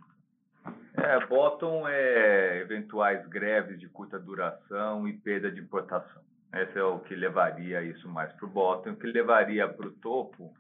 É, 0.95 1.27
bottom 1.27 1.89
é 1.89 2.61
eventuais 2.61 3.27
greves 3.29 3.81
de 3.81 3.89
curta 3.89 4.19
duração 4.19 5.09
e 5.09 5.15
perda 5.15 5.51
de 5.51 5.61
importação. 5.61 6.23
Esse 6.53 6.79
é 6.79 6.85
o 6.85 6.99
que 6.99 7.15
levaria 7.15 7.83
isso 7.83 8.07
mais 8.09 8.31
para 8.35 8.45
o 8.45 8.51
bottom. 8.51 8.91
O 8.91 8.97
que 8.97 9.07
levaria 9.07 9.67
para 9.67 9.87
o 9.87 9.93
topo 9.93 10.55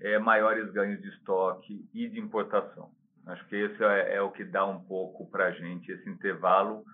é, 0.00 0.18
maiores 0.18 0.70
ganhos 0.72 1.00
de 1.00 1.08
estoque 1.08 1.88
e 1.94 2.08
de 2.08 2.20
importação. 2.20 2.90
Acho 3.26 3.44
que 3.46 3.56
esse 3.56 3.82
é, 3.82 4.16
é 4.16 4.22
o 4.22 4.30
que 4.30 4.44
dá 4.44 4.64
um 4.64 4.80
pouco 4.80 5.26
para 5.26 5.46
a 5.46 5.50
gente 5.50 5.90
esse 5.90 6.08
intervalo. 6.08 6.84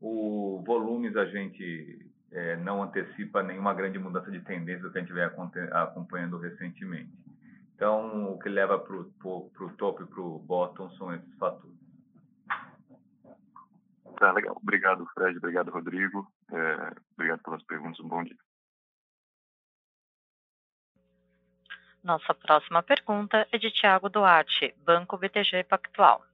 O 0.00 0.62
volumes 0.66 1.16
a 1.16 1.26
gente 1.26 2.10
é, 2.32 2.56
não 2.56 2.82
antecipa 2.82 3.42
nenhuma 3.42 3.74
grande 3.74 3.98
mudança 3.98 4.30
de 4.30 4.40
tendência 4.40 4.88
que 4.88 4.98
a 4.98 5.00
gente 5.00 5.12
vem 5.12 5.24
acompanhando 5.72 6.38
recentemente. 6.38 7.10
Então, 7.74 8.32
o 8.32 8.38
que 8.38 8.48
leva 8.48 8.78
para 8.78 8.96
o 8.96 9.04
topo 9.76 10.02
e 10.02 10.06
para 10.06 10.20
o 10.20 10.38
bottom 10.38 10.88
são 10.92 11.12
esses 11.14 11.34
fatores. 11.34 11.76
Tá, 14.18 14.30
legal. 14.32 14.56
Obrigado, 14.62 15.04
Fred. 15.14 15.36
Obrigado, 15.36 15.70
Rodrigo. 15.70 16.26
É, 16.52 16.92
obrigado 17.14 17.42
pelas 17.42 17.62
perguntas. 17.64 17.98
Um 18.00 18.08
bom 18.08 18.22
dia. 18.22 18.36
Nossa 22.02 22.34
próxima 22.34 22.82
pergunta 22.82 23.46
é 23.52 23.58
de 23.58 23.70
Tiago 23.70 24.08
Duarte, 24.08 24.74
Banco 24.84 25.16
BTG 25.16 25.62
Pactual. 25.62 26.26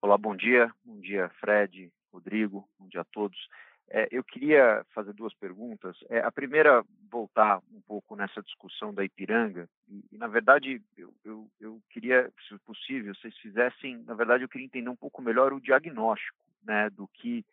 Olá, 0.00 0.16
bom 0.16 0.34
dia. 0.34 0.72
Bom 0.82 0.98
dia, 0.98 1.28
Fred, 1.40 1.92
Rodrigo, 2.10 2.66
bom 2.78 2.88
dia 2.88 3.02
a 3.02 3.04
todos. 3.04 3.38
É, 3.90 4.08
eu 4.10 4.24
queria 4.24 4.82
fazer 4.94 5.12
duas 5.12 5.34
perguntas. 5.34 5.94
É, 6.08 6.20
a 6.20 6.32
primeira, 6.32 6.82
voltar 7.10 7.58
um 7.70 7.82
pouco 7.82 8.16
nessa 8.16 8.40
discussão 8.40 8.94
da 8.94 9.04
Ipiranga. 9.04 9.68
E, 9.86 10.02
e 10.12 10.16
na 10.16 10.26
verdade, 10.26 10.80
eu, 10.96 11.12
eu, 11.22 11.50
eu, 11.60 11.82
queria, 11.90 12.32
se 12.48 12.56
possível, 12.60 13.14
vocês 13.14 13.36
fizessem. 13.38 13.98
Na 14.04 14.14
verdade, 14.14 14.44
eu 14.44 14.48
queria 14.48 14.64
entender 14.64 14.88
um 14.88 14.96
pouco 14.96 15.20
melhor 15.20 15.52
o 15.52 15.60
diagnóstico 15.60 16.46
né, 16.62 16.88
do 16.88 17.06
que 17.08 17.44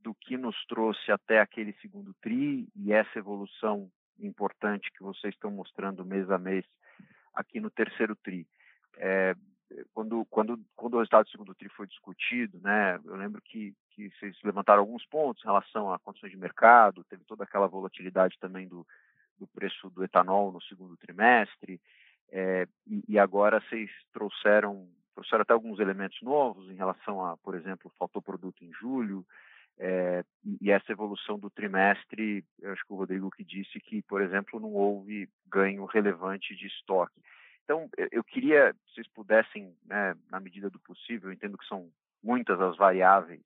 do 0.00 0.14
que 0.14 0.36
nos 0.36 0.56
trouxe 0.66 1.10
até 1.10 1.40
aquele 1.40 1.72
segundo 1.80 2.14
tri 2.22 2.68
e 2.76 2.92
essa 2.92 3.18
evolução 3.18 3.90
importante 4.26 4.90
que 4.92 5.02
vocês 5.02 5.34
estão 5.34 5.50
mostrando 5.50 6.04
mês 6.04 6.30
a 6.30 6.38
mês 6.38 6.64
aqui 7.34 7.60
no 7.60 7.70
terceiro 7.70 8.16
tri. 8.16 8.46
É, 8.96 9.34
quando, 9.92 10.24
quando, 10.26 10.60
quando 10.74 10.94
o 10.94 10.98
resultado 10.98 11.24
do 11.24 11.30
segundo 11.30 11.54
tri 11.54 11.68
foi 11.68 11.86
discutido, 11.86 12.58
né, 12.60 12.98
eu 13.04 13.16
lembro 13.16 13.40
que, 13.42 13.74
que 13.90 14.10
vocês 14.10 14.36
levantaram 14.42 14.80
alguns 14.80 15.04
pontos 15.06 15.42
em 15.42 15.46
relação 15.46 15.92
a 15.92 15.98
condições 15.98 16.30
de 16.30 16.36
mercado, 16.36 17.04
teve 17.04 17.24
toda 17.24 17.44
aquela 17.44 17.66
volatilidade 17.66 18.38
também 18.40 18.66
do, 18.66 18.86
do 19.38 19.46
preço 19.46 19.90
do 19.90 20.02
etanol 20.02 20.52
no 20.52 20.62
segundo 20.62 20.96
trimestre, 20.96 21.80
é, 22.30 22.66
e, 22.86 23.02
e, 23.08 23.18
agora 23.18 23.60
vocês 23.60 23.90
trouxeram, 24.12 24.86
trouxeram 25.14 25.42
até 25.42 25.54
alguns 25.54 25.80
elementos 25.80 26.20
novos 26.20 26.70
em 26.70 26.74
relação 26.74 27.24
a, 27.24 27.36
por 27.38 27.54
exemplo, 27.54 27.90
faltou 27.98 28.20
produto 28.20 28.62
em 28.62 28.72
julho, 28.72 29.24
é, 29.78 30.24
e 30.60 30.70
essa 30.70 30.90
evolução 30.90 31.38
do 31.38 31.48
trimestre, 31.48 32.44
eu 32.60 32.72
acho 32.72 32.84
que 32.84 32.92
o 32.92 32.96
Rodrigo 32.96 33.30
que 33.30 33.44
disse 33.44 33.78
que, 33.80 34.02
por 34.02 34.20
exemplo, 34.20 34.58
não 34.58 34.72
houve 34.72 35.28
ganho 35.46 35.84
relevante 35.84 36.54
de 36.56 36.66
estoque. 36.66 37.20
Então, 37.64 37.88
eu 38.10 38.24
queria, 38.24 38.72
se 38.72 38.94
vocês 38.94 39.08
pudessem, 39.08 39.76
né, 39.84 40.16
na 40.30 40.40
medida 40.40 40.70
do 40.70 40.80
possível, 40.80 41.28
eu 41.28 41.34
entendo 41.34 41.58
que 41.58 41.66
são 41.66 41.90
muitas 42.22 42.60
as 42.60 42.76
variáveis 42.76 43.42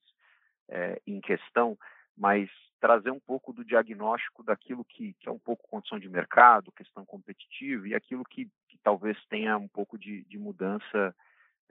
é, 0.69 1.01
em 1.07 1.21
questão, 1.21 1.77
mas 2.17 2.49
trazer 2.81 3.11
um 3.11 3.21
pouco 3.21 3.53
do 3.53 3.65
diagnóstico 3.65 4.43
daquilo 4.43 4.85
que, 4.85 5.15
que, 5.15 5.29
é 5.29 5.33
um 5.33 5.39
pouco 5.39 5.69
condição 5.69 5.99
de 5.99 6.09
mercado, 6.09 6.73
questão 6.73 7.05
competitiva, 7.05 7.89
e 7.89 7.95
aquilo 7.95 8.25
que, 8.25 8.49
que 8.69 8.79
talvez 8.83 9.19
tenha 9.27 9.59
um 9.59 9.69
pouco 9.69 9.99
de, 9.99 10.25
de 10.25 10.39
mudança 10.39 11.15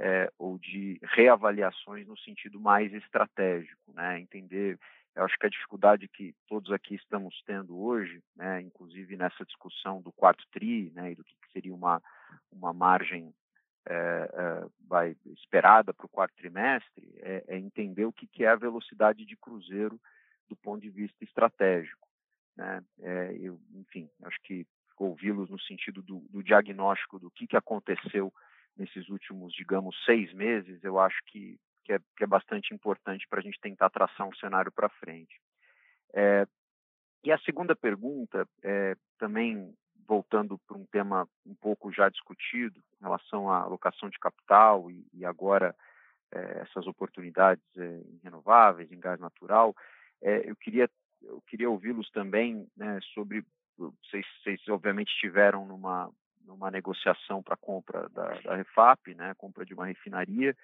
é, 0.01 0.31
ou 0.39 0.57
de 0.57 0.99
reavaliações 1.03 2.07
no 2.07 2.17
sentido 2.17 2.59
mais 2.59 2.91
estratégico, 2.91 3.93
né? 3.93 4.19
Entender, 4.19 4.79
eu 5.15 5.23
acho 5.23 5.37
que 5.37 5.45
a 5.45 5.49
dificuldade 5.49 6.07
que 6.07 6.33
todos 6.47 6.71
aqui 6.71 6.95
estamos 6.95 7.39
tendo 7.45 7.79
hoje, 7.79 8.19
né, 8.35 8.61
inclusive 8.61 9.15
nessa 9.15 9.45
discussão 9.45 10.01
do 10.01 10.11
quarto 10.11 10.43
tri, 10.51 10.91
né, 10.95 11.11
e 11.11 11.15
do 11.15 11.23
que 11.23 11.35
seria 11.53 11.73
uma 11.73 12.01
uma 12.51 12.73
margem 12.73 13.31
é, 13.87 13.93
é, 13.93 15.15
esperada 15.33 15.93
para 15.93 16.05
o 16.05 16.09
quarto 16.09 16.35
trimestre, 16.35 17.13
é, 17.17 17.43
é, 17.47 17.57
entender 17.57 18.05
o 18.05 18.13
que, 18.13 18.25
que 18.25 18.43
é 18.43 18.49
a 18.49 18.55
velocidade 18.55 19.23
de 19.23 19.37
cruzeiro 19.37 19.99
do 20.49 20.55
ponto 20.55 20.81
de 20.81 20.89
vista 20.89 21.23
estratégico, 21.23 22.07
né? 22.57 22.83
É, 22.99 23.37
eu, 23.39 23.59
enfim, 23.75 24.09
acho 24.23 24.41
que 24.41 24.65
ouvi-los 24.97 25.49
no 25.49 25.59
sentido 25.59 26.01
do, 26.01 26.19
do 26.29 26.43
diagnóstico 26.43 27.19
do 27.19 27.31
que, 27.31 27.47
que 27.47 27.57
aconteceu 27.57 28.31
nesses 28.77 29.09
últimos, 29.09 29.53
digamos, 29.53 29.95
seis 30.05 30.33
meses, 30.33 30.83
eu 30.83 30.99
acho 30.99 31.19
que, 31.27 31.59
que, 31.83 31.93
é, 31.93 31.99
que 32.17 32.23
é 32.23 32.27
bastante 32.27 32.73
importante 32.73 33.27
para 33.29 33.39
a 33.39 33.43
gente 33.43 33.59
tentar 33.59 33.89
traçar 33.89 34.27
um 34.27 34.35
cenário 34.35 34.71
para 34.71 34.89
frente. 34.89 35.39
É, 36.13 36.47
e 37.23 37.31
a 37.31 37.37
segunda 37.39 37.75
pergunta, 37.75 38.47
é, 38.63 38.95
também 39.17 39.73
voltando 40.07 40.57
para 40.67 40.77
um 40.77 40.85
tema 40.85 41.27
um 41.45 41.55
pouco 41.55 41.91
já 41.91 42.09
discutido, 42.09 42.79
em 42.99 43.03
relação 43.03 43.49
à 43.49 43.61
alocação 43.61 44.09
de 44.09 44.19
capital 44.19 44.89
e, 44.89 45.05
e 45.13 45.25
agora 45.25 45.75
é, 46.31 46.59
essas 46.61 46.87
oportunidades 46.87 47.63
em 47.75 48.19
renováveis, 48.23 48.91
em 48.91 48.99
gás 48.99 49.19
natural, 49.19 49.75
eu 50.21 50.55
queria 50.55 50.87
eu 51.23 51.41
queria 51.47 51.69
ouvi-los 51.69 52.09
também 52.11 52.67
né, 52.75 52.99
sobre 53.13 53.45
vocês, 53.77 54.25
vocês 54.43 54.67
obviamente 54.69 55.09
estiveram 55.09 55.65
numa 55.65 56.11
numa 56.51 56.69
negociação 56.69 57.41
para 57.41 57.55
compra 57.55 58.09
da, 58.09 58.39
da 58.41 58.55
Refap, 58.55 59.15
né, 59.15 59.33
compra 59.37 59.65
de 59.65 59.73
uma 59.73 59.85
refinaria. 59.85 60.55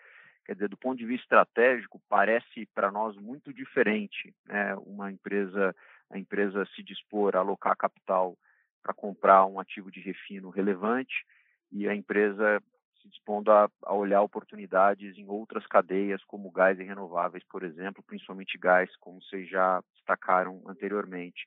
Quer 0.46 0.54
dizer, 0.54 0.70
do 0.70 0.78
ponto 0.78 0.98
de 0.98 1.06
vista 1.06 1.24
estratégico, 1.24 2.02
parece 2.08 2.66
para 2.74 2.92
nós 2.92 3.16
muito 3.16 3.54
diferente 3.54 4.34
né, 4.46 4.76
uma 4.86 5.12
empresa, 5.12 5.76
a 6.10 6.18
empresa 6.18 6.66
se 6.76 6.84
dispor 6.84 7.36
a 7.36 7.40
alocar 7.40 7.76
capital 7.76 8.38
para 8.82 8.94
comprar 8.94 9.46
um 9.46 9.60
ativo 9.60 9.92
de 9.92 10.00
refino 10.00 10.50
relevante 10.50 11.26
e 11.72 11.88
a 11.88 11.96
empresa 11.96 12.62
se 13.02 13.10
dispondo 13.10 13.52
a, 13.52 13.70
a, 13.84 13.94
olhar 13.94 14.22
oportunidades 14.22 15.18
em 15.18 15.28
outras 15.28 15.66
cadeias, 15.68 16.24
como 16.26 16.52
gás 16.52 16.80
e 16.80 16.84
renováveis, 16.84 17.44
por 17.50 17.64
exemplo, 17.64 18.04
principalmente 18.04 18.58
gás, 18.58 18.94
como 18.98 19.22
vocês 19.22 19.50
já 19.50 19.82
destacaram 19.96 20.62
anteriormente. 20.68 21.46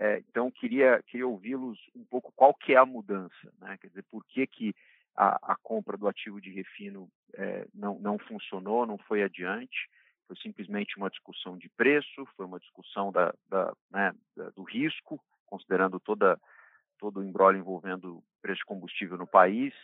É, 0.00 0.16
então, 0.30 0.50
queria, 0.50 1.02
queria 1.06 1.28
ouvi-los 1.28 1.78
um 1.94 2.04
pouco 2.06 2.32
qual 2.34 2.54
que 2.54 2.72
é 2.72 2.78
a 2.78 2.86
mudança, 2.86 3.52
né? 3.58 3.76
quer 3.78 3.88
dizer, 3.88 4.02
por 4.10 4.24
que, 4.24 4.46
que 4.46 4.74
a, 5.14 5.52
a 5.52 5.56
compra 5.56 5.94
do 5.94 6.08
ativo 6.08 6.40
de 6.40 6.50
refino 6.50 7.06
é, 7.34 7.66
não, 7.74 7.98
não 7.98 8.18
funcionou, 8.18 8.86
não 8.86 8.96
foi 8.96 9.22
adiante, 9.22 9.90
foi 10.26 10.36
simplesmente 10.36 10.96
uma 10.96 11.10
discussão 11.10 11.58
de 11.58 11.68
preço, 11.68 12.24
foi 12.34 12.46
uma 12.46 12.58
discussão 12.58 13.12
da, 13.12 13.34
da, 13.46 13.74
né, 13.90 14.14
do 14.56 14.62
risco, 14.62 15.22
considerando 15.44 16.00
toda, 16.00 16.40
todo 16.98 17.20
o 17.20 17.24
embrolho 17.24 17.58
envolvendo 17.58 18.22
preço 18.40 18.60
de 18.60 18.64
combustível 18.64 19.18
no 19.18 19.26
país, 19.26 19.74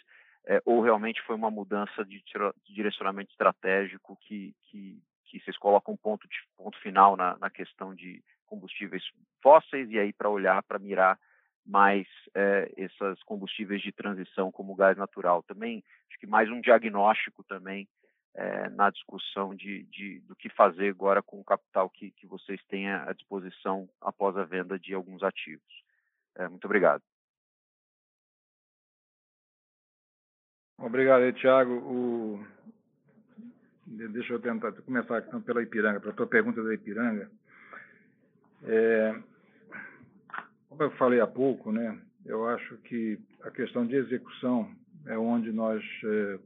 é, 0.47 0.63
ou 0.65 0.81
realmente 0.81 1.21
foi 1.27 1.37
uma 1.37 1.51
mudança 1.51 2.03
de, 2.07 2.25
de 2.65 2.75
direcionamento 2.75 3.33
estratégico 3.33 4.17
que, 4.23 4.55
que, 4.63 4.99
que, 5.27 5.41
vocês 5.41 5.59
colocam 5.59 5.95
ponto, 5.95 6.27
de, 6.27 6.37
ponto 6.57 6.79
final 6.79 7.19
na, 7.19 7.37
na 7.37 7.51
questão 7.51 7.95
de 7.95 8.25
combustíveis 8.47 9.03
fósseis 9.43 9.91
e 9.91 9.99
aí 9.99 10.13
para 10.13 10.31
olhar, 10.31 10.63
para 10.63 10.79
mirar 10.79 11.19
mais 11.65 12.07
é, 12.35 12.73
esses 12.77 13.23
combustíveis 13.25 13.83
de 13.83 13.93
transição 13.93 14.53
como 14.53 14.75
gás 14.75 14.97
natural. 14.97 15.43
Também 15.43 15.83
acho 16.09 16.19
que 16.19 16.27
mais 16.27 16.49
um 16.51 16.61
diagnóstico 16.61 17.43
também 17.45 17.89
é, 18.35 18.69
na 18.71 18.91
discussão 18.91 19.55
de, 19.55 19.85
de, 19.85 20.21
do 20.21 20.37
que 20.37 20.49
fazer 20.51 20.91
agora 20.91 21.23
com 21.23 21.41
o 21.41 21.45
capital 21.45 21.91
que, 21.91 22.11
que 22.13 22.27
vocês 22.27 22.63
têm 22.69 22.91
à 22.91 23.13
disposição 23.13 23.89
após 24.01 24.37
a 24.37 24.45
venda 24.45 24.79
de 24.79 24.95
alguns 24.95 25.23
ativos. 25.23 25.83
É, 26.37 26.49
muito 26.49 26.65
obrigado. 26.67 27.03
Obrigado, 30.79 31.33
Tiago. 31.33 31.73
O... 31.73 32.47
Deixa 33.87 34.35
eu 34.35 34.41
tentar 34.41 34.73
começar 34.73 35.25
então 35.27 35.41
pela 35.41 35.63
Ipiranga, 35.63 36.01
para 36.01 36.11
a 36.11 36.15
tua 36.15 36.27
pergunta 36.27 36.63
da 36.63 36.75
Ipiranga. 36.75 37.31
É... 38.67 39.15
Como 40.69 40.83
eu 40.83 40.91
falei 40.93 41.21
há 41.21 41.27
pouco, 41.27 41.73
né, 41.73 41.99
eu 42.25 42.47
acho 42.49 42.77
que 42.79 43.19
a 43.43 43.51
questão 43.51 43.87
de 43.87 43.95
execução 43.97 44.71
é 45.07 45.17
onde 45.17 45.53
nós 45.53 45.83
é, 46.05 46.39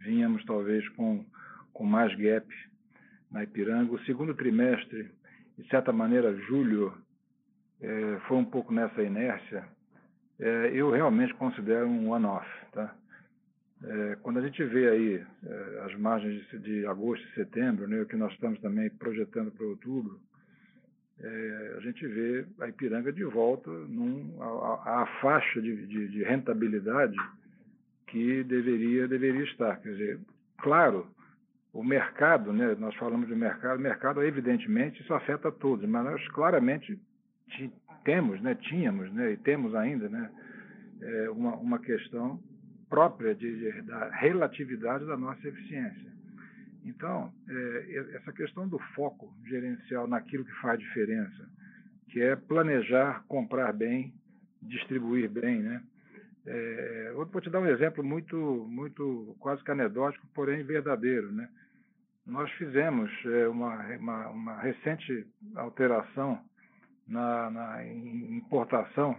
vínhamos 0.00 0.44
talvez 0.44 0.88
com, 0.90 1.24
com 1.72 1.84
mais 1.84 2.14
gap 2.16 2.46
na 3.30 3.42
Ipiranga. 3.42 3.92
O 3.92 4.04
segundo 4.04 4.34
trimestre, 4.34 5.10
de 5.58 5.68
certa 5.68 5.92
maneira, 5.92 6.34
julho, 6.42 6.94
é, 7.80 8.18
foi 8.28 8.36
um 8.36 8.44
pouco 8.44 8.72
nessa 8.72 9.02
inércia. 9.02 9.64
É, 10.38 10.70
eu 10.72 10.90
realmente 10.90 11.34
considero 11.34 11.86
um 11.86 12.10
one-off. 12.10 12.48
Tá? 12.72 12.94
É, 13.82 14.16
quando 14.22 14.38
a 14.38 14.42
gente 14.42 14.62
vê 14.64 14.88
aí 14.88 15.26
é, 15.44 15.82
as 15.84 15.98
margens 15.98 16.48
de, 16.48 16.58
de, 16.58 16.86
agosto 16.86 17.26
e 17.28 17.34
setembro, 17.34 17.86
né, 17.86 18.00
o 18.00 18.06
que 18.06 18.16
nós 18.16 18.32
estamos 18.32 18.58
também 18.60 18.88
projetando 18.90 19.50
para 19.50 19.66
outubro, 19.66 20.20
é, 21.20 21.74
a 21.76 21.80
gente 21.80 22.06
vê 22.06 22.44
a 22.60 22.68
Ipiranga 22.68 23.12
de 23.12 23.24
volta 23.24 23.70
num, 23.70 24.36
a, 24.42 25.02
a 25.02 25.06
faixa 25.20 25.60
de, 25.60 25.86
de, 25.86 26.08
de, 26.08 26.22
rentabilidade 26.24 27.16
que 28.06 28.42
deveria, 28.44 29.06
deveria 29.06 29.44
estar. 29.44 29.76
Quer 29.76 29.92
dizer, 29.92 30.20
claro, 30.58 31.06
o 31.72 31.84
mercado, 31.84 32.52
né, 32.52 32.74
nós 32.78 32.94
falamos 32.96 33.28
de 33.28 33.34
mercado, 33.34 33.80
mercado 33.80 34.22
evidentemente 34.22 35.02
isso 35.02 35.14
afeta 35.14 35.50
todos, 35.52 35.88
mas 35.88 36.04
nós 36.04 36.28
claramente 36.28 36.98
temos, 38.04 38.40
né, 38.42 38.54
tínhamos 38.56 39.12
né, 39.12 39.32
e 39.32 39.36
temos 39.36 39.74
ainda 39.74 40.08
né, 40.08 40.30
é, 41.00 41.30
uma, 41.30 41.54
uma 41.56 41.78
questão 41.78 42.40
própria 42.88 43.34
de, 43.34 43.56
de, 43.56 43.82
da 43.82 44.10
relatividade 44.10 45.06
da 45.06 45.16
nossa 45.16 45.48
eficiência. 45.48 46.13
Então, 46.84 47.32
é, 47.48 48.16
essa 48.16 48.32
questão 48.32 48.68
do 48.68 48.78
foco 48.94 49.32
gerencial 49.46 50.06
naquilo 50.06 50.44
que 50.44 50.60
faz 50.60 50.78
diferença, 50.78 51.48
que 52.10 52.20
é 52.20 52.36
planejar, 52.36 53.24
comprar 53.26 53.72
bem, 53.72 54.12
distribuir 54.62 55.30
bem, 55.30 55.62
né? 55.62 55.82
É, 56.46 57.12
vou 57.14 57.40
te 57.40 57.48
dar 57.48 57.60
um 57.60 57.66
exemplo 57.66 58.04
muito, 58.04 58.36
muito 58.68 59.34
quase 59.40 59.64
que 59.64 59.70
anedótico, 59.70 60.26
porém 60.34 60.62
verdadeiro, 60.62 61.32
né? 61.32 61.48
Nós 62.26 62.50
fizemos 62.52 63.10
é, 63.24 63.48
uma, 63.48 63.82
uma, 63.96 64.28
uma, 64.28 64.60
recente 64.60 65.26
alteração 65.56 66.38
na, 67.08 67.50
na, 67.50 67.86
importação, 67.86 69.16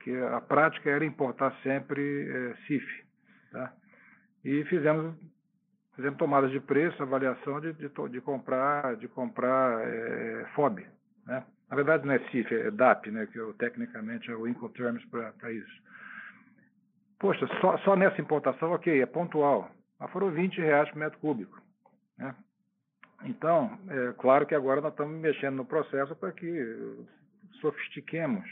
que 0.00 0.16
a 0.16 0.40
prática 0.40 0.88
era 0.88 1.04
importar 1.04 1.56
sempre 1.62 2.28
é, 2.28 2.54
CIF, 2.66 2.86
tá? 3.50 3.72
E 4.44 4.64
fizemos 4.66 5.16
fizemos 5.98 6.16
tomadas 6.16 6.52
de 6.52 6.60
preço, 6.60 7.02
avaliação 7.02 7.60
de, 7.60 7.72
de, 7.72 7.88
de 7.88 8.20
comprar, 8.20 8.94
de 8.94 9.08
comprar 9.08 9.84
é, 9.84 10.46
FOB. 10.54 10.86
Né? 11.26 11.44
Na 11.68 11.74
verdade, 11.74 12.06
não 12.06 12.14
é 12.14 12.20
CIF, 12.30 12.54
é 12.54 12.70
DAP, 12.70 13.10
né? 13.10 13.26
que 13.26 13.36
eu, 13.36 13.52
tecnicamente 13.54 14.30
é 14.30 14.36
o 14.36 14.46
Income 14.46 14.72
Terms 14.74 15.04
para 15.06 15.52
isso. 15.52 15.82
Poxa, 17.18 17.48
só, 17.60 17.76
só 17.78 17.96
nessa 17.96 18.20
importação, 18.20 18.70
ok, 18.70 19.02
é 19.02 19.06
pontual. 19.06 19.72
Mas 19.98 20.08
foram 20.12 20.30
20 20.30 20.58
reais 20.58 20.88
por 20.90 20.98
metro 20.98 21.18
cúbico. 21.18 21.60
Né? 22.16 22.32
Então, 23.24 23.76
é 23.88 24.12
claro 24.18 24.46
que 24.46 24.54
agora 24.54 24.80
nós 24.80 24.92
estamos 24.92 25.18
mexendo 25.20 25.56
no 25.56 25.64
processo 25.64 26.14
para 26.14 26.30
que 26.30 27.06
sofistiquemos 27.60 28.48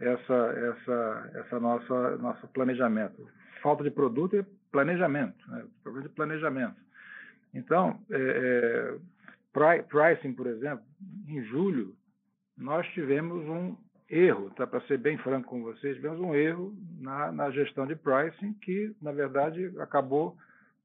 essa, 0.00 0.34
essa, 0.34 1.30
essa 1.34 1.60
nossa 1.60 2.16
nosso 2.18 2.46
planejamento. 2.48 3.28
Falta 3.62 3.82
de 3.82 3.90
produto 3.90 4.36
e 4.36 4.44
planejamento, 4.70 5.50
né? 5.50 5.64
problema 5.82 6.08
de 6.08 6.14
planejamento. 6.14 6.76
Então, 7.54 8.00
é, 8.10 8.98
é, 9.56 9.82
pricing, 9.88 10.32
por 10.32 10.46
exemplo, 10.46 10.84
em 11.28 11.42
julho, 11.44 11.94
nós 12.56 12.86
tivemos 12.88 13.48
um 13.48 13.76
erro, 14.08 14.50
tá? 14.50 14.66
para 14.66 14.80
ser 14.82 14.98
bem 14.98 15.16
franco 15.18 15.48
com 15.48 15.62
vocês, 15.62 15.96
tivemos 15.96 16.20
um 16.20 16.34
erro 16.34 16.74
na, 17.00 17.32
na 17.32 17.50
gestão 17.50 17.86
de 17.86 17.94
pricing 17.94 18.52
que, 18.54 18.94
na 19.00 19.12
verdade, 19.12 19.72
acabou 19.78 20.36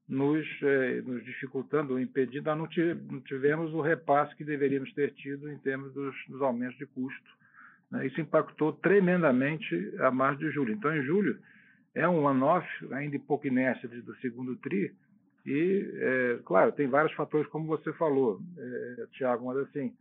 nos, 0.08 0.46
eh, 0.62 1.02
nos 1.02 1.24
dificultando, 1.24 2.00
impedindo, 2.00 2.44
nós 2.46 2.58
não 2.58 3.20
tivemos 3.20 3.72
o 3.72 3.80
repasse 3.80 4.34
que 4.34 4.44
deveríamos 4.44 4.92
ter 4.92 5.12
tido 5.14 5.48
em 5.48 5.56
termos 5.58 5.92
dos, 5.92 6.14
dos 6.28 6.42
aumentos 6.42 6.76
de 6.78 6.86
custo. 6.86 7.39
Né? 7.90 8.06
Isso 8.06 8.20
impactou 8.20 8.72
tremendamente 8.72 9.94
a 10.00 10.10
margem 10.10 10.46
de 10.46 10.54
julho. 10.54 10.74
Então, 10.74 10.94
em 10.94 11.02
julho, 11.02 11.38
é 11.94 12.08
um 12.08 12.24
one-off, 12.24 12.66
ainda 12.92 13.16
em 13.16 13.20
pouca 13.20 13.48
inércia 13.48 13.88
do 13.88 14.14
segundo 14.16 14.56
TRI, 14.56 14.94
e, 15.46 15.90
é, 15.94 16.38
claro, 16.44 16.72
tem 16.72 16.86
vários 16.86 17.12
fatores, 17.14 17.48
como 17.48 17.66
você 17.66 17.92
falou, 17.94 18.40
é, 18.58 19.06
Tiago, 19.12 19.46
mas 19.46 19.56
assim, 19.58 19.94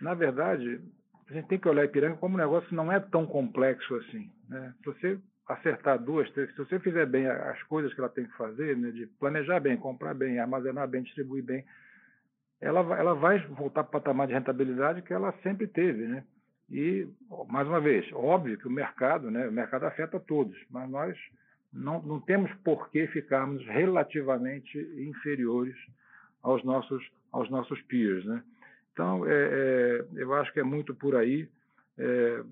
na 0.00 0.14
verdade, 0.14 0.80
a 1.28 1.32
gente 1.32 1.48
tem 1.48 1.58
que 1.58 1.68
olhar 1.68 1.84
Ipiranga 1.84 2.16
como 2.16 2.34
um 2.34 2.38
negócio 2.38 2.68
que 2.68 2.74
não 2.74 2.90
é 2.90 3.00
tão 3.00 3.26
complexo 3.26 3.94
assim. 3.96 4.30
Né? 4.48 4.72
Se 4.78 4.84
você 4.86 5.20
acertar 5.48 5.98
duas, 5.98 6.30
três, 6.30 6.50
se 6.50 6.58
você 6.58 6.78
fizer 6.78 7.06
bem 7.06 7.26
as 7.26 7.62
coisas 7.64 7.92
que 7.92 8.00
ela 8.00 8.08
tem 8.08 8.24
que 8.24 8.36
fazer, 8.36 8.76
né, 8.76 8.90
de 8.90 9.06
planejar 9.18 9.60
bem, 9.60 9.76
comprar 9.76 10.14
bem, 10.14 10.38
armazenar 10.38 10.86
bem, 10.86 11.02
distribuir 11.02 11.42
bem, 11.42 11.64
ela, 12.60 12.80
ela 12.98 13.14
vai 13.14 13.38
voltar 13.48 13.84
para 13.84 13.88
o 13.88 14.00
patamar 14.00 14.26
de 14.26 14.34
rentabilidade 14.34 15.02
que 15.02 15.12
ela 15.12 15.32
sempre 15.42 15.66
teve, 15.66 16.06
né? 16.06 16.24
E, 16.70 17.08
mais 17.48 17.66
uma 17.66 17.80
vez, 17.80 18.10
óbvio 18.12 18.58
que 18.58 18.68
o 18.68 18.70
mercado, 18.70 19.30
né, 19.30 19.48
o 19.48 19.52
mercado 19.52 19.84
afeta 19.84 20.20
todos, 20.20 20.56
mas 20.70 20.88
nós 20.90 21.16
não, 21.72 22.02
não 22.02 22.20
temos 22.20 22.52
por 22.64 22.90
que 22.90 23.06
ficarmos 23.06 23.64
relativamente 23.66 24.78
inferiores 24.96 25.74
aos 26.42 26.62
nossos, 26.64 27.02
aos 27.32 27.48
nossos 27.50 27.80
peers. 27.82 28.24
Né? 28.24 28.42
Então, 28.92 29.26
é, 29.26 29.30
é, 29.32 30.06
eu 30.16 30.34
acho 30.34 30.52
que 30.52 30.60
é 30.60 30.64
muito 30.64 30.94
por 30.94 31.16
aí. 31.16 31.48
É, 31.96 32.42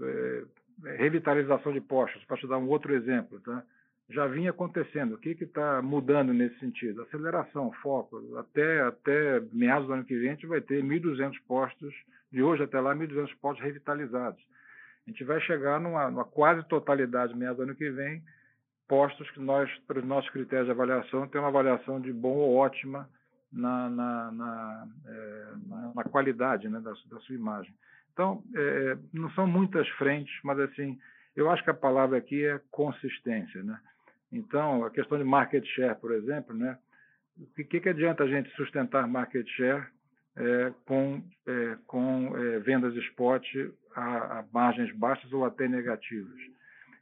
é 0.84 0.96
revitalização 0.96 1.72
de 1.72 1.80
postos, 1.80 2.22
para 2.24 2.36
te 2.36 2.46
dar 2.46 2.58
um 2.58 2.68
outro 2.68 2.94
exemplo, 2.94 3.40
tá? 3.40 3.64
Já 4.08 4.26
vinha 4.26 4.50
acontecendo. 4.50 5.14
O 5.14 5.18
que 5.18 5.30
está 5.30 5.82
mudando 5.82 6.32
nesse 6.32 6.58
sentido? 6.58 7.02
Aceleração, 7.02 7.72
foco. 7.82 8.36
Até, 8.38 8.80
até 8.82 9.40
meados 9.52 9.86
do 9.88 9.94
ano 9.94 10.04
que 10.04 10.16
vem, 10.16 10.30
a 10.30 10.34
gente 10.34 10.46
vai 10.46 10.60
ter 10.60 10.82
1.200 10.82 11.34
postos, 11.46 11.94
de 12.30 12.42
hoje 12.42 12.62
até 12.62 12.80
lá, 12.80 12.94
1.200 12.94 13.34
postos 13.40 13.64
revitalizados. 13.64 14.40
A 15.06 15.10
gente 15.10 15.24
vai 15.24 15.40
chegar 15.40 15.80
numa, 15.80 16.10
numa 16.10 16.24
quase 16.24 16.66
totalidade, 16.68 17.36
meados 17.36 17.58
do 17.58 17.62
ano 17.64 17.74
que 17.74 17.90
vem, 17.90 18.22
postos 18.88 19.28
que 19.30 19.40
nós, 19.40 19.70
para 19.86 19.98
os 19.98 20.04
nossos 20.04 20.30
critérios 20.30 20.66
de 20.66 20.72
avaliação, 20.72 21.26
tem 21.28 21.40
uma 21.40 21.48
avaliação 21.48 22.00
de 22.00 22.12
bom 22.12 22.34
ou 22.34 22.56
ótima 22.56 23.08
na, 23.52 23.88
na, 23.90 24.32
na, 24.32 24.88
é, 25.06 25.46
na, 25.66 25.92
na 25.94 26.04
qualidade 26.04 26.68
né, 26.68 26.80
da, 26.80 26.90
da, 26.90 27.20
sua 27.20 27.34
imagem. 27.34 27.74
Então, 28.12 28.42
é, 28.54 28.98
não 29.12 29.30
são 29.30 29.46
muitas 29.46 29.88
frentes, 29.90 30.32
mas 30.42 30.58
assim, 30.60 30.98
eu 31.34 31.50
acho 31.50 31.62
que 31.62 31.70
a 31.70 31.74
palavra 31.74 32.18
aqui 32.18 32.44
é 32.44 32.60
consistência. 32.70 33.62
Né? 33.62 33.78
Então, 34.36 34.84
a 34.84 34.90
questão 34.90 35.16
de 35.16 35.24
market 35.24 35.64
share, 35.64 35.98
por 35.98 36.12
exemplo, 36.12 36.54
né? 36.54 36.78
o 37.38 37.64
que, 37.64 37.80
que 37.80 37.88
adianta 37.88 38.24
a 38.24 38.28
gente 38.28 38.50
sustentar 38.54 39.06
market 39.06 39.46
share 39.48 39.86
é, 40.36 40.72
com, 40.86 41.22
é, 41.46 41.76
com 41.86 42.36
é, 42.36 42.58
vendas 42.60 42.94
spot 42.96 43.44
a, 43.94 44.38
a 44.40 44.44
margens 44.52 44.94
baixas 44.96 45.32
ou 45.32 45.44
até 45.44 45.66
negativas? 45.68 46.38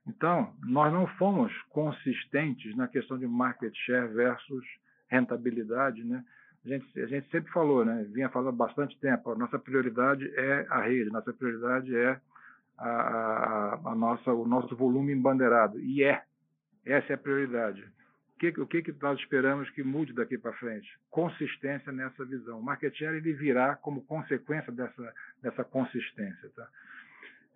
Então, 0.07 0.55
nós 0.64 0.93
não 0.93 1.07
fomos 1.18 1.53
consistentes 1.70 2.76
na 2.76 2.87
questão 2.87 3.18
de 3.18 3.26
market 3.26 3.74
share 3.87 4.09
versus 4.09 4.64
rentabilidade, 5.09 6.05
né? 6.05 6.22
A 6.64 6.68
gente, 6.68 7.01
a 7.01 7.07
gente 7.07 7.30
sempre 7.30 7.53
falou, 7.53 7.85
né? 7.85 8.07
Vinha 8.11 8.28
falando 8.28 8.57
bastante 8.57 8.99
tempo. 8.99 9.30
A 9.30 9.35
nossa 9.35 9.59
prioridade 9.59 10.30
é 10.37 10.66
a 10.70 10.82
rede, 10.82 11.11
nossa 11.11 11.32
prioridade 11.32 11.95
é 11.95 12.18
a, 12.78 12.89
a, 12.89 13.80
a 13.91 13.95
nossa, 13.95 14.32
o 14.32 14.47
nosso 14.47 14.74
volume 14.76 15.12
embandeirado. 15.12 15.80
E 15.80 16.03
é. 16.03 16.22
Essa 16.87 17.12
é 17.12 17.14
a 17.14 17.18
prioridade. 17.18 17.82
O 18.35 18.39
que, 18.39 18.61
o 18.61 18.66
que, 18.66 18.95
nós 19.01 19.18
esperamos 19.20 19.70
que 19.70 19.82
mude 19.82 20.12
daqui 20.12 20.37
para 20.37 20.53
frente? 20.55 20.89
Consistência 21.11 21.93
nessa 21.93 22.24
visão. 22.24 22.59
O 22.59 22.62
market 22.62 22.95
share 22.95 23.16
ele 23.16 23.32
virá 23.32 23.76
como 23.76 24.05
consequência 24.05 24.72
dessa, 24.72 25.14
dessa 25.41 25.64
consistência. 25.64 26.51
Tá? 26.55 26.68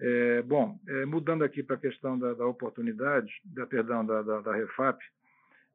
É, 0.01 0.43
bom, 0.43 0.79
é, 0.87 1.05
mudando 1.05 1.43
aqui 1.43 1.63
para 1.63 1.77
a 1.77 1.81
questão 1.81 2.19
da, 2.19 2.33
da, 2.33 2.47
oportunidade, 2.47 3.31
da 3.45 3.67
perdão, 3.67 4.07
da, 4.07 4.23
da, 4.23 4.41
da 4.41 4.55
Refap, 4.55 4.99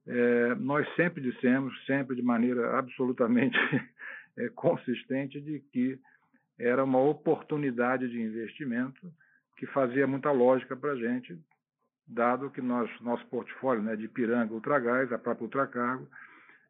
é, 0.08 0.56
nós 0.56 0.88
sempre 0.96 1.22
dissemos, 1.22 1.74
sempre 1.86 2.16
de 2.16 2.22
maneira 2.22 2.78
absolutamente 2.78 3.58
é, 4.38 4.50
consistente, 4.50 5.42
de 5.42 5.60
que 5.72 6.00
era 6.58 6.84
uma 6.84 7.00
oportunidade 7.00 8.10
de 8.10 8.22
investimento 8.22 9.12
que 9.58 9.66
fazia 9.68 10.08
muita 10.08 10.32
lógica 10.32 10.76
para 10.76 10.92
a 10.92 10.96
gente, 10.96 11.38
dado 12.08 12.50
que 12.52 12.62
nós, 12.62 12.90
nosso 13.02 13.26
portfólio 13.28 13.84
né, 13.84 13.96
de 13.96 14.08
Piranga, 14.08 14.54
Ultragás, 14.54 15.12
a 15.12 15.18
própria 15.18 15.46
Ultracargo, 15.46 16.08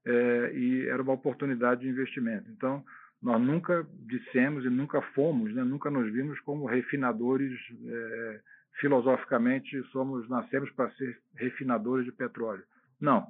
é, 0.05 0.51
e 0.53 0.87
era 0.87 1.01
uma 1.01 1.13
oportunidade 1.13 1.81
de 1.81 1.89
investimento. 1.89 2.49
Então, 2.51 2.83
nós 3.21 3.41
nunca 3.41 3.87
dissemos 4.05 4.65
e 4.65 4.69
nunca 4.69 5.01
fomos, 5.13 5.53
né, 5.53 5.63
nunca 5.63 5.89
nos 5.89 6.11
vimos 6.11 6.39
como 6.41 6.65
refinadores, 6.65 7.57
é, 7.85 8.39
filosoficamente, 8.79 9.81
somos 9.91 10.27
nascemos 10.29 10.69
para 10.71 10.91
ser 10.91 11.17
refinadores 11.35 12.05
de 12.05 12.11
petróleo. 12.11 12.63
Não. 12.99 13.25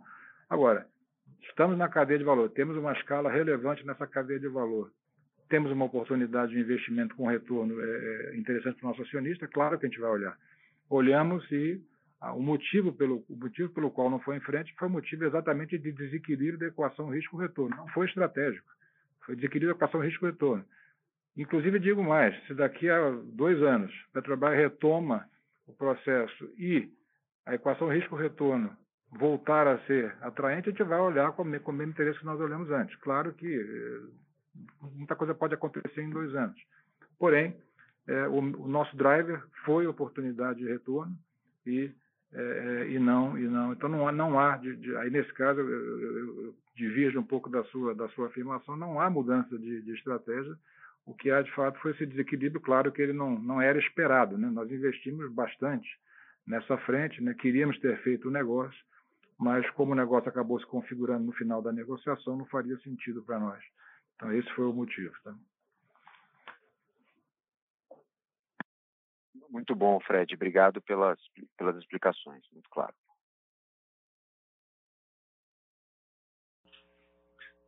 Agora, 0.50 0.88
estamos 1.44 1.78
na 1.78 1.90
cadeia 1.90 2.18
de 2.18 2.26
valor, 2.26 2.50
temos 2.50 2.76
uma 2.78 2.94
escala 2.94 3.32
relevante 3.32 3.86
nessa 3.86 4.08
cadeia 4.08 4.40
de 4.40 4.48
valor. 4.48 4.92
Temos 5.50 5.72
uma 5.72 5.86
oportunidade 5.86 6.54
de 6.54 6.60
investimento 6.60 7.16
com 7.16 7.28
retorno 7.28 7.80
é, 7.80 8.32
é 8.32 8.38
interessante 8.38 8.80
para 8.80 8.88
o 8.88 8.90
nosso 8.90 9.04
acionista, 9.04 9.48
claro 9.48 9.78
que 9.78 9.86
a 9.86 9.90
gente 9.90 10.00
vai 10.00 10.10
olhar. 10.10 10.36
Olhamos 10.90 11.50
e 11.52 11.80
o 12.32 12.42
motivo 12.42 12.94
pelo 12.94 13.24
o 13.30 13.36
motivo 13.36 13.70
pelo 13.74 13.92
qual 13.92 14.10
não 14.10 14.20
foi 14.20 14.38
em 14.38 14.42
frente 14.42 14.74
foi 14.78 14.88
motivo 14.88 15.26
exatamente 15.26 15.78
de 15.78 15.92
desequilíbrio 15.92 16.60
da 16.60 16.68
equação 16.68 17.10
risco-retorno. 17.10 17.76
Não 17.76 17.88
foi 17.90 18.08
estratégico, 18.08 18.68
foi 19.26 19.36
desequilíbrio 19.36 19.74
da 19.74 19.78
equação 19.78 20.00
risco-retorno. 20.00 20.66
Inclusive, 21.36 21.80
digo 21.80 22.04
mais, 22.04 22.36
se 22.46 22.54
daqui 22.54 22.90
a 22.90 23.10
dois 23.34 23.62
anos 23.62 23.92
Petrobras 24.14 24.56
retoma 24.56 25.28
o 25.68 25.74
processo 25.74 26.46
e 26.58 26.90
a 27.46 27.56
equação 27.56 27.90
risco-retorno 27.90 28.76
voltar 29.12 29.68
a 29.68 29.80
ser 29.86 30.16
atraente, 30.22 30.70
a 30.70 30.72
gente 30.72 30.84
vai 30.84 31.00
olhar 31.00 31.32
com, 31.34 31.44
com 31.60 31.72
o 31.72 31.74
mesmo 31.74 31.92
interesse 31.92 32.20
que 32.20 32.26
nós 32.26 32.40
olhamos 32.40 32.70
antes. 32.72 32.96
Claro 32.98 33.34
que 33.34 33.48
eh, 33.48 34.24
muita 34.96 35.16
coisa 35.16 35.36
pode 35.36 35.54
acontecer 35.54 36.02
em 36.02 36.10
dois 36.10 36.34
anos. 36.36 36.60
Porém, 37.20 37.56
é, 38.08 38.28
o, 38.28 38.40
o, 38.40 38.68
nosso 38.68 38.96
driver 38.98 39.42
foi 39.66 39.88
oportunidade 39.88 40.60
de 40.60 40.68
retorno 40.68 41.16
e, 41.66 41.92
é, 42.34 42.88
e 42.90 43.00
não 43.00 43.38
e 43.38 43.48
não 43.48 43.74
então 43.74 43.90
não 43.90 44.08
há 44.08 44.12
não 44.12 44.40
há 44.40 44.58
de, 44.58 44.76
de, 44.76 44.96
aí 44.98 45.10
nesse 45.10 45.32
caso 45.34 45.60
eu, 45.60 45.70
eu, 45.70 46.46
eu, 46.46 46.56
divirjo 46.76 47.20
um 47.20 47.24
pouco 47.24 47.50
da 47.50 47.64
sua 47.66 47.94
da 47.94 48.08
sua 48.10 48.28
afirmação 48.28 48.76
não 48.76 49.00
há 49.00 49.10
mudança 49.10 49.58
de, 49.58 49.82
de 49.82 49.94
estratégia 49.94 50.56
o 51.06 51.14
que 51.14 51.30
há 51.30 51.42
de 51.42 51.52
fato 51.52 51.80
foi 51.80 51.92
esse 51.92 52.06
desequilíbrio 52.06 52.62
claro 52.62 52.92
que 52.92 53.02
ele 53.02 53.14
não 53.14 53.38
não 53.38 53.62
era 53.62 53.78
esperado 53.78 54.38
né 54.38 54.50
nós 54.50 54.72
investimos 54.72 55.32
bastante 55.32 55.88
nessa 56.48 56.78
frente 56.80 57.22
né 57.22 57.34
queríamos 57.34 57.80
ter 57.80 58.02
feito 58.02 58.28
o 58.28 58.32
negócio 58.32 58.80
mas 59.38 59.70
como 59.72 59.92
o 59.92 59.96
negócio 59.96 60.30
acabou 60.30 60.60
se 60.60 60.66
configurando 60.66 61.26
no 61.26 61.34
final 61.34 61.62
da 61.62 61.72
negociação, 61.72 62.38
não 62.38 62.46
faria 62.46 62.78
sentido 62.78 63.22
para 63.24 63.40
nós. 63.40 63.62
Então, 64.16 64.32
esse 64.32 64.50
foi 64.54 64.66
o 64.66 64.74
motivo. 64.74 65.14
Tá? 65.24 65.36
Muito 69.54 69.76
bom, 69.76 70.00
Fred. 70.00 70.34
Obrigado 70.34 70.82
pelas, 70.82 71.20
pelas 71.56 71.78
explicações. 71.78 72.44
Muito 72.52 72.68
claro. 72.72 72.96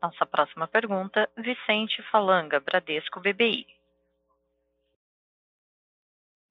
Nossa 0.01 0.25
próxima 0.25 0.67
pergunta, 0.67 1.29
Vicente 1.37 2.01
Falanga, 2.11 2.59
Bradesco 2.59 3.19
BBI. 3.19 3.67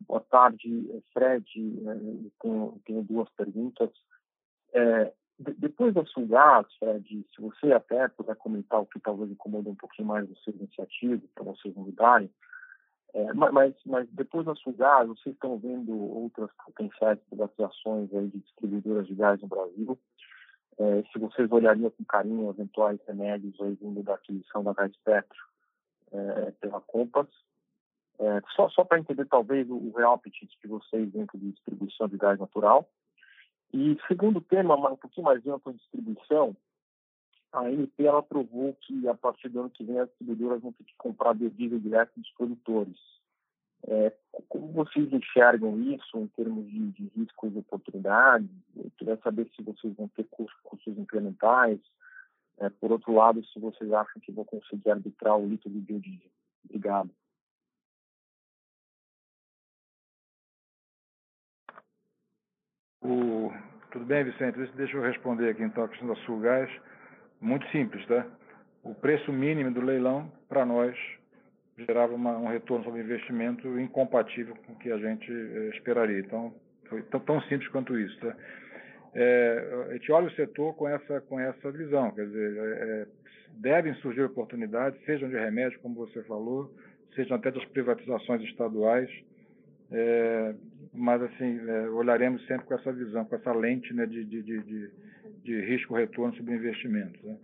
Boa 0.06 0.20
tarde, 0.20 1.02
Fred. 1.12 1.44
Eu 1.56 2.32
tenho, 2.40 2.80
tenho 2.84 3.02
duas 3.02 3.28
perguntas. 3.30 3.90
É, 4.72 5.12
depois 5.36 5.94
da 5.94 6.04
Sulgás, 6.06 6.72
Fred, 6.78 7.26
se 7.34 7.40
você 7.40 7.72
até 7.72 8.06
puder 8.06 8.36
comentar 8.36 8.80
o 8.80 8.86
que 8.86 9.00
talvez 9.00 9.32
incomoda 9.32 9.68
um 9.68 9.74
pouquinho 9.74 10.06
mais 10.06 10.28
vocês 10.28 10.54
iniciativas, 10.56 11.28
para 11.34 11.42
vocês 11.42 11.74
não 11.74 11.82
mudarem, 11.82 12.30
é, 13.14 13.32
mas, 13.32 13.74
mas 13.86 14.08
depois 14.10 14.44
da 14.44 14.56
Sulgás, 14.56 15.06
vocês 15.06 15.36
estão 15.36 15.56
vendo 15.56 15.96
outras 15.96 16.50
potenciais 16.64 17.18
privatizações 17.28 18.12
aí 18.12 18.26
de 18.26 18.38
distribuidoras 18.40 19.06
de 19.06 19.14
gás 19.14 19.40
no 19.40 19.46
Brasil? 19.46 19.96
É, 20.76 21.02
se 21.12 21.18
vocês 21.20 21.50
olhariam 21.52 21.90
com 21.90 22.04
carinho 22.04 22.50
eventuais 22.50 22.98
remédios 23.06 23.54
aí 23.60 23.78
vindo 23.80 24.02
da 24.02 24.14
aquisição 24.14 24.64
da 24.64 24.72
Gás 24.72 24.92
Petro 25.04 25.38
é, 26.10 26.50
pela 26.60 26.80
Compass, 26.80 27.28
é, 28.18 28.40
só, 28.56 28.68
só 28.70 28.84
para 28.84 28.98
entender 28.98 29.26
talvez 29.26 29.70
o, 29.70 29.76
o 29.76 29.92
real 29.96 30.14
apetite 30.14 30.58
de 30.60 30.66
vocês 30.66 31.08
dentro 31.12 31.38
de 31.38 31.52
distribuição 31.52 32.08
de 32.08 32.16
gás 32.16 32.40
natural, 32.40 32.88
e 33.72 33.96
segundo 34.08 34.40
tema, 34.40 34.74
um 34.74 34.96
pouquinho 34.96 35.26
mais 35.26 35.46
amplo 35.46 35.72
de 35.72 35.78
distribuição, 35.78 36.56
a 37.54 37.70
MP 37.70 38.04
ela 38.04 38.18
aprovou 38.18 38.74
que 38.80 39.06
a 39.08 39.14
partir 39.14 39.48
do 39.48 39.60
ano 39.60 39.70
que 39.70 39.84
vem 39.84 39.98
as 39.98 40.08
distribuidoras 40.08 40.60
vão 40.60 40.72
ter 40.72 40.84
que 40.84 40.94
comprar 40.98 41.34
biodiesel 41.34 41.78
direto 41.78 42.12
dos 42.16 42.30
produtores. 42.32 42.98
É, 43.86 44.12
como 44.48 44.72
vocês 44.72 45.12
enxergam 45.12 45.78
isso 45.80 46.18
em 46.18 46.26
termos 46.28 46.66
de, 46.66 46.90
de 46.92 47.10
riscos 47.16 47.54
e 47.54 47.58
oportunidades? 47.58 48.48
Eu 48.74 48.90
queria 48.98 49.16
saber 49.18 49.48
se 49.54 49.62
vocês 49.62 49.94
vão 49.94 50.08
ter 50.08 50.24
custos, 50.24 50.58
custos 50.62 50.98
incrementais. 50.98 51.78
É, 52.58 52.68
por 52.70 52.90
outro 52.90 53.12
lado, 53.12 53.44
se 53.44 53.60
vocês 53.60 53.92
acham 53.92 54.20
que 54.20 54.32
vão 54.32 54.44
conseguir 54.44 54.90
arbitrar 54.90 55.36
o 55.36 55.46
litro 55.46 55.70
de 55.70 55.78
biodiesel. 55.78 56.30
Obrigado. 56.64 57.10
O... 63.02 63.50
Tudo 63.92 64.06
bem, 64.06 64.24
Vicente? 64.24 64.58
Deixa 64.74 64.96
eu 64.96 65.02
responder 65.02 65.50
aqui 65.50 65.62
então 65.62 65.84
a 65.84 65.88
questão 65.88 66.08
da 66.08 66.16
Sulgás. 66.24 66.70
Muito 67.44 67.68
simples, 67.68 68.04
tá? 68.06 68.26
O 68.82 68.94
preço 68.94 69.30
mínimo 69.30 69.70
do 69.70 69.82
leilão, 69.82 70.32
para 70.48 70.64
nós, 70.64 70.96
gerava 71.76 72.14
uma, 72.14 72.38
um 72.38 72.48
retorno 72.48 72.82
sobre 72.84 73.02
investimento 73.02 73.78
incompatível 73.78 74.56
com 74.66 74.72
o 74.72 74.76
que 74.76 74.90
a 74.90 74.96
gente 74.96 75.30
eh, 75.30 75.70
esperaria. 75.74 76.20
Então, 76.20 76.54
foi 76.88 77.02
tão, 77.02 77.20
tão, 77.20 77.42
simples 77.42 77.68
quanto 77.68 77.98
isso, 77.98 78.18
tá? 78.18 78.34
É, 79.14 79.86
a 79.90 79.92
gente 79.92 80.10
olha 80.10 80.26
o 80.26 80.32
setor 80.32 80.74
com 80.74 80.88
essa, 80.88 81.20
com 81.20 81.38
essa 81.38 81.70
visão, 81.70 82.10
quer 82.12 82.26
dizer, 82.26 82.56
é, 82.56 82.62
é 82.62 83.06
devem 83.58 83.94
surgir 83.96 84.22
oportunidades, 84.22 84.98
sejam 85.04 85.28
de 85.28 85.36
remédio, 85.36 85.78
como 85.80 85.94
você 85.94 86.22
falou, 86.22 86.74
sejam 87.14 87.36
até 87.36 87.50
das 87.50 87.64
privatizações 87.66 88.42
estaduais, 88.42 89.10
é, 89.92 90.54
mas 90.94 91.22
assim 91.22 91.60
é, 91.68 91.90
olharemos 91.90 92.44
sempre 92.46 92.66
com 92.66 92.74
essa 92.74 92.90
visão, 92.90 93.24
com 93.26 93.36
essa 93.36 93.52
lente 93.52 93.92
né, 93.92 94.06
de, 94.06 94.24
de, 94.24 94.42
de, 94.42 94.62
de 94.62 94.90
risco-retorno 95.44 96.34
sobre 96.36 96.54
investimentos. 96.54 97.22
Né? 97.22 97.38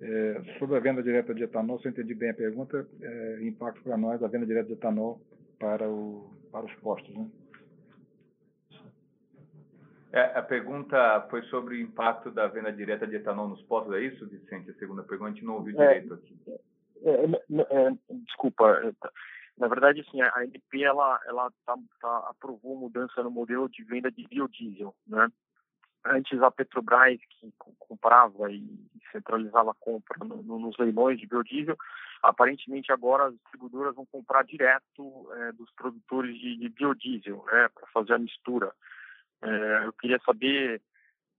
É, 0.00 0.58
sobre 0.58 0.76
a 0.76 0.80
venda 0.80 1.02
direta 1.02 1.34
de 1.34 1.42
etanol, 1.42 1.78
se 1.80 1.86
eu 1.86 1.90
entendi 1.90 2.14
bem 2.14 2.30
a 2.30 2.34
pergunta, 2.34 2.86
é, 3.00 3.38
impacto 3.42 3.82
para 3.82 3.96
nós 3.96 4.20
da 4.20 4.28
venda 4.28 4.44
direta 4.44 4.68
de 4.68 4.74
etanol 4.74 5.20
para, 5.58 5.88
o, 5.88 6.30
para 6.52 6.66
os 6.66 6.74
postos. 6.76 7.14
Né? 7.14 7.30
É, 10.12 10.38
a 10.38 10.42
pergunta 10.42 11.26
foi 11.30 11.42
sobre 11.44 11.74
o 11.74 11.80
impacto 11.80 12.30
da 12.30 12.46
venda 12.46 12.72
direta 12.72 13.06
de 13.06 13.16
etanol 13.16 13.48
nos 13.48 13.62
postos, 13.62 13.94
é 13.94 14.00
isso, 14.00 14.26
Vicente? 14.28 14.70
A 14.70 14.74
segunda 14.74 15.02
pergunta 15.02 15.30
a 15.30 15.34
gente 15.34 15.44
não 15.44 15.54
ouviu 15.54 15.80
é, 15.80 15.94
direito 15.94 16.14
aqui. 16.14 16.36
É, 17.04 18.14
desculpa, 18.24 18.94
na 19.58 19.68
verdade, 19.68 20.00
assim, 20.00 20.20
a 20.20 20.32
ANP 20.38 20.82
ela, 20.82 21.20
ela 21.26 21.50
tá, 21.64 21.74
tá, 22.00 22.28
aprovou 22.30 22.78
mudança 22.78 23.22
no 23.22 23.30
modelo 23.30 23.68
de 23.68 23.82
venda 23.84 24.10
de 24.10 24.26
biodiesel, 24.28 24.94
né? 25.06 25.28
Antes 26.08 26.40
a 26.40 26.50
Petrobras 26.50 27.18
que 27.28 27.52
comprava 27.78 28.50
e 28.50 28.62
centralizava 29.10 29.70
a 29.70 29.74
compra 29.74 30.24
no, 30.24 30.42
no, 30.42 30.58
nos 30.58 30.76
leilões 30.78 31.18
de 31.18 31.26
biodiesel, 31.26 31.76
aparentemente 32.22 32.92
agora 32.92 33.26
as 33.26 33.34
distribuidoras 33.34 33.94
vão 33.94 34.06
comprar 34.06 34.44
direto 34.44 35.32
é, 35.34 35.52
dos 35.52 35.70
produtores 35.72 36.38
de, 36.38 36.56
de 36.56 36.68
biodiesel, 36.68 37.44
né, 37.46 37.68
para 37.74 37.86
fazer 37.88 38.14
a 38.14 38.18
mistura. 38.18 38.72
É, 39.42 39.86
eu 39.86 39.92
queria 39.94 40.20
saber 40.24 40.80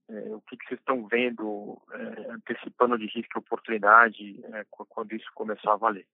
é, 0.08 0.34
o 0.34 0.40
que, 0.42 0.56
que, 0.56 0.66
vocês 0.66 0.80
estão 0.80 1.06
vendo, 1.06 1.80
é, 1.92 2.32
antecipando 2.32 2.98
de 2.98 3.06
risco 3.06 3.36
e 3.36 3.40
oportunidade 3.40 4.40
é, 4.52 4.64
quando 4.70 5.12
isso 5.12 5.30
começar 5.34 5.72
a 5.72 5.76
valer. 5.76 6.06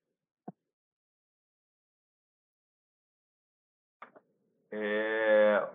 É, 4.77 5.69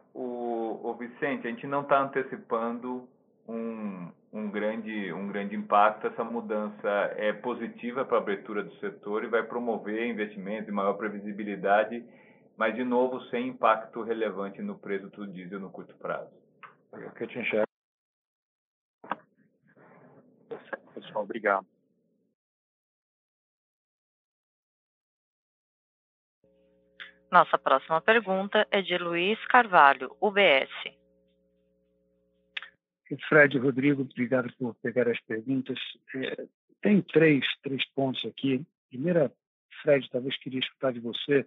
o, 0.69 0.91
o 0.91 0.93
Vicente, 0.95 1.47
a 1.47 1.49
gente 1.49 1.65
não 1.65 1.81
está 1.81 2.01
antecipando 2.01 3.07
um, 3.47 4.11
um, 4.31 4.49
grande, 4.49 5.11
um 5.11 5.27
grande 5.27 5.55
impacto. 5.55 6.07
Essa 6.07 6.23
mudança 6.23 6.87
é 7.17 7.33
positiva 7.33 8.05
para 8.05 8.17
a 8.17 8.21
abertura 8.21 8.63
do 8.63 8.73
setor 8.75 9.23
e 9.23 9.27
vai 9.27 9.43
promover 9.43 10.07
investimentos 10.07 10.69
e 10.69 10.71
maior 10.71 10.93
previsibilidade, 10.93 12.03
mas, 12.55 12.75
de 12.75 12.83
novo, 12.83 13.21
sem 13.29 13.47
impacto 13.47 14.01
relevante 14.03 14.61
no 14.61 14.77
preço 14.77 15.07
do 15.07 15.27
diesel 15.27 15.59
no 15.59 15.69
curto 15.69 15.95
prazo. 15.95 16.31
O 16.91 17.11
que 17.11 17.23
eu 17.23 17.27
te 17.27 17.39
enxergo. 17.39 17.65
Pessoal, 20.93 21.23
obrigado. 21.23 21.65
Nossa 27.31 27.57
próxima 27.57 28.01
pergunta 28.01 28.67
é 28.71 28.81
de 28.81 28.97
Luiz 28.97 29.43
Carvalho, 29.45 30.15
UBS. 30.19 30.69
Fred 33.27 33.57
Rodrigo, 33.57 34.01
obrigado 34.01 34.51
por 34.57 34.75
pegar 34.75 35.07
as 35.07 35.19
perguntas. 35.21 35.79
É, 36.15 36.45
tem 36.81 37.01
três, 37.01 37.45
três 37.61 37.85
pontos 37.91 38.25
aqui. 38.25 38.65
Primeira, 38.89 39.31
Fred, 39.81 40.09
talvez 40.09 40.37
queria 40.37 40.59
escutar 40.59 40.91
de 40.91 40.99
você 40.99 41.45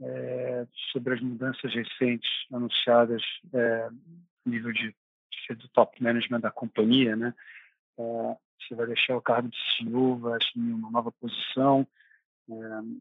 é, 0.00 0.66
sobre 0.92 1.14
as 1.14 1.20
mudanças 1.20 1.72
recentes 1.74 2.30
anunciadas 2.52 3.22
é, 3.52 3.88
nível 4.44 4.72
de, 4.72 4.94
de 5.48 5.54
do 5.54 5.68
top 5.68 6.02
management 6.02 6.40
da 6.40 6.50
companhia, 6.50 7.16
né? 7.16 7.34
É, 7.98 8.36
você 8.60 8.74
vai 8.74 8.86
deixar 8.86 9.16
o 9.16 9.22
cargo 9.22 9.48
de 9.48 9.56
CEO, 9.76 10.18
vai 10.18 10.38
assumir 10.38 10.72
uma 10.72 10.90
nova 10.90 11.12
posição. 11.12 11.86
É, 12.48 12.54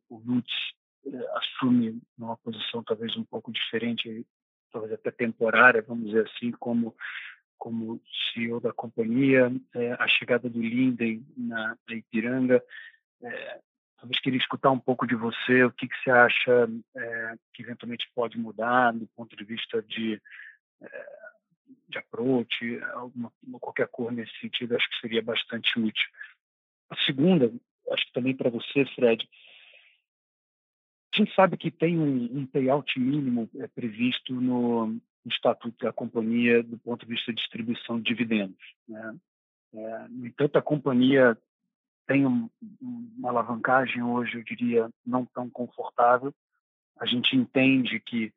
o 0.09 0.21
Lutz 0.25 0.53
assume 1.35 2.01
uma 2.17 2.37
posição 2.37 2.83
talvez 2.83 3.15
um 3.17 3.23
pouco 3.23 3.51
diferente, 3.51 4.25
talvez 4.71 4.93
até 4.93 5.11
temporária, 5.11 5.81
vamos 5.81 6.07
dizer 6.07 6.27
assim, 6.27 6.51
como 6.51 6.95
como 7.57 7.99
CEO 8.33 8.59
da 8.59 8.71
companhia, 8.71 9.51
é, 9.73 9.93
a 9.93 10.07
chegada 10.07 10.47
do 10.47 10.61
Linden 10.61 11.25
na, 11.35 11.75
na 11.89 11.95
Ipiranga. 11.95 12.63
É, 13.19 13.59
talvez 13.97 14.21
queria 14.21 14.39
escutar 14.39 14.69
um 14.69 14.79
pouco 14.79 15.07
de 15.07 15.15
você, 15.15 15.63
o 15.63 15.71
que, 15.71 15.87
que 15.87 15.95
você 16.03 16.11
acha 16.11 16.69
é, 16.95 17.35
que 17.53 17.63
eventualmente 17.63 18.07
pode 18.13 18.37
mudar 18.37 18.93
do 18.93 19.07
ponto 19.07 19.35
de 19.35 19.43
vista 19.43 19.81
de, 19.81 20.21
de 21.89 21.97
approach, 21.97 22.79
alguma, 22.93 23.31
qualquer 23.59 23.87
cor 23.87 24.11
nesse 24.11 24.37
sentido, 24.39 24.75
acho 24.75 24.89
que 24.89 24.99
seria 25.01 25.21
bastante 25.21 25.79
útil. 25.79 26.09
A 26.89 26.95
segunda, 27.05 27.51
acho 27.91 28.05
que 28.05 28.13
também 28.13 28.35
para 28.35 28.49
você, 28.49 28.85
Fred, 28.95 29.27
a 31.17 31.23
gente 31.25 31.35
sabe 31.35 31.57
que 31.57 31.71
tem 31.71 31.97
um, 31.99 32.39
um 32.39 32.45
payout 32.45 32.99
mínimo 32.99 33.49
é, 33.55 33.67
previsto 33.67 34.33
no, 34.33 34.85
no, 34.87 35.01
estatuto 35.25 35.83
da 35.83 35.91
companhia 35.91 36.61
do 36.61 36.77
ponto 36.77 37.05
de 37.05 37.11
vista 37.11 37.33
de 37.33 37.41
distribuição 37.41 37.97
de 37.97 38.03
dividendos. 38.03 38.63
Né? 38.87 39.15
É, 39.73 40.07
no 40.09 40.27
entanto, 40.27 40.57
a 40.57 40.61
companhia 40.61 41.37
tem 42.05 42.25
um, 42.25 42.47
uma 42.81 43.29
alavancagem 43.29 44.03
hoje, 44.03 44.37
eu 44.37 44.43
diria, 44.43 44.89
não 45.05 45.25
tão 45.25 45.49
confortável. 45.49 46.33
A 46.99 47.05
gente 47.05 47.35
entende 47.35 47.99
que, 47.99 48.31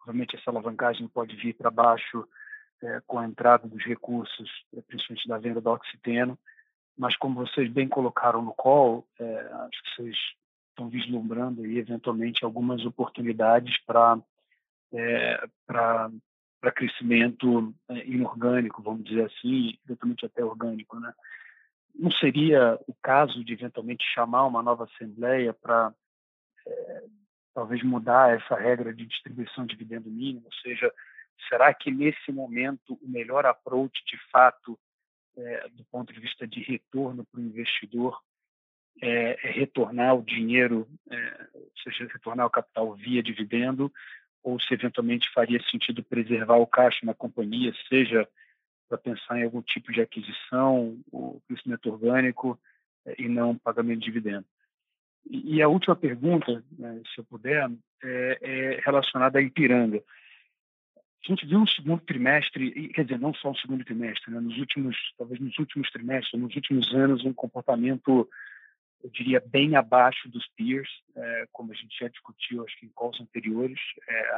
obviamente, 0.00 0.36
essa 0.36 0.50
alavancagem 0.50 1.08
pode 1.08 1.34
vir 1.36 1.54
para 1.54 1.70
baixo 1.70 2.28
é, 2.82 3.00
com 3.06 3.18
a 3.18 3.26
entrada 3.26 3.66
dos 3.66 3.82
recursos, 3.82 4.50
é, 4.76 4.82
principalmente 4.82 5.26
da 5.26 5.38
venda 5.38 5.60
do 5.60 5.70
oxiteno, 5.70 6.38
mas 6.96 7.16
como 7.16 7.46
vocês 7.46 7.70
bem 7.72 7.88
colocaram 7.88 8.42
no 8.42 8.54
call, 8.54 9.08
é, 9.18 9.38
acho 9.52 9.82
que 9.82 9.96
vocês 9.96 10.16
estão 10.74 10.88
vislumbrando 10.88 11.62
aí, 11.62 11.78
eventualmente, 11.78 12.44
algumas 12.44 12.84
oportunidades 12.84 13.78
para 13.84 14.18
é, 14.92 15.48
para 15.66 16.72
crescimento 16.74 17.74
é, 17.88 18.06
inorgânico, 18.06 18.82
vamos 18.82 19.04
dizer 19.04 19.24
assim, 19.24 19.78
eventualmente 19.84 20.24
até 20.24 20.44
orgânico, 20.44 20.98
né? 20.98 21.12
não 21.94 22.10
seria 22.12 22.78
o 22.86 22.94
caso 23.02 23.44
de 23.44 23.52
eventualmente 23.52 24.04
chamar 24.14 24.46
uma 24.46 24.62
nova 24.62 24.84
assembleia 24.84 25.52
para 25.52 25.94
é, 26.66 27.04
talvez 27.54 27.82
mudar 27.82 28.36
essa 28.36 28.56
regra 28.56 28.92
de 28.92 29.06
distribuição 29.06 29.64
de 29.64 29.76
dividendo 29.76 30.10
mínimo? 30.10 30.46
Ou 30.46 30.54
seja, 30.54 30.92
será 31.48 31.72
que 31.72 31.90
nesse 31.90 32.32
momento 32.32 32.98
o 33.00 33.08
melhor 33.08 33.46
approach 33.46 34.04
de 34.06 34.18
fato, 34.30 34.78
é, 35.36 35.68
do 35.68 35.84
ponto 35.84 36.12
de 36.12 36.20
vista 36.20 36.46
de 36.46 36.60
retorno 36.62 37.24
para 37.24 37.40
o 37.40 37.44
investidor, 37.44 38.20
é, 39.02 39.48
é, 39.48 39.50
retornar 39.52 40.16
o 40.16 40.22
dinheiro, 40.22 40.88
é, 41.10 41.46
seja, 41.82 42.08
retornar 42.12 42.46
o 42.46 42.50
capital 42.50 42.94
via 42.94 43.22
dividendo, 43.22 43.92
ou 44.42 44.60
se 44.60 44.74
eventualmente 44.74 45.30
faria 45.32 45.62
sentido 45.70 46.02
preservar 46.02 46.56
o 46.56 46.66
caixa 46.66 47.04
na 47.04 47.14
companhia, 47.14 47.72
seja 47.88 48.28
para 48.88 48.98
pensar 48.98 49.38
em 49.38 49.44
algum 49.44 49.62
tipo 49.62 49.90
de 49.90 50.00
aquisição, 50.00 50.98
o 51.10 51.40
crescimento 51.48 51.90
orgânico 51.90 52.58
eh, 53.06 53.14
e 53.18 53.28
não 53.28 53.56
pagamento 53.56 54.00
de 54.00 54.04
dividendo. 54.04 54.44
E, 55.28 55.62
a 55.62 55.68
última 55.68 55.96
pergunta, 55.96 56.62
né, 56.78 57.00
se 57.14 57.20
eu 57.20 57.24
puder, 57.24 57.70
é, 58.02 58.38
é, 58.42 58.80
relacionada 58.84 59.38
à 59.38 59.42
Ipiranga. 59.42 60.02
A 61.24 61.26
gente 61.26 61.46
viu 61.46 61.58
um 61.58 61.66
segundo 61.66 62.02
trimestre, 62.02 62.90
quer 62.90 63.04
dizer, 63.04 63.18
não 63.18 63.32
só 63.32 63.50
um 63.50 63.54
segundo 63.54 63.82
trimestre, 63.82 64.30
né, 64.30 64.38
nos 64.38 64.58
últimos, 64.58 64.96
talvez 65.16 65.40
nos 65.40 65.58
últimos 65.58 65.90
trimestres, 65.90 66.38
nos 66.38 66.54
últimos 66.54 66.94
anos, 66.94 67.24
um 67.24 67.32
comportamento, 67.32 68.28
eu 69.04 69.10
diria, 69.10 69.38
bem 69.38 69.76
abaixo 69.76 70.30
dos 70.30 70.48
peers, 70.56 70.88
é, 71.14 71.46
como 71.52 71.70
a 71.70 71.74
gente 71.74 71.94
já 72.00 72.08
discutiu, 72.08 72.64
acho 72.64 72.74
que 72.78 72.86
em 72.86 72.92
calls 72.96 73.20
anteriores. 73.20 73.78
É, 74.08 74.30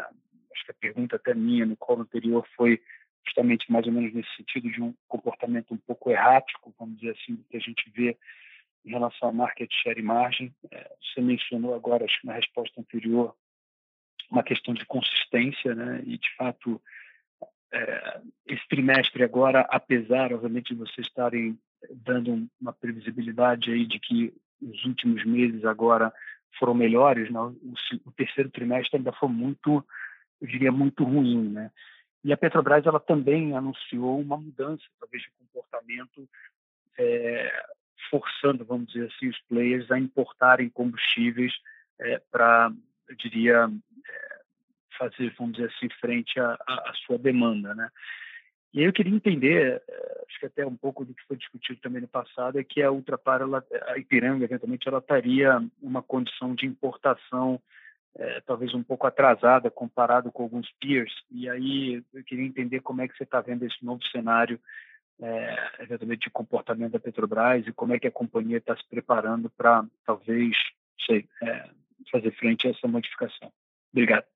acho 0.52 0.64
que 0.64 0.72
a 0.72 0.80
pergunta 0.80 1.14
até 1.14 1.32
minha 1.34 1.64
no 1.64 1.76
call 1.76 2.00
anterior 2.00 2.44
foi 2.56 2.82
justamente 3.24 3.70
mais 3.70 3.86
ou 3.86 3.92
menos 3.92 4.12
nesse 4.12 4.28
sentido 4.36 4.68
de 4.68 4.82
um 4.82 4.92
comportamento 5.06 5.72
um 5.72 5.76
pouco 5.76 6.10
errático, 6.10 6.74
vamos 6.78 6.98
dizer 6.98 7.12
assim, 7.12 7.36
do 7.36 7.44
que 7.44 7.56
a 7.56 7.60
gente 7.60 7.88
vê 7.90 8.18
em 8.84 8.90
relação 8.90 9.28
a 9.28 9.32
market 9.32 9.72
share 9.72 10.00
e 10.00 10.02
margem. 10.02 10.52
É, 10.72 10.92
você 11.00 11.20
mencionou 11.20 11.72
agora, 11.72 12.04
acho 12.04 12.20
que 12.20 12.26
na 12.26 12.34
resposta 12.34 12.80
anterior, 12.80 13.36
uma 14.28 14.42
questão 14.42 14.74
de 14.74 14.84
consistência, 14.84 15.76
né? 15.76 16.02
E 16.04 16.18
de 16.18 16.34
fato, 16.34 16.82
é, 17.72 18.20
esse 18.48 18.66
trimestre 18.68 19.22
agora, 19.22 19.60
apesar, 19.70 20.32
obviamente, 20.32 20.74
de 20.74 20.80
vocês 20.80 21.06
estarem 21.06 21.56
dando 21.88 22.48
uma 22.60 22.72
previsibilidade 22.72 23.70
aí 23.70 23.86
de 23.86 24.00
que 24.00 24.34
os 24.60 24.84
últimos 24.84 25.24
meses 25.24 25.64
agora 25.64 26.12
foram 26.58 26.74
melhores, 26.74 27.30
né? 27.30 27.40
o, 27.40 27.74
o 28.04 28.12
terceiro 28.12 28.50
trimestre 28.50 28.96
ainda 28.96 29.12
foi 29.12 29.28
muito, 29.28 29.84
eu 30.40 30.48
diria, 30.48 30.72
muito 30.72 31.04
ruim, 31.04 31.50
né? 31.50 31.70
E 32.24 32.32
a 32.32 32.36
Petrobras 32.36 32.84
ela 32.84 32.98
também 32.98 33.54
anunciou 33.54 34.18
uma 34.20 34.36
mudança, 34.36 34.82
talvez, 34.98 35.22
de 35.22 35.30
comportamento, 35.38 36.28
é, 36.98 37.64
forçando, 38.10 38.64
vamos 38.64 38.88
dizer 38.88 39.12
assim, 39.14 39.28
os 39.28 39.40
players 39.42 39.90
a 39.90 39.98
importarem 39.98 40.68
combustíveis 40.70 41.52
é, 42.00 42.20
para, 42.30 42.72
eu 43.08 43.16
diria, 43.16 43.68
é, 44.08 44.40
fazer, 44.98 45.32
vamos 45.38 45.56
dizer 45.56 45.72
assim, 45.76 45.88
frente 46.00 46.40
à, 46.40 46.56
à, 46.66 46.92
sua 47.06 47.18
demanda, 47.18 47.74
né? 47.74 47.88
E 48.76 48.80
aí 48.80 48.84
eu 48.84 48.92
queria 48.92 49.14
entender, 49.14 49.82
é, 49.88 50.24
acho 50.28 50.38
que 50.38 50.44
até 50.44 50.66
um 50.66 50.76
pouco 50.76 51.02
do 51.02 51.14
que 51.14 51.26
foi 51.26 51.38
discutido 51.38 51.80
também 51.80 52.02
no 52.02 52.08
passado, 52.08 52.60
é 52.60 52.62
que 52.62 52.82
a 52.82 52.92
Ultrapar, 52.92 53.40
ela, 53.40 53.64
a 53.86 53.96
Ipiranga, 53.96 54.44
eventualmente, 54.44 54.86
ela 54.86 54.98
estaria 54.98 55.58
uma 55.80 56.02
condição 56.02 56.54
de 56.54 56.66
importação 56.66 57.58
é, 58.18 58.40
talvez 58.42 58.74
um 58.74 58.82
pouco 58.82 59.06
atrasada 59.06 59.70
comparado 59.70 60.30
com 60.30 60.42
alguns 60.42 60.70
peers. 60.78 61.12
E 61.30 61.48
aí 61.48 62.04
eu 62.12 62.22
queria 62.22 62.44
entender 62.44 62.80
como 62.80 63.00
é 63.00 63.08
que 63.08 63.16
você 63.16 63.24
está 63.24 63.40
vendo 63.40 63.64
esse 63.64 63.82
novo 63.82 64.02
cenário, 64.08 64.60
é, 65.22 65.56
eventualmente 65.80 66.26
de 66.26 66.30
comportamento 66.30 66.92
da 66.92 67.00
Petrobras 67.00 67.66
e 67.66 67.72
como 67.72 67.94
é 67.94 67.98
que 67.98 68.06
a 68.06 68.12
companhia 68.12 68.58
está 68.58 68.76
se 68.76 68.86
preparando 68.90 69.48
para 69.56 69.86
talvez, 70.04 70.54
sei, 71.06 71.26
é, 71.42 71.70
fazer 72.12 72.30
frente 72.32 72.66
a 72.66 72.72
essa 72.72 72.86
modificação. 72.86 73.50
Obrigado. 73.90 74.35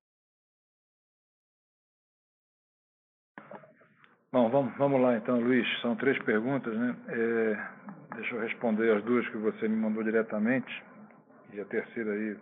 Bom, 4.33 4.49
vamos, 4.49 4.73
vamos 4.77 5.01
lá 5.01 5.17
então, 5.17 5.41
Luiz. 5.41 5.67
São 5.81 5.93
três 5.97 6.17
perguntas, 6.23 6.73
né? 6.73 6.95
É, 7.09 8.15
deixa 8.15 8.33
eu 8.33 8.39
responder 8.39 8.95
as 8.95 9.03
duas 9.03 9.27
que 9.27 9.35
você 9.35 9.67
me 9.67 9.75
mandou 9.75 10.01
diretamente 10.03 10.71
e 11.51 11.59
a 11.59 11.65
terceira 11.65 12.13
aí 12.13 12.37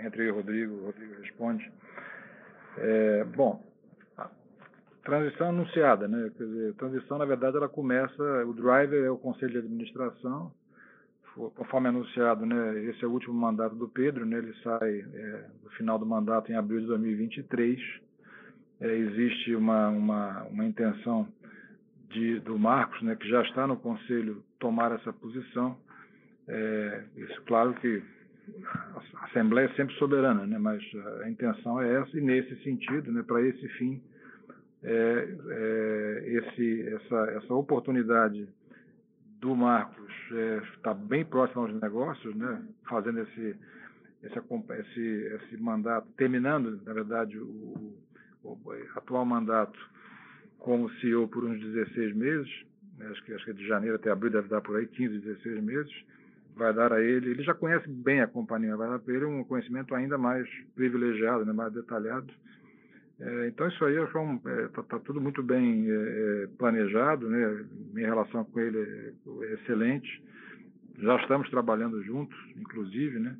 entre 0.00 0.24
eu 0.24 0.26
e 0.26 0.30
o 0.30 0.34
Rodrigo, 0.34 0.74
o 0.74 0.84
Rodrigo 0.84 1.14
responde. 1.22 1.72
É, 2.76 3.24
bom, 3.24 3.64
transição 5.02 5.48
anunciada, 5.48 6.06
né? 6.06 6.30
Quer 6.36 6.44
dizer, 6.44 6.74
transição, 6.74 7.16
na 7.16 7.24
verdade, 7.24 7.56
ela 7.56 7.70
começa, 7.70 8.22
o 8.44 8.52
driver 8.52 9.02
é 9.02 9.10
o 9.10 9.16
Conselho 9.16 9.52
de 9.52 9.58
Administração, 9.60 10.52
conforme 11.56 11.88
anunciado, 11.88 12.44
né? 12.44 12.84
Esse 12.84 13.02
é 13.02 13.08
o 13.08 13.12
último 13.12 13.32
mandato 13.32 13.74
do 13.74 13.88
Pedro, 13.88 14.26
né? 14.26 14.36
Ele 14.36 14.52
sai 14.62 15.00
é, 15.00 15.46
no 15.64 15.70
final 15.70 15.98
do 15.98 16.04
mandato 16.04 16.52
em 16.52 16.54
abril 16.54 16.80
de 16.80 16.86
2023. 16.86 18.07
É, 18.80 18.96
existe 18.96 19.54
uma, 19.54 19.88
uma, 19.88 20.42
uma 20.44 20.64
intenção 20.64 21.28
de, 22.10 22.40
do 22.40 22.58
Marcos, 22.58 23.00
né? 23.02 23.16
Que 23.16 23.28
já 23.28 23.42
está 23.42 23.66
no 23.66 23.76
Conselho 23.76 24.42
tomar 24.58 24.92
essa 24.92 25.12
posição. 25.12 25.76
É, 26.46 27.04
isso, 27.16 27.42
claro 27.42 27.74
que 27.74 28.02
a 29.14 29.24
Assembleia 29.26 29.66
é 29.66 29.74
sempre 29.74 29.94
soberana, 29.96 30.46
né? 30.46 30.58
mas 30.58 30.82
a 31.22 31.28
intenção 31.28 31.80
é 31.80 32.00
essa, 32.00 32.16
e 32.16 32.20
nesse 32.20 32.56
sentido, 32.62 33.12
né, 33.12 33.22
para 33.22 33.42
esse 33.42 33.68
fim, 33.70 34.02
é, 34.82 35.36
é, 35.48 36.22
esse, 36.26 36.88
essa, 36.88 37.16
essa 37.32 37.54
oportunidade 37.54 38.48
do 39.40 39.54
Marcos 39.54 40.12
está 40.76 40.92
é, 40.92 40.94
bem 40.94 41.24
próximo 41.24 41.62
aos 41.62 41.80
negócios, 41.80 42.34
né? 42.34 42.62
fazendo 42.88 43.20
esse, 43.20 43.56
esse, 44.22 44.38
esse, 44.38 45.00
esse 45.00 45.56
mandato, 45.58 46.08
terminando, 46.16 46.80
na 46.84 46.92
verdade, 46.92 47.38
o, 47.38 47.44
o, 47.44 47.98
atual 48.96 49.24
mandato 49.24 49.78
como 50.58 50.90
CEO 50.94 51.28
por 51.28 51.44
uns 51.44 51.60
16 51.60 52.16
meses, 52.16 52.48
né? 52.98 53.06
acho, 53.10 53.24
que, 53.24 53.32
acho 53.32 53.44
que 53.44 53.52
de 53.52 53.66
janeiro 53.66 53.96
até 53.96 54.10
abril 54.10 54.32
deve 54.32 54.48
dar 54.48 54.60
por 54.60 54.76
aí 54.76 54.86
15, 54.86 55.18
16 55.18 55.62
meses, 55.62 55.92
vai 56.56 56.74
dar 56.74 56.92
a 56.92 57.00
ele, 57.00 57.30
ele 57.30 57.42
já 57.42 57.54
conhece 57.54 57.88
bem 57.88 58.20
a 58.20 58.26
companhia, 58.26 58.76
vai 58.76 58.88
dar 58.88 58.98
para 58.98 59.14
ele 59.14 59.24
um 59.24 59.44
conhecimento 59.44 59.94
ainda 59.94 60.18
mais 60.18 60.48
privilegiado, 60.74 61.44
né? 61.44 61.52
mais 61.52 61.72
detalhado, 61.72 62.32
é, 63.20 63.48
então 63.48 63.66
isso 63.66 63.84
aí 63.84 63.96
está 63.96 64.50
é, 64.50 64.68
tá, 64.68 64.82
tá 64.84 64.98
tudo 65.00 65.20
muito 65.20 65.42
bem 65.42 65.90
é, 65.90 65.92
é, 65.92 66.46
planejado, 66.56 67.28
né? 67.28 67.64
Minha 67.92 68.08
relação 68.08 68.44
com 68.44 68.60
ele 68.60 68.78
é 68.78 69.54
excelente. 69.54 70.22
Já 70.98 71.16
estamos 71.16 71.50
trabalhando 71.50 72.00
juntos, 72.04 72.38
inclusive, 72.56 73.18
né? 73.18 73.36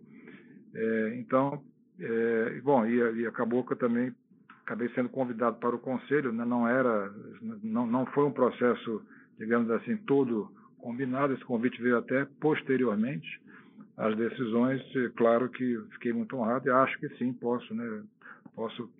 É, 0.75 1.17
então, 1.17 1.63
é, 2.01 2.61
bom, 2.63 2.85
e, 2.87 3.21
e 3.21 3.27
acabou 3.27 3.65
que 3.65 3.73
eu 3.73 3.77
também 3.77 4.13
acabei 4.69 4.91
sendo 4.91 5.09
convidado 5.09 5.57
para 5.57 5.75
o 5.75 5.79
conselho, 5.79 6.31
né? 6.31 6.45
não 6.45 6.69
era, 6.69 7.11
não, 7.63 7.87
não 7.87 8.05
foi 8.07 8.25
um 8.25 8.31
processo, 8.31 9.03
digamos 9.39 9.71
assim, 9.71 9.97
todo 9.97 10.53
combinado. 10.79 11.33
Esse 11.33 11.45
convite 11.45 11.81
veio 11.81 11.97
até 11.97 12.27
posteriormente 12.39 13.41
às 13.97 14.15
decisões. 14.15 14.83
Claro 15.17 15.49
que 15.49 15.79
fiquei 15.93 16.13
muito 16.13 16.37
honrado 16.37 16.69
e 16.69 16.71
acho 16.71 16.99
que 16.99 17.09
sim, 17.17 17.33
posso, 17.33 17.75
né? 17.75 18.03
Posso 18.55 18.91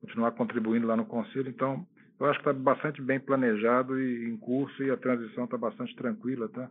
continuar 0.00 0.32
contribuindo 0.32 0.86
lá 0.86 0.96
no 0.96 1.04
conselho. 1.04 1.50
Então, 1.50 1.86
eu 2.18 2.26
acho 2.26 2.40
que 2.40 2.48
está 2.48 2.58
bastante 2.58 3.02
bem 3.02 3.20
planejado 3.20 4.00
e 4.00 4.26
em 4.26 4.38
curso 4.38 4.82
e 4.82 4.90
a 4.90 4.96
transição 4.96 5.44
está 5.44 5.58
bastante 5.58 5.94
tranquila, 5.96 6.48
tá? 6.48 6.70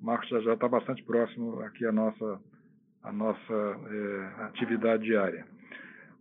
O 0.00 0.06
Marcos 0.06 0.28
já 0.28 0.54
está 0.54 0.68
bastante 0.68 1.02
próximo 1.02 1.60
aqui 1.62 1.84
à 1.84 1.90
nossa, 1.90 2.40
à 3.02 3.12
nossa 3.12 3.52
é, 3.52 4.44
atividade 4.44 5.02
diária. 5.02 5.44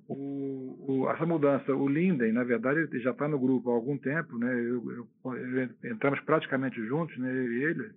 O, 0.10 0.76
o, 0.88 1.10
essa 1.12 1.26
mudança, 1.26 1.72
o 1.74 1.88
Linden, 1.88 2.34
na 2.34 2.44
verdade, 2.44 2.80
ele 2.80 3.00
já 3.00 3.12
está 3.12 3.28
no 3.28 3.38
grupo 3.38 3.70
há 3.70 3.74
algum 3.76 3.98
tempo, 3.98 4.38
né? 4.40 4.52
Eu, 4.54 4.92
eu, 4.92 5.08
eu, 5.36 5.70
entramos 5.92 6.20
praticamente 6.22 6.84
juntos, 6.88 7.16
né? 7.18 7.30
Eu 7.30 7.54
e 7.54 7.64
ele, 7.64 7.92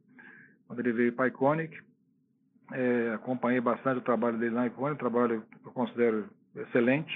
quando 0.67 0.81
ele 0.81 0.93
veio 0.93 1.13
para 1.13 1.29
Iconic. 1.29 1.77
É, 2.71 3.13
acompanhei 3.15 3.61
bastante 3.61 3.99
o 3.99 4.03
trabalho 4.03 4.39
dele 4.39 4.55
na 4.55 4.67
Iconic, 4.67 4.99
trabalho 4.99 5.43
que 5.43 5.67
eu 5.67 5.73
considero 5.73 6.29
excelente 6.55 7.13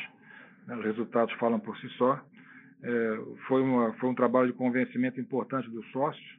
né, 0.67 0.77
os 0.77 0.85
resultados 0.85 1.35
falam 1.37 1.59
por 1.59 1.77
si 1.79 1.89
só. 1.91 2.21
É, 2.83 3.21
foi, 3.49 3.63
uma, 3.63 3.93
foi 3.95 4.11
um 4.11 4.15
trabalho 4.15 4.49
de 4.49 4.53
convencimento 4.53 5.21
importante 5.21 5.71
do 5.71 5.83
sócio 5.87 6.37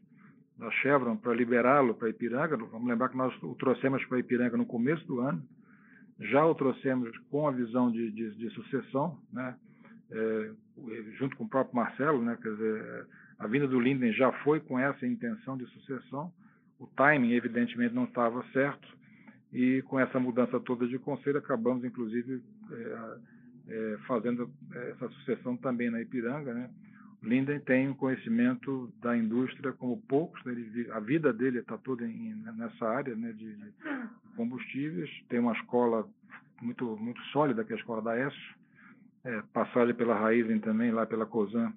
da 0.58 0.70
Chevron 0.72 1.18
para 1.18 1.34
liberá-lo 1.34 1.96
para 1.96 2.10
Ipiranga. 2.10 2.58
Vamos 2.58 2.88
lembrar 2.88 3.10
que 3.10 3.18
nós 3.18 3.34
o 3.44 3.56
trouxemos 3.56 4.04
para 4.06 4.20
Ipiranga 4.20 4.58
no 4.58 4.66
começo 4.66 5.06
do 5.08 5.20
ano, 5.20 5.42
já 6.20 6.46
o 6.46 6.56
trouxemos 6.56 7.16
com 7.30 7.48
a 7.48 7.52
visão 7.52 7.92
de, 7.92 8.12
de, 8.12 8.36
de 8.36 8.50
sucessão, 8.52 9.18
né? 9.32 9.56
É, 10.10 10.52
junto 11.18 11.36
com 11.36 11.44
o 11.44 11.50
próprio 11.50 11.76
Marcelo, 11.76 12.24
né? 12.24 12.38
Quer 12.42 12.52
dizer, 12.52 13.08
a 13.40 13.48
vinda 13.48 13.68
do 13.68 13.80
Linden 13.80 14.14
já 14.14 14.32
foi 14.44 14.60
com 14.60 14.80
essa 14.80 15.06
intenção 15.06 15.58
de 15.58 15.66
sucessão. 15.68 16.32
O 16.80 16.88
timing, 16.88 17.34
evidentemente, 17.34 17.94
não 17.94 18.06
estava 18.06 18.44
certo 18.54 18.88
e 19.52 19.82
com 19.84 20.00
essa 20.00 20.20
mudança 20.20 20.60
toda 20.60 20.88
de 20.88 21.00
conselho 21.00 21.38
acabamos, 21.38 21.84
inclusive, 21.84 22.42
é, 22.72 23.18
é, 23.70 23.98
fazendo 24.08 24.50
essa 24.74 25.08
sucessão 25.10 25.56
também 25.58 25.90
na 25.90 26.02
Ipiranga. 26.02 26.54
Né? 26.54 26.70
Linden 27.24 27.60
tem 27.62 27.90
um 27.90 27.94
conhecimento 27.94 28.92
da 29.02 29.18
indústria 29.18 29.74
como 29.74 30.02
poucos, 30.02 30.44
né? 30.46 30.54
Ele, 30.54 30.92
a 30.92 31.00
vida 31.00 31.34
dele 31.34 31.60
está 31.60 31.78
toda 31.78 32.06
em, 32.06 32.36
nessa 32.56 32.88
área 32.88 33.16
né, 33.16 33.32
de, 33.34 33.56
de, 33.56 33.74
combustíveis, 34.38 35.10
tem 35.28 35.40
uma 35.40 35.54
escola 35.54 36.08
muito, 36.62 36.96
muito 36.98 37.22
sólida, 37.34 37.64
que 37.64 37.74
é 37.74 37.76
a 37.76 37.80
escola 37.80 38.02
da 38.02 38.18
ESO, 38.18 38.56
é, 39.26 39.42
passagem 39.52 39.94
pela 39.94 40.18
Raizen 40.18 40.60
também, 40.60 40.92
lá 40.92 41.06
pela 41.06 41.26
COSAN, 41.26 41.74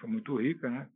foi 0.00 0.10
muito 0.10 0.36
rica, 0.36 0.68
né? 0.68 0.86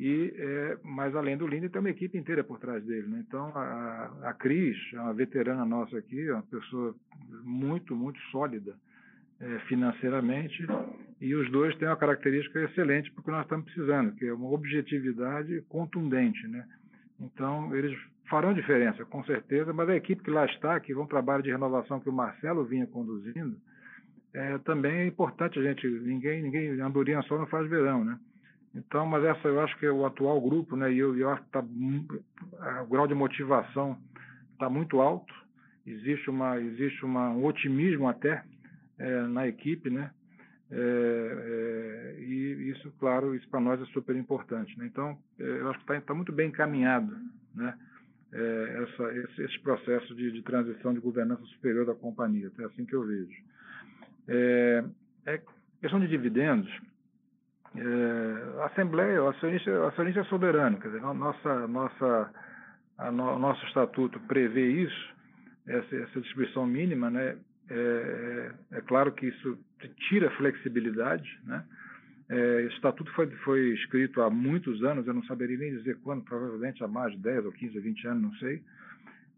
E, 0.00 0.32
é, 0.36 0.78
mas 0.84 1.14
além 1.14 1.36
do 1.36 1.46
Linden, 1.46 1.68
tem 1.68 1.80
uma 1.80 1.90
equipe 1.90 2.16
inteira 2.16 2.44
por 2.44 2.58
trás 2.58 2.84
dele. 2.84 3.08
Né? 3.08 3.24
Então, 3.26 3.48
a, 3.48 4.30
a 4.30 4.32
Cris, 4.32 4.76
uma 4.92 5.12
veterana 5.12 5.64
nossa 5.64 5.98
aqui, 5.98 6.30
uma 6.30 6.42
pessoa 6.42 6.94
muito, 7.42 7.96
muito 7.96 8.20
sólida, 8.30 8.76
é, 9.40 9.58
financeiramente, 9.60 10.64
e 11.20 11.34
os 11.34 11.50
dois 11.50 11.76
têm 11.76 11.88
uma 11.88 11.96
característica 11.96 12.60
excelente 12.60 13.10
porque 13.10 13.30
nós 13.30 13.42
estamos 13.42 13.64
precisando, 13.66 14.14
que 14.14 14.26
é 14.26 14.32
uma 14.32 14.50
objetividade 14.50 15.62
contundente. 15.68 16.46
Né? 16.46 16.64
Então, 17.20 17.74
eles 17.74 17.98
farão 18.28 18.54
diferença, 18.54 19.04
com 19.04 19.24
certeza, 19.24 19.72
mas 19.72 19.88
a 19.88 19.96
equipe 19.96 20.22
que 20.22 20.30
lá 20.30 20.44
está, 20.46 20.78
que 20.80 20.92
é 20.92 20.98
um 20.98 21.06
trabalho 21.06 21.42
de 21.42 21.50
renovação 21.50 22.00
que 22.00 22.08
o 22.08 22.12
Marcelo 22.12 22.64
vinha 22.64 22.86
conduzindo, 22.86 23.56
é, 24.34 24.58
também 24.58 24.98
é 24.98 25.06
importante 25.06 25.58
a 25.58 25.62
gente, 25.62 25.86
ninguém, 25.86 26.42
ninguém, 26.42 26.80
andorinha 26.80 27.22
só 27.22 27.38
não 27.38 27.46
faz 27.46 27.68
verão, 27.68 28.04
né? 28.04 28.18
Então, 28.74 29.06
mas 29.06 29.24
essa 29.24 29.48
eu 29.48 29.60
acho 29.60 29.76
que 29.78 29.86
é 29.86 29.90
o 29.90 30.04
atual 30.04 30.40
grupo, 30.40 30.76
né? 30.76 30.92
E 30.92 30.98
eu, 30.98 31.16
eu 31.16 31.30
acho 31.30 31.42
que 31.42 31.50
tá, 31.50 31.64
o 32.82 32.86
grau 32.86 33.06
de 33.06 33.14
motivação 33.14 33.98
está 34.52 34.68
muito 34.68 35.00
alto, 35.00 35.34
existe 35.86 36.28
uma, 36.28 36.60
existe 36.60 37.04
uma, 37.04 37.30
um 37.30 37.44
otimismo 37.44 38.06
até 38.08 38.44
é, 38.98 39.22
na 39.22 39.48
equipe, 39.48 39.88
né? 39.88 40.10
É, 40.70 42.16
é, 42.18 42.20
e 42.20 42.70
isso, 42.70 42.92
claro, 42.98 43.34
isso 43.34 43.48
para 43.48 43.60
nós 43.60 43.80
é 43.80 43.86
super 43.86 44.14
importante. 44.14 44.78
Né? 44.78 44.86
Então, 44.86 45.18
é, 45.40 45.42
eu 45.42 45.70
acho 45.70 45.78
que 45.78 45.92
está 45.92 46.00
tá 46.00 46.14
muito 46.14 46.30
bem 46.30 46.48
encaminhado, 46.48 47.16
né? 47.54 47.74
É, 48.32 48.82
essa, 48.82 49.14
esse, 49.14 49.42
esse, 49.42 49.58
processo 49.60 50.14
de, 50.14 50.30
de, 50.30 50.42
transição 50.42 50.92
de 50.92 51.00
governança 51.00 51.42
superior 51.46 51.86
da 51.86 51.94
companhia. 51.94 52.50
É 52.58 52.64
assim 52.64 52.84
que 52.84 52.94
eu 52.94 53.06
vejo. 53.06 53.42
É, 54.28 54.84
é 55.26 55.40
questão 55.80 55.98
de 55.98 56.08
dividendos. 56.08 56.70
a 58.60 58.66
Assembleia, 58.66 59.22
o 59.22 59.28
acionista, 59.28 59.86
acionista 59.88 60.20
é 60.20 60.24
soberano, 60.24 60.78
quer 60.78 60.88
dizer, 60.88 61.00
nossa, 61.00 61.66
nossa, 61.68 62.30
a 62.98 63.10
no, 63.10 63.38
nosso 63.38 63.64
estatuto 63.66 64.20
prevê 64.20 64.72
isso, 64.72 65.14
essa, 65.66 65.96
essa 65.96 66.20
distribuição 66.20 66.66
mínima, 66.66 67.08
né? 67.10 67.38
É, 67.70 68.52
é, 68.72 68.78
é 68.78 68.80
claro 68.82 69.12
que 69.12 69.26
isso 69.26 69.58
tira 70.08 70.30
flexibilidade, 70.32 71.40
né? 71.44 71.64
É, 72.28 72.34
o 72.36 72.68
estatuto 72.68 73.10
foi, 73.12 73.26
foi 73.44 73.74
escrito 73.74 74.20
há 74.20 74.28
muitos 74.28 74.82
anos, 74.84 75.06
eu 75.06 75.14
não 75.14 75.22
saberia 75.24 75.56
nem 75.56 75.76
dizer 75.76 75.96
quando, 76.02 76.22
provavelmente 76.24 76.84
há 76.84 76.88
mais 76.88 77.12
de 77.12 77.18
10 77.18 77.46
ou 77.46 77.52
15 77.52 77.76
ou 77.76 77.82
20 77.82 78.06
anos, 78.08 78.22
não 78.22 78.34
sei. 78.34 78.62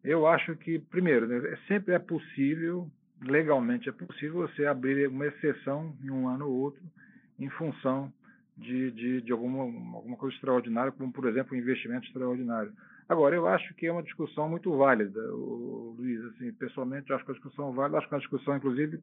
Eu 0.03 0.26
acho 0.26 0.57
que, 0.57 0.78
primeiro, 0.78 1.26
né, 1.26 1.38
é, 1.53 1.57
sempre 1.68 1.95
é 1.95 1.99
possível, 1.99 2.91
legalmente 3.22 3.88
é 3.88 3.93
possível, 3.93 4.49
você 4.49 4.66
abrir 4.66 5.09
uma 5.09 5.26
exceção 5.26 5.95
em 6.03 6.11
um 6.11 6.26
ano 6.28 6.49
ou 6.49 6.55
outro, 6.55 6.82
em 7.38 7.49
função 7.51 8.12
de, 8.57 8.91
de, 8.91 9.20
de 9.22 9.32
alguma, 9.32 9.62
alguma 9.97 10.16
coisa 10.16 10.34
extraordinária, 10.34 10.93
como, 10.93 11.12
por 11.12 11.26
exemplo, 11.26 11.57
um 11.57 11.61
investimento 11.61 12.07
extraordinário. 12.07 12.72
Agora, 13.09 13.34
eu 13.34 13.47
acho 13.47 13.74
que 13.74 13.86
é 13.86 13.93
uma 13.93 14.03
discussão 14.03 14.49
muito 14.49 14.76
válida, 14.76 15.20
o, 15.34 15.97
Luiz. 15.99 16.22
Assim, 16.26 16.53
pessoalmente, 16.53 17.12
acho 17.12 17.24
que 17.24 17.30
a 17.30 17.34
discussão 17.34 17.70
é 17.70 17.74
válida, 17.74 17.99
acho 17.99 18.09
que 18.09 18.14
é 18.14 18.16
uma 18.16 18.22
discussão, 18.22 18.57
inclusive, 18.57 19.01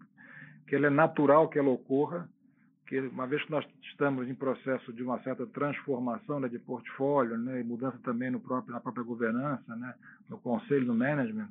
que 0.68 0.76
ela 0.76 0.88
é 0.88 0.90
natural 0.90 1.50
que 1.50 1.60
ela 1.60 1.70
ocorra, 1.70 2.30
que 2.88 3.00
uma 3.00 3.28
vez 3.28 3.44
que 3.44 3.52
nós 3.52 3.66
estamos 3.84 4.28
em 4.30 4.34
processo 4.34 4.94
de 4.94 5.04
uma 5.04 5.20
certa 5.20 5.46
transformação 5.46 6.40
né, 6.40 6.48
de 6.48 6.58
portfólio, 6.58 7.38
né, 7.38 7.60
e 7.60 7.64
mudança 7.64 7.98
também 8.04 8.32
no 8.32 8.40
próprio, 8.40 8.74
na 8.74 8.80
própria 8.80 9.04
governança, 9.04 9.76
né, 9.76 9.94
no 10.30 10.38
conselho, 10.38 10.86
no 10.86 10.96
management, 10.96 11.50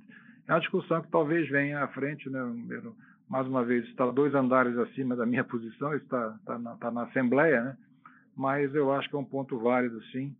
é 0.48 0.52
uma 0.52 0.60
discussão 0.60 1.02
que 1.02 1.10
talvez 1.10 1.48
venha 1.48 1.84
à 1.84 1.88
frente, 1.88 2.28
né, 2.30 2.40
mais 3.28 3.46
uma 3.46 3.62
vez, 3.64 3.84
está 3.86 4.10
dois 4.10 4.34
andares 4.34 4.76
acima 4.78 5.14
da 5.14 5.26
minha 5.26 5.44
posição, 5.44 5.94
está, 5.94 6.34
está, 6.40 6.58
na, 6.58 6.72
está 6.72 6.90
na 6.90 7.02
Assembleia, 7.02 7.62
né, 7.62 7.76
mas 8.34 8.74
eu 8.74 8.92
acho 8.92 9.08
que 9.10 9.16
é 9.16 9.18
um 9.18 9.24
ponto 9.24 9.58
válido, 9.58 10.02
sim, 10.06 10.34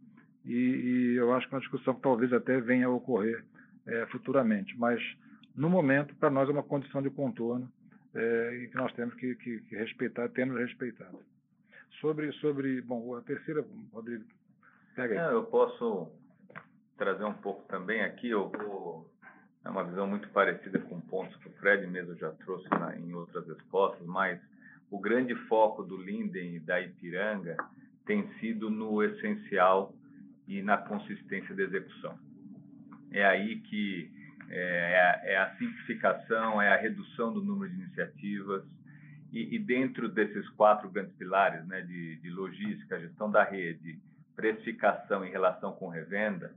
e, 0.46 0.54
e, 0.54 1.16
eu 1.16 1.34
acho 1.34 1.46
que 1.48 1.54
é 1.54 1.56
uma 1.56 1.60
discussão 1.60 1.94
que 1.94 2.00
talvez 2.00 2.32
até 2.32 2.60
venha 2.60 2.86
a 2.86 2.90
ocorrer 2.90 3.44
é, 3.84 4.06
futuramente. 4.06 4.78
Mas, 4.78 5.02
no 5.56 5.68
momento, 5.68 6.14
para 6.14 6.30
nós 6.30 6.48
é 6.48 6.52
uma 6.52 6.62
condição 6.62 7.02
de 7.02 7.10
contorno 7.10 7.68
é, 8.16 8.54
e 8.54 8.68
que 8.68 8.76
nós 8.76 8.92
temos 8.94 9.14
que, 9.14 9.34
que, 9.36 9.60
que, 9.60 9.76
respeitar, 9.76 10.28
temos 10.30 10.58
respeitado. 10.58 11.20
Sobre, 12.00 12.32
sobre, 12.32 12.80
bom, 12.80 13.14
a 13.14 13.22
terceira, 13.22 13.64
Rodrigo, 13.92 14.24
pega 14.94 15.14
aí. 15.14 15.18
Não, 15.18 15.32
eu 15.32 15.44
posso 15.44 16.10
trazer 16.96 17.24
um 17.24 17.34
pouco 17.34 17.62
também 17.68 18.02
aqui, 18.02 18.30
eu 18.30 18.48
vou, 18.48 19.10
é 19.64 19.68
uma 19.68 19.84
visão 19.84 20.06
muito 20.06 20.28
parecida 20.30 20.78
com 20.78 21.00
pontos 21.00 21.36
que 21.36 21.48
o 21.48 21.52
Fred 21.52 21.86
mesmo 21.86 22.14
já 22.16 22.30
trouxe 22.32 22.68
na, 22.70 22.96
em 22.96 23.12
outras 23.12 23.46
respostas, 23.46 24.06
mas 24.06 24.40
o 24.90 24.98
grande 24.98 25.34
foco 25.46 25.82
do 25.82 25.96
Linden 25.96 26.56
e 26.56 26.60
da 26.60 26.80
Ipiranga 26.80 27.56
tem 28.06 28.26
sido 28.38 28.70
no 28.70 29.02
essencial 29.02 29.94
e 30.46 30.62
na 30.62 30.78
consistência 30.78 31.54
da 31.54 31.64
execução. 31.64 32.18
É 33.10 33.24
aí 33.24 33.60
que 33.60 34.10
é, 34.50 35.32
é, 35.32 35.38
a 35.38 35.56
simplificação, 35.56 36.60
é 36.60 36.72
a 36.72 36.76
redução 36.76 37.32
do 37.32 37.42
número 37.42 37.72
de 37.72 37.82
iniciativas 37.82 38.64
e, 39.32 39.56
e 39.56 39.58
dentro 39.58 40.08
desses 40.08 40.48
quatro 40.50 40.90
grandes 40.90 41.14
pilares, 41.16 41.66
né, 41.66 41.82
de, 41.82 42.16
de 42.16 42.30
logística, 42.30 43.00
gestão 43.00 43.30
da 43.30 43.44
rede, 43.44 43.98
precificação 44.34 45.24
em 45.24 45.30
relação 45.30 45.72
com 45.72 45.88
revenda, 45.88 46.54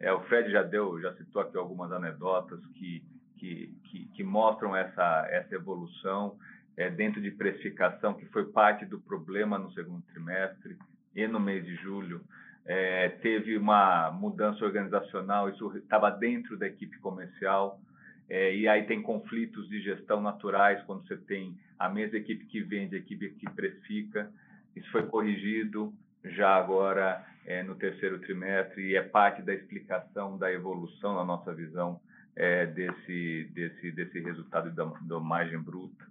é, 0.00 0.12
o 0.12 0.20
Fred 0.22 0.50
já 0.50 0.62
deu, 0.62 1.00
já 1.00 1.14
citou 1.14 1.42
aqui 1.42 1.56
algumas 1.56 1.92
anedotas 1.92 2.60
que, 2.74 3.04
que, 3.36 3.74
que, 3.84 4.06
que 4.06 4.24
mostram 4.24 4.74
essa, 4.74 5.26
essa 5.30 5.54
evolução 5.54 6.38
é, 6.76 6.88
dentro 6.88 7.20
de 7.20 7.30
precificação, 7.30 8.14
que 8.14 8.24
foi 8.26 8.46
parte 8.46 8.86
do 8.86 8.98
problema 8.98 9.58
no 9.58 9.70
segundo 9.72 10.02
trimestre 10.06 10.78
e 11.14 11.26
no 11.26 11.38
mês 11.38 11.64
de 11.64 11.76
julho. 11.76 12.22
É, 12.66 13.08
teve 13.08 13.56
uma 13.56 14.10
mudança 14.10 14.64
organizacional, 14.64 15.48
isso 15.48 15.76
estava 15.76 16.10
dentro 16.10 16.56
da 16.56 16.66
equipe 16.66 16.98
comercial, 16.98 17.80
é, 18.28 18.54
e 18.54 18.68
aí 18.68 18.84
tem 18.84 19.02
conflitos 19.02 19.68
de 19.68 19.80
gestão 19.80 20.20
naturais 20.20 20.80
quando 20.84 21.06
você 21.06 21.16
tem 21.16 21.58
a 21.78 21.88
mesma 21.88 22.18
equipe 22.18 22.44
que 22.46 22.60
vende, 22.60 22.94
a 22.94 22.98
equipe 22.98 23.30
que 23.30 23.50
precifica. 23.50 24.30
Isso 24.76 24.88
foi 24.92 25.04
corrigido 25.06 25.92
já 26.24 26.54
agora 26.54 27.24
é, 27.46 27.62
no 27.62 27.74
terceiro 27.74 28.18
trimestre 28.20 28.90
e 28.90 28.96
é 28.96 29.02
parte 29.02 29.42
da 29.42 29.52
explicação 29.52 30.38
da 30.38 30.52
evolução 30.52 31.14
na 31.16 31.24
nossa 31.24 31.52
visão 31.52 32.00
é, 32.36 32.66
desse, 32.66 33.50
desse, 33.52 33.90
desse 33.90 34.20
resultado 34.20 34.70
da, 34.70 34.84
da 34.84 35.18
margem 35.18 35.58
bruta. 35.58 36.08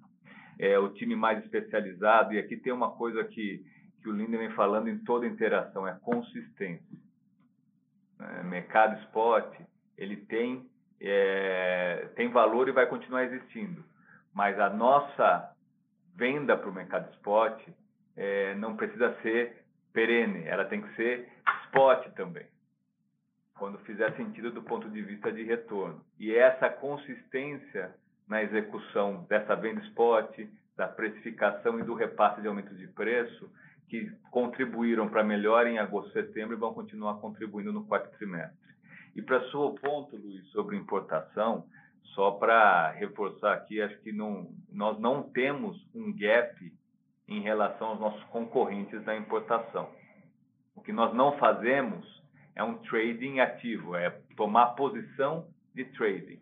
É 0.58 0.78
o 0.78 0.90
time 0.90 1.16
mais 1.16 1.42
especializado, 1.44 2.34
e 2.34 2.40
aqui 2.40 2.58
tem 2.58 2.74
uma 2.74 2.92
coisa 2.92 3.24
que, 3.24 3.64
que 4.02 4.10
o 4.10 4.12
Linden 4.12 4.40
vem 4.40 4.52
falando 4.52 4.90
em 4.90 4.98
toda 5.00 5.28
interação, 5.28 5.88
é 5.88 5.98
consistência. 6.02 6.98
É, 8.20 8.44
mercado 8.44 9.00
spot, 9.04 9.60
ele 9.98 10.18
tem 10.18 10.70
é, 11.02 12.10
tem 12.16 12.30
valor 12.30 12.68
e 12.68 12.74
vai 12.74 12.86
continuar 12.86 13.24
existindo. 13.24 13.84
Mas 14.34 14.60
a 14.60 14.70
nossa 14.70 15.56
venda 16.16 16.58
para 16.58 16.70
o 16.70 16.74
mercado 16.74 17.10
spot 17.14 17.62
é, 18.18 18.54
não 18.56 18.76
precisa 18.76 19.16
ser 19.22 19.64
perene, 19.94 20.44
ela 20.46 20.66
tem 20.66 20.82
que 20.82 20.94
ser 20.96 21.30
spot 21.66 22.08
também, 22.16 22.46
quando 23.58 23.78
fizer 23.80 24.14
sentido 24.16 24.52
do 24.52 24.62
ponto 24.62 24.90
de 24.90 25.02
vista 25.02 25.32
de 25.32 25.44
retorno. 25.44 26.04
E 26.20 26.36
essa 26.36 26.70
consistência 26.70 27.96
na 28.28 28.44
execução 28.44 29.26
dessa 29.28 29.56
venda 29.56 29.82
spot, 29.86 30.38
da 30.76 30.88
precificação 30.88 31.80
e 31.80 31.84
do 31.84 31.94
repasse 31.94 32.42
de 32.42 32.48
aumento 32.48 32.74
de 32.76 32.88
preço, 32.88 33.52
que 33.90 34.12
contribuíram 34.30 35.10
para 35.10 35.24
melhor 35.24 35.66
em 35.66 35.80
agosto 35.80 36.10
e 36.12 36.14
setembro 36.14 36.56
e 36.56 36.60
vão 36.60 36.74
continuar 36.74 37.16
contribuindo 37.16 37.74
no 37.74 37.86
quarto 37.86 38.16
trimestre. 38.18 38.70
E 39.16 39.22
para 39.22 39.50
seu 39.50 39.72
ponto, 39.82 40.16
Luiz, 40.16 40.46
sobre 40.52 40.78
importação, 40.78 41.66
só 42.14 42.32
para 42.32 42.92
reforçar 42.92 43.54
aqui, 43.54 43.82
acho 43.82 44.00
que 44.02 44.12
não, 44.12 44.52
nós 44.72 45.00
não 45.00 45.24
temos 45.24 45.84
um 45.94 46.16
gap 46.16 46.56
em 47.28 47.42
relação 47.42 47.90
aos 47.90 48.00
nossos 48.00 48.24
concorrentes 48.26 49.04
da 49.04 49.16
importação. 49.16 49.90
O 50.76 50.82
que 50.82 50.94
nós 50.94 51.14
não 51.14 51.38
fazemos 51.38 52.06
é 52.56 52.64
um 52.64 52.78
trading 52.78 53.40
ativo, 53.40 53.96
é 53.96 54.10
tomar 54.36 54.68
posição 54.76 55.48
de 55.74 55.86
trading. 55.86 56.40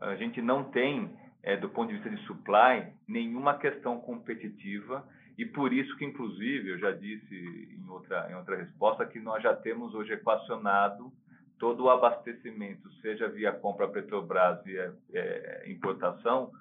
A 0.00 0.14
gente 0.16 0.40
não 0.40 0.64
tem, 0.64 1.16
é, 1.42 1.56
do 1.56 1.68
ponto 1.68 1.88
de 1.88 1.94
vista 1.94 2.10
de 2.10 2.26
supply, 2.26 2.86
nenhuma 3.06 3.58
questão 3.58 4.00
competitiva 4.00 5.06
e 5.36 5.44
por 5.44 5.72
isso 5.72 5.96
que, 5.96 6.04
inclusive, 6.04 6.70
eu 6.70 6.78
já 6.78 6.92
disse 6.92 7.68
em 7.76 7.88
outra, 7.88 8.30
em 8.30 8.34
outra 8.34 8.56
resposta 8.56 9.06
que 9.06 9.18
nós 9.18 9.42
já 9.42 9.54
temos 9.54 9.94
hoje 9.94 10.12
equacionado 10.12 11.12
todo 11.58 11.84
o 11.84 11.90
abastecimento, 11.90 12.92
seja 13.00 13.28
via 13.28 13.52
compra 13.52 13.88
Petrobras, 13.88 14.62
via 14.64 14.94
é, 15.12 15.64
importação, 15.70 16.52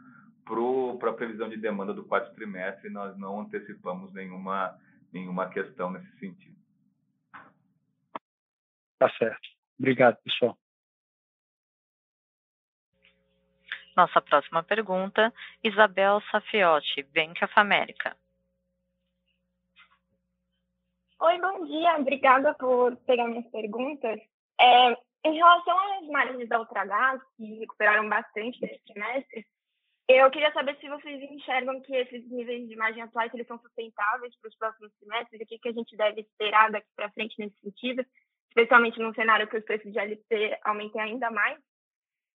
para 0.99 1.09
a 1.09 1.13
previsão 1.13 1.49
de 1.49 1.57
demanda 1.57 1.93
do 1.93 2.03
quarto 2.03 2.33
trimestre, 2.35 2.89
nós 2.89 3.17
não 3.17 3.41
antecipamos 3.41 4.13
nenhuma, 4.13 4.77
nenhuma 5.11 5.49
questão 5.49 5.91
nesse 5.91 6.19
sentido. 6.19 6.55
Tá 8.99 9.09
certo. 9.17 9.49
Obrigado, 9.79 10.17
pessoal. 10.23 10.57
Nossa 13.95 14.21
próxima 14.21 14.63
pergunta, 14.63 15.31
Isabel 15.63 16.21
Safiotti, 16.31 17.03
Bank 17.13 17.43
of 17.43 17.53
America. 17.55 18.15
Oi, 21.25 21.39
bom 21.39 21.63
dia. 21.63 21.95
Obrigada 21.99 22.53
por 22.55 22.97
pegar 23.05 23.29
minhas 23.29 23.49
perguntas. 23.49 24.19
É, 24.59 24.91
em 25.23 25.33
relação 25.33 25.79
às 25.93 26.07
margens 26.07 26.49
da 26.49 26.59
Ultragás, 26.59 27.21
que 27.37 27.59
recuperaram 27.59 28.09
bastante 28.09 28.59
nesse 28.61 28.83
trimestre, 28.83 29.45
eu 30.09 30.29
queria 30.29 30.51
saber 30.51 30.75
se 30.81 30.89
vocês 30.89 31.23
enxergam 31.31 31.79
que 31.79 31.95
esses 31.95 32.29
níveis 32.29 32.67
de 32.67 32.75
margem 32.75 33.03
atuais 33.03 33.33
eles 33.33 33.47
são 33.47 33.57
sustentáveis 33.57 34.35
para 34.37 34.49
os 34.49 34.57
próximos 34.57 34.91
trimestres, 34.99 35.39
o 35.39 35.45
que, 35.45 35.59
que 35.59 35.69
a 35.69 35.71
gente 35.71 35.95
deve 35.95 36.19
esperar 36.19 36.69
daqui 36.69 36.89
para 36.93 37.09
frente 37.11 37.39
nesse 37.39 37.57
sentido, 37.61 38.05
especialmente 38.49 38.99
num 38.99 39.13
cenário 39.13 39.47
que 39.47 39.55
os 39.55 39.63
preços 39.63 39.93
de 39.93 39.97
LC 39.97 40.59
aumentem 40.65 40.99
ainda 40.99 41.31
mais. 41.31 41.57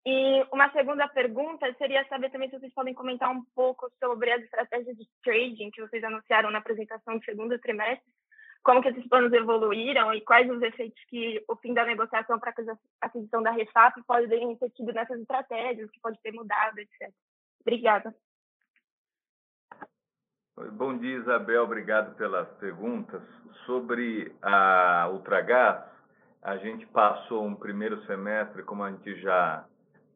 E 0.06 0.46
uma 0.50 0.72
segunda 0.72 1.06
pergunta 1.08 1.70
seria 1.74 2.08
saber 2.08 2.30
também 2.30 2.48
se 2.48 2.58
vocês 2.58 2.72
podem 2.72 2.94
comentar 2.94 3.30
um 3.30 3.44
pouco 3.54 3.90
sobre 4.02 4.32
as 4.32 4.42
estratégias 4.44 4.96
de 4.96 5.06
trading 5.22 5.70
que 5.72 5.82
vocês 5.82 6.02
anunciaram 6.02 6.50
na 6.50 6.60
apresentação 6.60 7.18
do 7.18 7.24
segundo 7.26 7.58
trimestre, 7.58 8.10
como 8.62 8.82
que 8.82 8.88
esses 8.88 9.06
planos 9.08 9.32
evoluíram 9.32 10.12
e 10.12 10.20
quais 10.20 10.50
os 10.50 10.60
efeitos 10.62 11.02
que 11.08 11.42
o 11.48 11.56
fim 11.56 11.72
da 11.72 11.84
negociação 11.84 12.38
para 12.38 12.52
a 12.52 13.06
aquisição 13.06 13.42
da 13.42 13.50
Refap 13.50 14.02
podem 14.06 14.56
ter 14.56 14.70
tido 14.70 14.92
nessas 14.92 15.20
estratégias, 15.20 15.90
que 15.90 16.00
pode 16.00 16.20
ter 16.22 16.32
mudado, 16.32 16.78
etc. 16.78 17.10
Obrigada. 17.60 18.14
Bom 20.72 20.98
dia, 20.98 21.18
Isabel. 21.18 21.62
Obrigado 21.62 22.16
pelas 22.16 22.48
perguntas. 22.56 23.22
Sobre 23.64 24.32
a 24.42 25.08
Ultragás, 25.12 25.84
a 26.42 26.56
gente 26.56 26.84
passou 26.86 27.44
um 27.44 27.54
primeiro 27.54 28.04
semestre, 28.06 28.64
como 28.64 28.82
a 28.82 28.90
gente 28.90 29.20
já, 29.20 29.64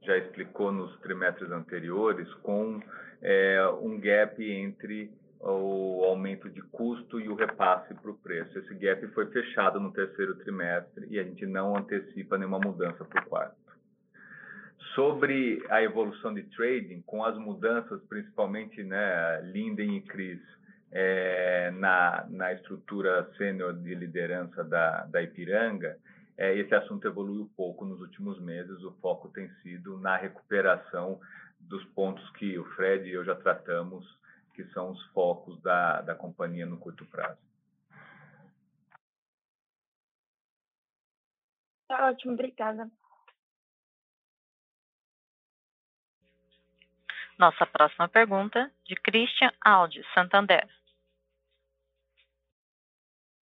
já 0.03 0.17
explicou 0.19 0.73
nos 0.73 0.99
trimestres 1.01 1.51
anteriores, 1.51 2.33
com 2.37 2.81
é, 3.21 3.65
um 3.81 4.01
gap 4.01 4.43
entre 4.43 5.13
o 5.43 6.05
aumento 6.05 6.49
de 6.49 6.63
custo 6.63 7.21
e 7.21 7.29
o 7.29 7.35
repasse 7.35 7.93
para 7.95 8.11
o 8.11 8.17
preço. 8.17 8.57
Esse 8.59 8.75
gap 8.75 9.07
foi 9.09 9.27
fechado 9.27 9.81
no 9.81 9.93
terceiro 9.93 10.37
trimestre 10.37 11.07
e 11.11 11.19
a 11.19 11.25
gente 11.25 11.45
não 11.47 11.77
antecipa 11.77 12.39
nenhuma 12.39 12.61
mudança 12.61 13.05
para 13.05 13.23
o 13.23 13.27
quarto. 13.27 13.57
Sobre 14.95 15.65
a 15.69 15.83
evolução 15.83 16.33
de 16.33 16.45
trading, 16.45 17.03
com 17.03 17.25
as 17.25 17.37
mudanças, 17.37 18.01
principalmente 18.05 18.85
né, 18.85 19.41
Linden 19.43 19.97
e 19.97 20.03
Cris, 20.03 20.41
é, 20.93 21.71
na, 21.73 22.27
na 22.29 22.53
estrutura 22.53 23.29
sênior 23.37 23.73
de 23.73 23.95
liderança 23.95 24.63
da, 24.63 25.07
da 25.07 25.23
Ipiranga, 25.23 25.97
é, 26.37 26.57
esse 26.57 26.75
assunto 26.75 27.07
evoluiu 27.07 27.51
pouco 27.57 27.85
nos 27.85 28.01
últimos 28.01 28.39
meses. 28.41 28.83
O 28.83 28.93
foco 29.01 29.29
tem 29.29 29.49
sido 29.63 29.99
na 29.99 30.17
recuperação 30.17 31.19
dos 31.61 31.85
pontos 31.87 32.29
que 32.33 32.59
o 32.59 32.65
Fred 32.77 33.09
e 33.09 33.15
eu 33.15 33.25
já 33.25 33.35
tratamos 33.35 34.05
que 34.55 34.65
são 34.73 34.91
os 34.91 35.03
focos 35.13 35.61
da, 35.63 36.03
da 36.03 36.15
companhia 36.15 36.67
no 36.67 36.79
curto 36.79 37.05
prazo. 37.07 37.41
Tá 41.89 42.09
ótimo, 42.09 42.33
obrigada. 42.33 42.91
Nossa 47.39 47.67
próxima 47.67 48.09
pergunta, 48.09 48.71
de 48.85 48.95
Christian 48.97 49.53
Aldi, 49.61 50.03
Santander. 50.15 50.69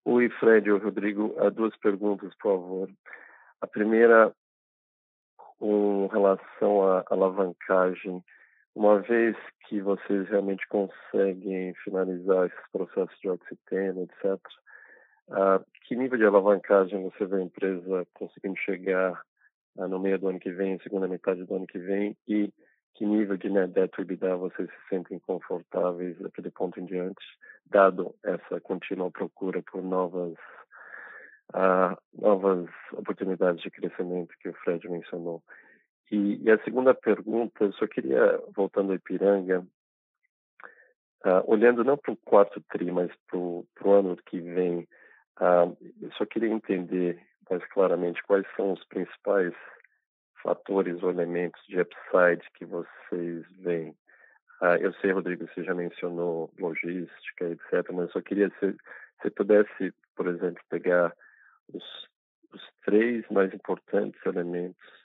Oi, 0.06 0.30
Fred 0.32 0.70
ou 0.72 0.80
Rodrigo. 0.80 1.36
Há 1.40 1.50
duas 1.50 1.76
perguntas, 1.78 2.34
por 2.36 2.54
favor. 2.54 2.92
A 3.62 3.68
primeira, 3.68 4.36
com 5.38 6.08
relação 6.08 6.84
à 6.86 7.06
alavancagem 7.10 8.24
uma 8.76 9.00
vez 9.00 9.36
que 9.68 9.82
vocês 9.82 10.28
realmente 10.30 10.68
conseguem 10.68 11.74
finalizar 11.84 12.48
esses 12.48 12.72
processos 12.72 13.18
de 13.20 13.30
oxiteno, 13.30 14.04
etc., 14.04 14.40
uh, 15.30 15.64
que 15.86 15.96
nível 15.96 16.18
de 16.18 16.26
alavancagem 16.26 17.04
você 17.04 17.26
vê 17.26 17.38
a 17.38 17.44
empresa 17.44 18.08
conseguindo 18.14 18.58
chegar 18.58 19.22
uh, 19.76 19.88
no 19.88 20.00
meio 20.00 20.18
do 20.18 20.28
ano 20.28 20.40
que 20.40 20.52
vem, 20.52 20.80
segunda 20.80 21.08
metade 21.08 21.44
do 21.44 21.56
ano 21.56 21.68
que 21.68 21.80
vem, 21.80 22.18
e 22.28 22.52
que 22.96 23.06
nível 23.06 23.38
de 23.38 23.50
net 23.50 23.74
debt 23.74 24.00
EBITDA 24.00 24.36
vocês 24.36 24.70
se 24.70 24.90
sentem 24.90 25.20
confortáveis 25.20 26.18
daquele 26.20 26.52
ponto 26.52 26.80
em 26.80 26.86
diante, 26.86 27.26
dado 27.66 28.14
essa 28.24 28.60
contínua 28.62 29.10
procura 29.12 29.62
por 29.64 29.82
novas 29.82 30.34
uh, 31.54 31.98
novas 32.14 32.70
oportunidades 32.94 33.62
de 33.62 33.72
crescimento 33.72 34.34
que 34.40 34.50
o 34.50 34.54
Fred 34.54 34.88
mencionou. 34.90 35.42
E, 36.12 36.42
e, 36.44 36.52
a 36.52 36.64
segunda 36.64 36.94
pergunta, 36.94 37.64
eu 37.64 37.74
só 37.74 37.88
queria, 37.88 38.42
voltando 38.56 38.90
ao 38.90 38.96
Ipiranga, 38.96 39.66
uh, 41.26 41.44
olhando 41.46 41.84
não 41.84 41.98
para 41.98 42.14
o 42.14 42.18
quarto 42.18 42.62
TRI, 42.70 42.92
mas 42.92 43.12
para 43.28 43.38
o 43.38 43.66
ano 43.86 44.16
que 44.26 44.40
vem, 44.40 44.88
uh, 45.40 45.76
eu 46.02 46.12
só 46.14 46.26
queria 46.26 46.50
entender 46.50 47.20
mais 47.50 47.66
claramente 47.68 48.24
quais 48.24 48.46
são 48.56 48.74
os 48.74 48.84
principais 48.86 49.54
fatores 50.42 51.02
ou 51.02 51.10
elementos 51.10 51.62
de 51.68 51.80
upside 51.80 52.44
que 52.54 52.66
vocês 52.66 53.46
veem 53.60 53.96
Uh, 54.64 54.78
eu 54.80 54.94
sei, 54.94 55.12
Rodrigo, 55.12 55.46
você 55.46 55.62
já 55.62 55.74
mencionou 55.74 56.50
logística, 56.58 57.50
etc., 57.50 57.92
mas 57.92 58.06
eu 58.06 58.12
só 58.14 58.22
queria 58.22 58.50
se 58.62 58.74
você 59.22 59.30
pudesse, 59.30 59.94
por 60.16 60.26
exemplo, 60.26 60.64
pegar 60.70 61.14
os, 61.74 61.84
os 62.54 62.62
três 62.86 63.26
mais 63.30 63.54
importantes 63.54 64.26
elementos, 64.26 64.78
os 64.88 65.03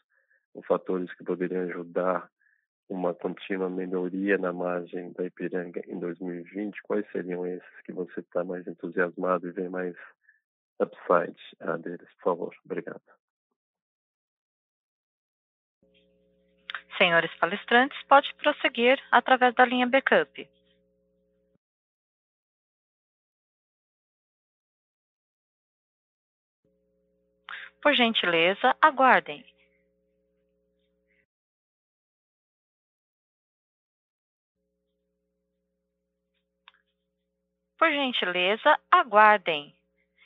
fatores 0.62 1.12
que 1.14 1.24
poderiam 1.24 1.62
ajudar 1.64 2.30
uma 2.88 3.14
contínua 3.14 3.68
melhoria 3.68 4.38
na 4.38 4.52
margem 4.52 5.12
da 5.12 5.24
Ipiranga 5.24 5.82
em 5.86 5.98
2020, 5.98 6.82
quais 6.82 7.06
seriam 7.12 7.46
esses 7.46 7.80
que 7.84 7.92
você 7.92 8.20
está 8.20 8.42
mais 8.42 8.66
entusiasmado 8.66 9.46
e 9.46 9.52
vê 9.52 9.68
mais 9.68 9.94
upside 10.80 11.36
uh, 11.60 11.76
deles, 11.78 12.08
por 12.14 12.22
favor? 12.22 12.56
Obrigado. 12.64 13.02
Senhores 16.96 17.32
palestrantes, 17.36 18.02
pode 18.08 18.34
prosseguir 18.36 18.98
através 19.12 19.54
da 19.54 19.64
linha 19.64 19.86
backup. 19.86 20.48
Por 27.80 27.94
gentileza, 27.94 28.74
aguardem. 28.80 29.44
Por 37.78 37.90
gentileza, 37.90 38.76
aguardem 38.90 39.72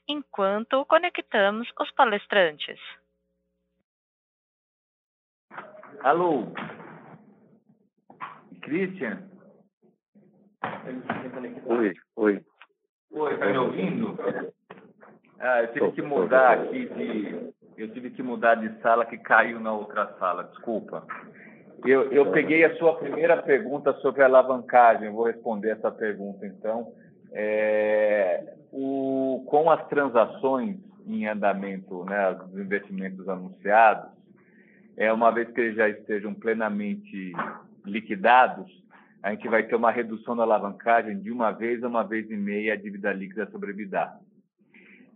enquanto 0.08 0.84
conectamos 0.86 1.68
os 1.78 1.90
palestrantes. 1.92 2.80
Alô? 6.00 6.46
Christian? 8.62 9.28
Oi, 11.66 11.92
oi. 12.16 12.44
Oi, 13.10 13.38
tá 13.38 13.46
me 13.46 13.58
ouvindo? 13.58 14.18
Ah, 15.38 15.62
eu 15.62 15.72
tive 15.72 15.92
que 15.92 16.02
mudar 16.02 16.52
aqui 16.52 16.86
de. 16.86 17.52
Eu 17.76 17.92
tive 17.92 18.10
que 18.10 18.22
mudar 18.22 18.54
de 18.54 18.80
sala 18.80 19.04
que 19.04 19.18
caiu 19.18 19.60
na 19.60 19.72
outra 19.72 20.06
sala, 20.18 20.44
desculpa. 20.44 21.06
Eu, 21.84 22.12
eu 22.12 22.30
peguei 22.30 22.64
a 22.64 22.76
sua 22.76 22.96
primeira 22.96 23.42
pergunta 23.42 23.92
sobre 23.94 24.22
alavancagem, 24.22 25.06
eu 25.06 25.12
vou 25.12 25.24
responder 25.24 25.70
essa 25.70 25.90
pergunta 25.90 26.46
então. 26.46 26.92
É, 27.32 28.54
o, 28.70 29.44
com 29.48 29.70
as 29.70 29.86
transações 29.88 30.76
em 31.06 31.26
andamento, 31.26 32.04
né, 32.04 32.30
os 32.30 32.58
investimentos 32.58 33.28
anunciados, 33.28 34.10
é, 34.96 35.12
uma 35.12 35.30
vez 35.30 35.50
que 35.50 35.60
eles 35.60 35.76
já 35.76 35.88
estejam 35.88 36.34
plenamente 36.34 37.32
liquidados, 37.84 38.70
a 39.22 39.30
gente 39.30 39.48
vai 39.48 39.62
ter 39.62 39.76
uma 39.76 39.90
redução 39.90 40.36
da 40.36 40.42
alavancagem 40.42 41.18
de 41.20 41.30
uma 41.30 41.52
vez 41.52 41.82
a 41.82 41.88
uma 41.88 42.02
vez 42.02 42.30
e 42.30 42.36
meia 42.36 42.74
a 42.74 42.76
dívida 42.76 43.12
líquida 43.12 43.46
sobre 43.50 43.70
EBITDA. 43.70 44.12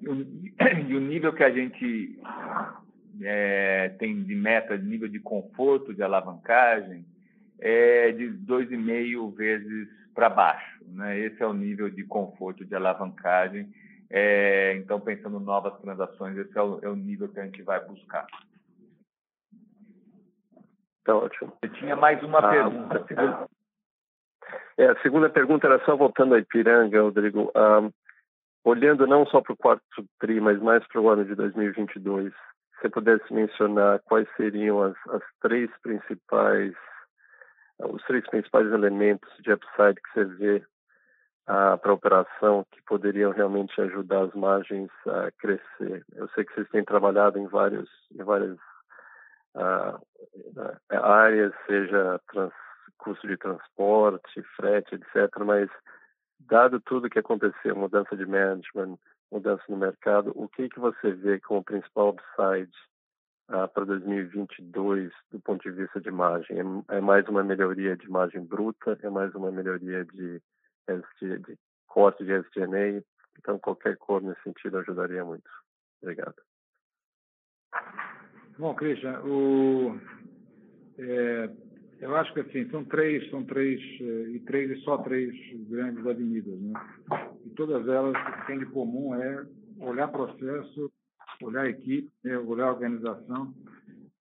E 0.00 0.08
o, 0.94 1.00
nível 1.00 1.32
que 1.32 1.42
a 1.42 1.50
gente 1.50 2.18
é, 3.22 3.88
tem 3.98 4.22
de 4.22 4.34
meta, 4.34 4.78
de 4.78 4.86
nível 4.86 5.08
de 5.08 5.18
conforto 5.18 5.94
de 5.94 6.02
alavancagem, 6.02 7.04
é 7.58 8.12
de 8.12 8.26
2,5 8.28 9.34
vezes 9.34 9.88
para 10.16 10.30
baixo. 10.30 10.82
Né? 10.88 11.20
Esse 11.20 11.42
é 11.42 11.46
o 11.46 11.52
nível 11.52 11.90
de 11.90 12.02
conforto 12.02 12.64
de 12.64 12.74
alavancagem. 12.74 13.70
É, 14.08 14.74
então, 14.76 14.98
pensando 14.98 15.38
em 15.38 15.44
novas 15.44 15.78
transações, 15.80 16.36
esse 16.38 16.56
é 16.56 16.62
o, 16.62 16.80
é 16.82 16.88
o, 16.88 16.96
nível 16.96 17.28
que 17.28 17.38
a 17.38 17.44
gente 17.44 17.62
vai 17.62 17.84
buscar. 17.84 18.26
Tá 21.04 21.14
ótimo. 21.14 21.52
Você 21.62 21.70
tinha 21.74 21.94
mais 21.94 22.20
uma 22.22 22.38
ah, 22.38 22.50
pergunta. 22.50 22.98
A 22.98 23.06
segunda, 23.06 23.48
é, 24.78 24.86
a 24.86 25.02
segunda 25.02 25.28
pergunta 25.28 25.66
era 25.66 25.84
só 25.84 25.94
voltando 25.94 26.34
a 26.34 26.38
Ipiranga, 26.38 27.02
Rodrigo. 27.02 27.52
Um, 27.54 27.90
olhando 28.64 29.06
não 29.06 29.26
só 29.26 29.40
para 29.40 29.52
o 29.52 29.56
quarto 29.56 29.84
TRI, 30.18 30.40
mas 30.40 30.60
mais 30.60 30.86
para 30.88 31.00
o 31.00 31.08
ano 31.08 31.24
de 31.24 31.34
2022, 31.34 32.32
se 32.32 32.80
você 32.80 32.88
pudesse 32.88 33.32
mencionar 33.32 34.00
quais 34.04 34.28
seriam 34.36 34.82
as, 34.82 34.96
as 35.08 35.22
três 35.40 35.70
principais 35.82 36.74
os 37.78 38.02
três 38.04 38.26
principais 38.28 38.66
elementos 38.72 39.30
de 39.38 39.52
upside 39.52 40.00
que 40.00 40.14
você 40.14 40.24
vê 40.24 40.66
ah, 41.46 41.76
para 41.76 41.90
a 41.90 41.94
operação 41.94 42.66
que 42.70 42.82
poderiam 42.82 43.32
realmente 43.32 43.80
ajudar 43.80 44.22
as 44.22 44.34
margens 44.34 44.90
a 45.06 45.30
crescer. 45.38 46.04
Eu 46.14 46.28
sei 46.30 46.44
que 46.44 46.54
vocês 46.54 46.68
têm 46.70 46.84
trabalhado 46.84 47.38
em 47.38 47.46
vários 47.46 47.88
em 48.12 48.22
várias 48.22 48.58
ah, 49.54 49.98
áreas, 50.90 51.52
seja 51.66 52.20
trans, 52.32 52.52
custo 52.98 53.26
de 53.26 53.36
transporte, 53.36 54.42
frete, 54.56 54.94
etc. 54.94 55.30
Mas 55.44 55.70
dado 56.40 56.80
tudo 56.80 57.10
que 57.10 57.18
aconteceu, 57.18 57.76
mudança 57.76 58.16
de 58.16 58.26
management, 58.26 58.98
mudança 59.30 59.62
no 59.68 59.76
mercado, 59.76 60.32
o 60.34 60.48
que 60.48 60.68
que 60.68 60.80
você 60.80 61.12
vê 61.12 61.40
como 61.40 61.64
principal 61.64 62.10
upside 62.10 62.72
ah, 63.48 63.68
para 63.68 63.84
2022 63.84 65.12
do 65.30 65.40
ponto 65.40 65.62
de 65.62 65.70
vista 65.70 66.00
de 66.00 66.10
margem? 66.10 66.58
É, 66.58 66.96
é, 66.96 67.00
mais 67.00 67.26
uma 67.28 67.42
melhoria 67.42 67.96
de 67.96 68.08
margem 68.10 68.44
bruta? 68.44 68.98
É 69.02 69.10
mais 69.10 69.34
uma 69.34 69.50
melhoria 69.50 70.04
de, 70.04 70.40
de, 71.20 71.38
de 71.38 71.58
corte 71.86 72.24
de 72.24 72.32
SG&A? 72.32 73.02
Então, 73.38 73.58
qualquer 73.58 73.96
cor 73.98 74.22
nesse 74.22 74.42
sentido 74.42 74.78
ajudaria 74.78 75.24
muito. 75.24 75.48
Obrigado. 76.02 76.36
Bom, 78.58 78.74
Christian, 78.74 79.20
o, 79.22 80.00
é, 80.98 81.50
eu 82.00 82.14
acho 82.14 82.32
que 82.34 82.40
assim, 82.40 82.68
são 82.70 82.84
três, 82.84 83.28
são 83.30 83.44
três, 83.44 83.80
eh, 84.00 84.30
e 84.30 84.40
três 84.40 84.70
e 84.70 84.80
só 84.82 84.98
três 84.98 85.34
grandes 85.68 86.06
avenidas, 86.06 86.58
né? 86.60 86.72
E 87.44 87.50
todas 87.50 87.88
elas, 87.88 88.14
o 88.14 88.32
que 88.32 88.46
tem 88.46 88.58
de 88.58 88.66
comum 88.66 89.14
é 89.14 89.46
olhar 89.80 90.08
processo 90.08 90.90
olhar 91.42 91.62
a 91.62 91.70
equipe, 91.70 92.10
né, 92.24 92.38
olhar 92.38 92.66
a 92.66 92.72
organização. 92.72 93.54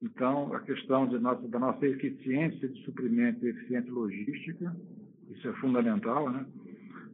Então, 0.02 0.54
a 0.54 0.60
questão 0.60 1.06
nossa, 1.20 1.48
da 1.48 1.60
nossa 1.60 1.86
eficiência 1.86 2.68
de 2.68 2.84
suprimento 2.84 3.46
e 3.46 3.50
eficiência 3.50 3.92
logística, 3.92 4.76
isso 5.30 5.48
é 5.48 5.54
fundamental, 5.54 6.30
né? 6.30 6.46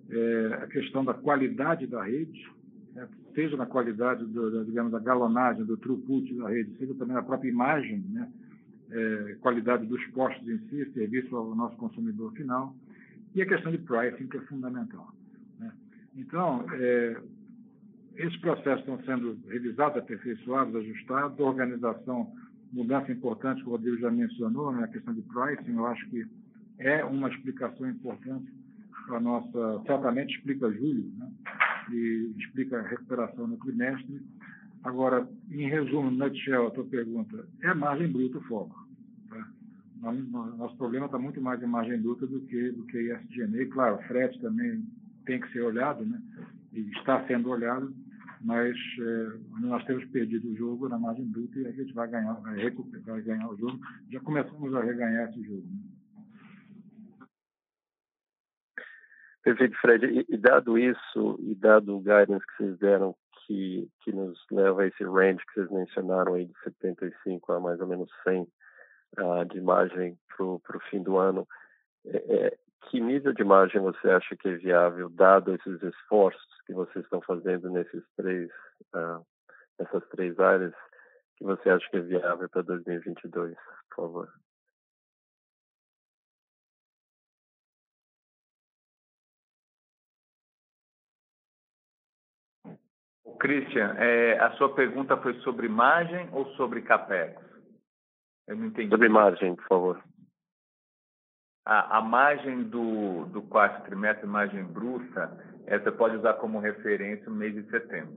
É, 0.09 0.59
a 0.63 0.67
questão 0.67 1.05
da 1.05 1.13
qualidade 1.13 1.87
da 1.87 2.03
rede, 2.03 2.49
né? 2.93 3.07
seja 3.33 3.55
na 3.55 3.65
qualidade, 3.65 4.25
do, 4.25 4.51
da, 4.51 4.63
digamos, 4.63 4.91
da 4.91 4.99
galonagem, 4.99 5.63
do 5.63 5.77
throughput 5.77 6.33
da 6.35 6.49
rede, 6.49 6.75
seja 6.77 6.93
também 6.95 7.15
na 7.15 7.23
própria 7.23 7.49
imagem, 7.49 7.99
né? 8.09 8.29
É, 8.89 9.37
qualidade 9.39 9.85
dos 9.85 10.03
postos 10.07 10.45
em 10.49 10.57
si, 10.67 10.91
serviço 10.91 11.33
ao 11.33 11.55
nosso 11.55 11.77
consumidor 11.77 12.33
final, 12.33 12.75
e 13.33 13.41
a 13.41 13.45
questão 13.45 13.71
de 13.71 13.77
pricing, 13.77 14.27
que 14.27 14.35
é 14.35 14.41
fundamental. 14.41 15.13
Né? 15.57 15.71
Então, 16.17 16.65
é, 16.73 17.21
esses 18.21 18.37
processos 18.37 18.81
estão 18.81 19.01
sendo 19.03 19.37
revisados, 19.47 19.97
aperfeiçoados, 19.97 20.75
ajustados. 20.75 21.39
Organização, 21.39 22.31
mudança 22.71 23.11
importante 23.11 23.61
que 23.61 23.67
o 23.67 23.71
Rodrigo 23.71 23.97
já 23.97 24.11
mencionou, 24.11 24.71
né, 24.71 24.83
a 24.83 24.87
questão 24.87 25.13
de 25.13 25.21
pricing, 25.23 25.75
eu 25.75 25.85
acho 25.87 26.07
que 26.09 26.25
é 26.77 27.03
uma 27.03 27.29
explicação 27.29 27.89
importante 27.89 28.51
para 29.07 29.17
a 29.17 29.19
nossa. 29.19 29.83
Certamente 29.85 30.35
explica 30.35 30.71
julho, 30.71 31.11
né, 31.17 31.31
e 31.91 32.33
explica 32.37 32.79
a 32.79 32.87
recuperação 32.87 33.47
no 33.47 33.57
trimestre. 33.57 34.21
Agora, 34.83 35.27
em 35.49 35.67
resumo, 35.67 36.09
nutshell, 36.09 36.67
a 36.67 36.71
tua 36.71 36.85
pergunta, 36.85 37.45
é 37.61 37.73
margem 37.73 38.11
bruta 38.11 38.37
o 38.37 38.43
foco. 38.43 38.87
Tá? 39.29 40.11
Nosso 40.11 40.75
problema 40.77 41.05
está 41.05 41.19
muito 41.19 41.39
mais 41.41 41.61
em 41.61 41.67
margem 41.67 41.99
bruta 42.01 42.25
do 42.25 42.41
que, 42.41 42.71
do 42.71 42.83
que 42.85 42.97
ISGN. 42.97 43.65
Claro, 43.67 43.97
o 43.97 44.03
frete 44.03 44.39
também 44.41 44.83
tem 45.25 45.39
que 45.39 45.51
ser 45.51 45.61
olhado, 45.61 46.03
né? 46.03 46.19
e 46.73 46.89
está 46.91 47.25
sendo 47.27 47.49
olhado, 47.49 47.93
mas 48.43 48.75
é, 48.99 49.59
nós 49.61 49.83
temos 49.85 50.05
perdido 50.05 50.49
o 50.49 50.55
jogo 50.55 50.89
na 50.89 50.97
margem 50.97 51.25
bruta 51.25 51.59
e 51.59 51.67
a 51.67 51.71
gente 51.71 51.93
vai 51.93 52.07
ganhar, 52.09 52.33
vai, 52.33 52.57
recuperar, 52.57 53.05
vai 53.05 53.21
ganhar 53.21 53.49
o 53.49 53.57
jogo. 53.57 53.79
Já 54.09 54.19
começamos 54.21 54.73
a 54.75 54.81
reganhar 54.81 55.29
esse 55.29 55.43
jogo. 55.43 55.63
Né? 55.67 57.25
Perfeito, 59.43 59.75
Fred. 59.79 60.05
E, 60.05 60.25
e, 60.29 60.37
dado 60.37 60.77
isso, 60.77 61.39
e 61.39 61.55
dado 61.55 61.97
o 61.97 61.99
guidance 61.99 62.45
que 62.45 62.57
vocês 62.57 62.77
deram, 62.79 63.15
que, 63.45 63.89
que 64.01 64.11
nos 64.11 64.39
leva 64.51 64.83
a 64.83 64.87
esse 64.87 65.03
range 65.03 65.43
que 65.45 65.53
vocês 65.53 65.71
mencionaram 65.71 66.35
aí 66.35 66.45
de 66.45 66.53
75 66.63 67.51
a 67.51 67.59
mais 67.59 67.79
ou 67.79 67.87
menos 67.87 68.09
100 68.23 68.41
uh, 68.43 68.47
ah, 69.17 69.43
de 69.43 69.59
margem 69.61 70.17
para 70.37 70.45
o 70.45 70.81
fim 70.89 71.01
do 71.01 71.17
ano, 71.17 71.47
é, 72.05 72.17
é, 72.17 72.57
que 72.89 72.99
nível 72.99 73.33
de 73.33 73.43
margem 73.43 73.81
você 73.81 74.09
acha 74.09 74.35
que 74.35 74.47
é 74.47 74.55
viável, 74.55 75.09
dado 75.09 75.53
esses 75.53 75.81
esforços 75.81 76.61
que 76.65 76.73
vocês 76.73 77.03
estão 77.03 77.21
fazendo 77.21 77.69
nesses 77.69 78.03
três, 78.15 78.49
uh, 78.95 79.25
nessas 79.79 80.07
três 80.09 80.37
áreas, 80.39 80.73
que 81.37 81.43
você 81.43 81.69
acha 81.69 81.87
que 81.89 81.97
é 81.97 82.01
viável 82.01 82.49
para 82.49 82.61
2022, 82.63 83.55
por 83.89 83.95
favor? 83.95 84.29
Christian, 93.39 93.95
é, 93.97 94.37
a 94.39 94.51
sua 94.51 94.73
pergunta 94.75 95.17
foi 95.17 95.33
sobre 95.41 95.67
margem 95.67 96.29
ou 96.31 96.45
sobre 96.53 96.83
capex? 96.83 97.41
Eu 98.47 98.55
não 98.55 98.67
entendi. 98.67 98.89
Sobre 98.89 99.09
margem, 99.09 99.55
por 99.55 99.67
favor. 99.67 100.03
A, 101.65 101.97
a 101.97 102.01
margem 102.01 102.63
do, 102.63 103.25
do 103.25 103.41
quarto 103.41 103.85
trimestre, 103.85 104.25
margem 104.27 104.63
bruta, 104.63 105.31
essa 105.65 105.91
pode 105.91 106.17
usar 106.17 106.33
como 106.35 106.59
referência 106.59 107.29
o 107.29 107.35
mês 107.35 107.53
de 107.53 107.63
setembro. 107.69 108.13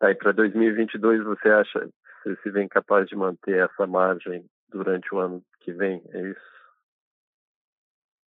Aí 0.00 0.14
para 0.14 0.32
2022 0.32 1.24
você 1.24 1.48
acha 1.48 1.88
você 2.22 2.36
se 2.42 2.50
vem 2.50 2.68
capaz 2.68 3.06
de 3.08 3.16
manter 3.16 3.64
essa 3.64 3.86
margem 3.86 4.44
durante 4.68 5.12
o 5.14 5.18
ano 5.18 5.42
que 5.60 5.72
vem? 5.72 6.02
É 6.10 6.20
isso? 6.22 6.48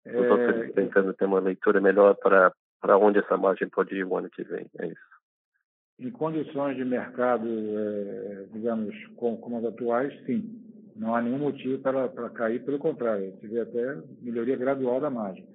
Estou 0.06 0.38
é... 0.40 0.72
tentando 0.72 1.14
ter 1.14 1.26
uma 1.26 1.40
leitura 1.40 1.80
melhor 1.80 2.16
para 2.16 2.52
para 2.82 2.98
onde 2.98 3.20
essa 3.20 3.36
margem 3.36 3.68
pode 3.70 3.94
ir 3.94 4.06
o 4.06 4.16
ano 4.16 4.30
que 4.30 4.44
vem. 4.44 4.66
É 4.80 4.88
isso. 4.88 5.20
Em 6.00 6.10
condições 6.10 6.78
de 6.78 6.86
mercado, 6.86 7.46
é, 7.46 8.46
digamos, 8.54 8.96
como, 9.18 9.38
como 9.38 9.58
as 9.58 9.66
atuais, 9.66 10.18
sim. 10.26 10.79
Não 11.00 11.16
há 11.16 11.22
nenhum 11.22 11.40
motivo 11.40 11.82
para, 11.82 12.10
para 12.10 12.30
cair, 12.30 12.64
pelo 12.66 12.78
contrário, 12.78 13.34
se 13.40 13.48
vê 13.48 13.62
até 13.62 13.96
melhoria 14.22 14.58
gradual 14.58 15.00
da 15.00 15.10
margem. 15.10 15.48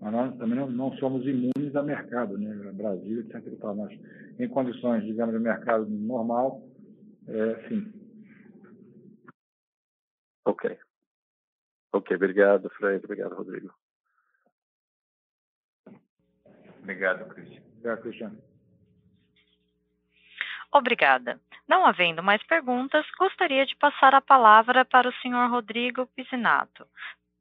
Mas 0.00 0.12
nós 0.12 0.36
também 0.38 0.58
não, 0.58 0.68
não 0.68 0.92
somos 0.94 1.24
imunes 1.24 1.74
a 1.76 1.82
mercado, 1.84 2.36
né? 2.36 2.52
Brasil, 2.72 3.20
etc. 3.20 3.44
Mas 3.76 3.96
em 4.40 4.48
condições, 4.48 5.04
digamos, 5.04 5.36
de 5.36 5.40
mercado 5.40 5.88
normal, 5.88 6.62
é, 7.28 7.68
sim. 7.68 7.92
Ok. 10.44 10.76
Ok, 11.92 12.16
obrigado, 12.16 12.68
Fred. 12.70 13.04
Obrigado, 13.04 13.36
Rodrigo. 13.36 13.72
Obrigado, 16.82 17.28
Cristian. 17.28 17.62
Obrigado, 17.70 18.02
Cristiano. 18.02 18.47
Obrigada. 20.72 21.40
Não 21.66 21.86
havendo 21.86 22.22
mais 22.22 22.42
perguntas, 22.44 23.06
gostaria 23.18 23.64
de 23.66 23.76
passar 23.76 24.14
a 24.14 24.20
palavra 24.20 24.84
para 24.84 25.08
o 25.08 25.14
senhor 25.20 25.50
Rodrigo 25.50 26.06
Piscinato 26.14 26.86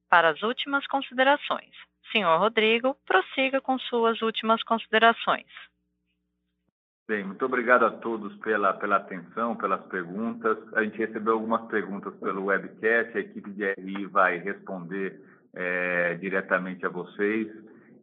para 0.09 0.29
as 0.29 0.41
últimas 0.41 0.85
considerações. 0.87 1.71
Senhor 2.11 2.37
Rodrigo, 2.39 2.95
prossiga 3.05 3.59
com 3.59 3.77
suas 3.77 4.21
últimas 4.21 4.63
considerações. 4.63 5.47
Bem, 7.07 7.23
muito 7.23 7.45
obrigado 7.45 7.85
a 7.85 7.91
todos 7.91 8.35
pela, 8.37 8.73
pela 8.73 8.97
atenção, 8.97 9.55
pelas 9.55 9.81
perguntas. 9.87 10.57
A 10.73 10.83
gente 10.83 10.97
recebeu 10.97 11.33
algumas 11.33 11.65
perguntas 11.67 12.13
pelo 12.15 12.45
webcast, 12.45 13.17
a 13.17 13.21
equipe 13.21 13.49
de 13.51 13.73
RI 13.73 14.05
vai 14.07 14.39
responder 14.39 15.21
é, 15.53 16.15
diretamente 16.15 16.85
a 16.85 16.89
vocês. 16.89 17.47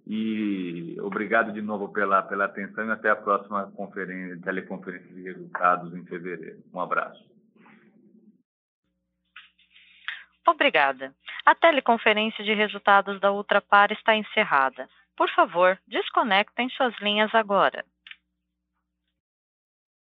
E 0.07 0.97
obrigado 1.01 1.53
de 1.53 1.63
novo 1.63 1.89
pela, 1.89 2.23
pela 2.23 2.45
atenção 2.45 2.87
e 2.87 2.91
até 2.91 3.09
a 3.09 3.17
próxima 3.17 3.71
conferência, 3.73 4.39
teleconferência 4.43 5.15
de 5.15 5.23
resultados 5.23 5.95
em 5.95 6.05
fevereiro. 6.05 6.63
Um 6.73 6.81
abraço. 6.81 7.25
Obrigada. 10.47 11.15
A 11.47 11.55
teleconferência 11.55 12.45
de 12.45 12.53
resultados 12.53 13.19
da 13.19 13.33
Ultrapar 13.33 13.93
está 13.93 14.15
encerrada. 14.15 14.89
Por 15.17 15.31
favor, 15.31 15.79
desconectem 15.87 16.69
suas 16.71 16.95
linhas 17.01 17.35
agora. 17.35 17.85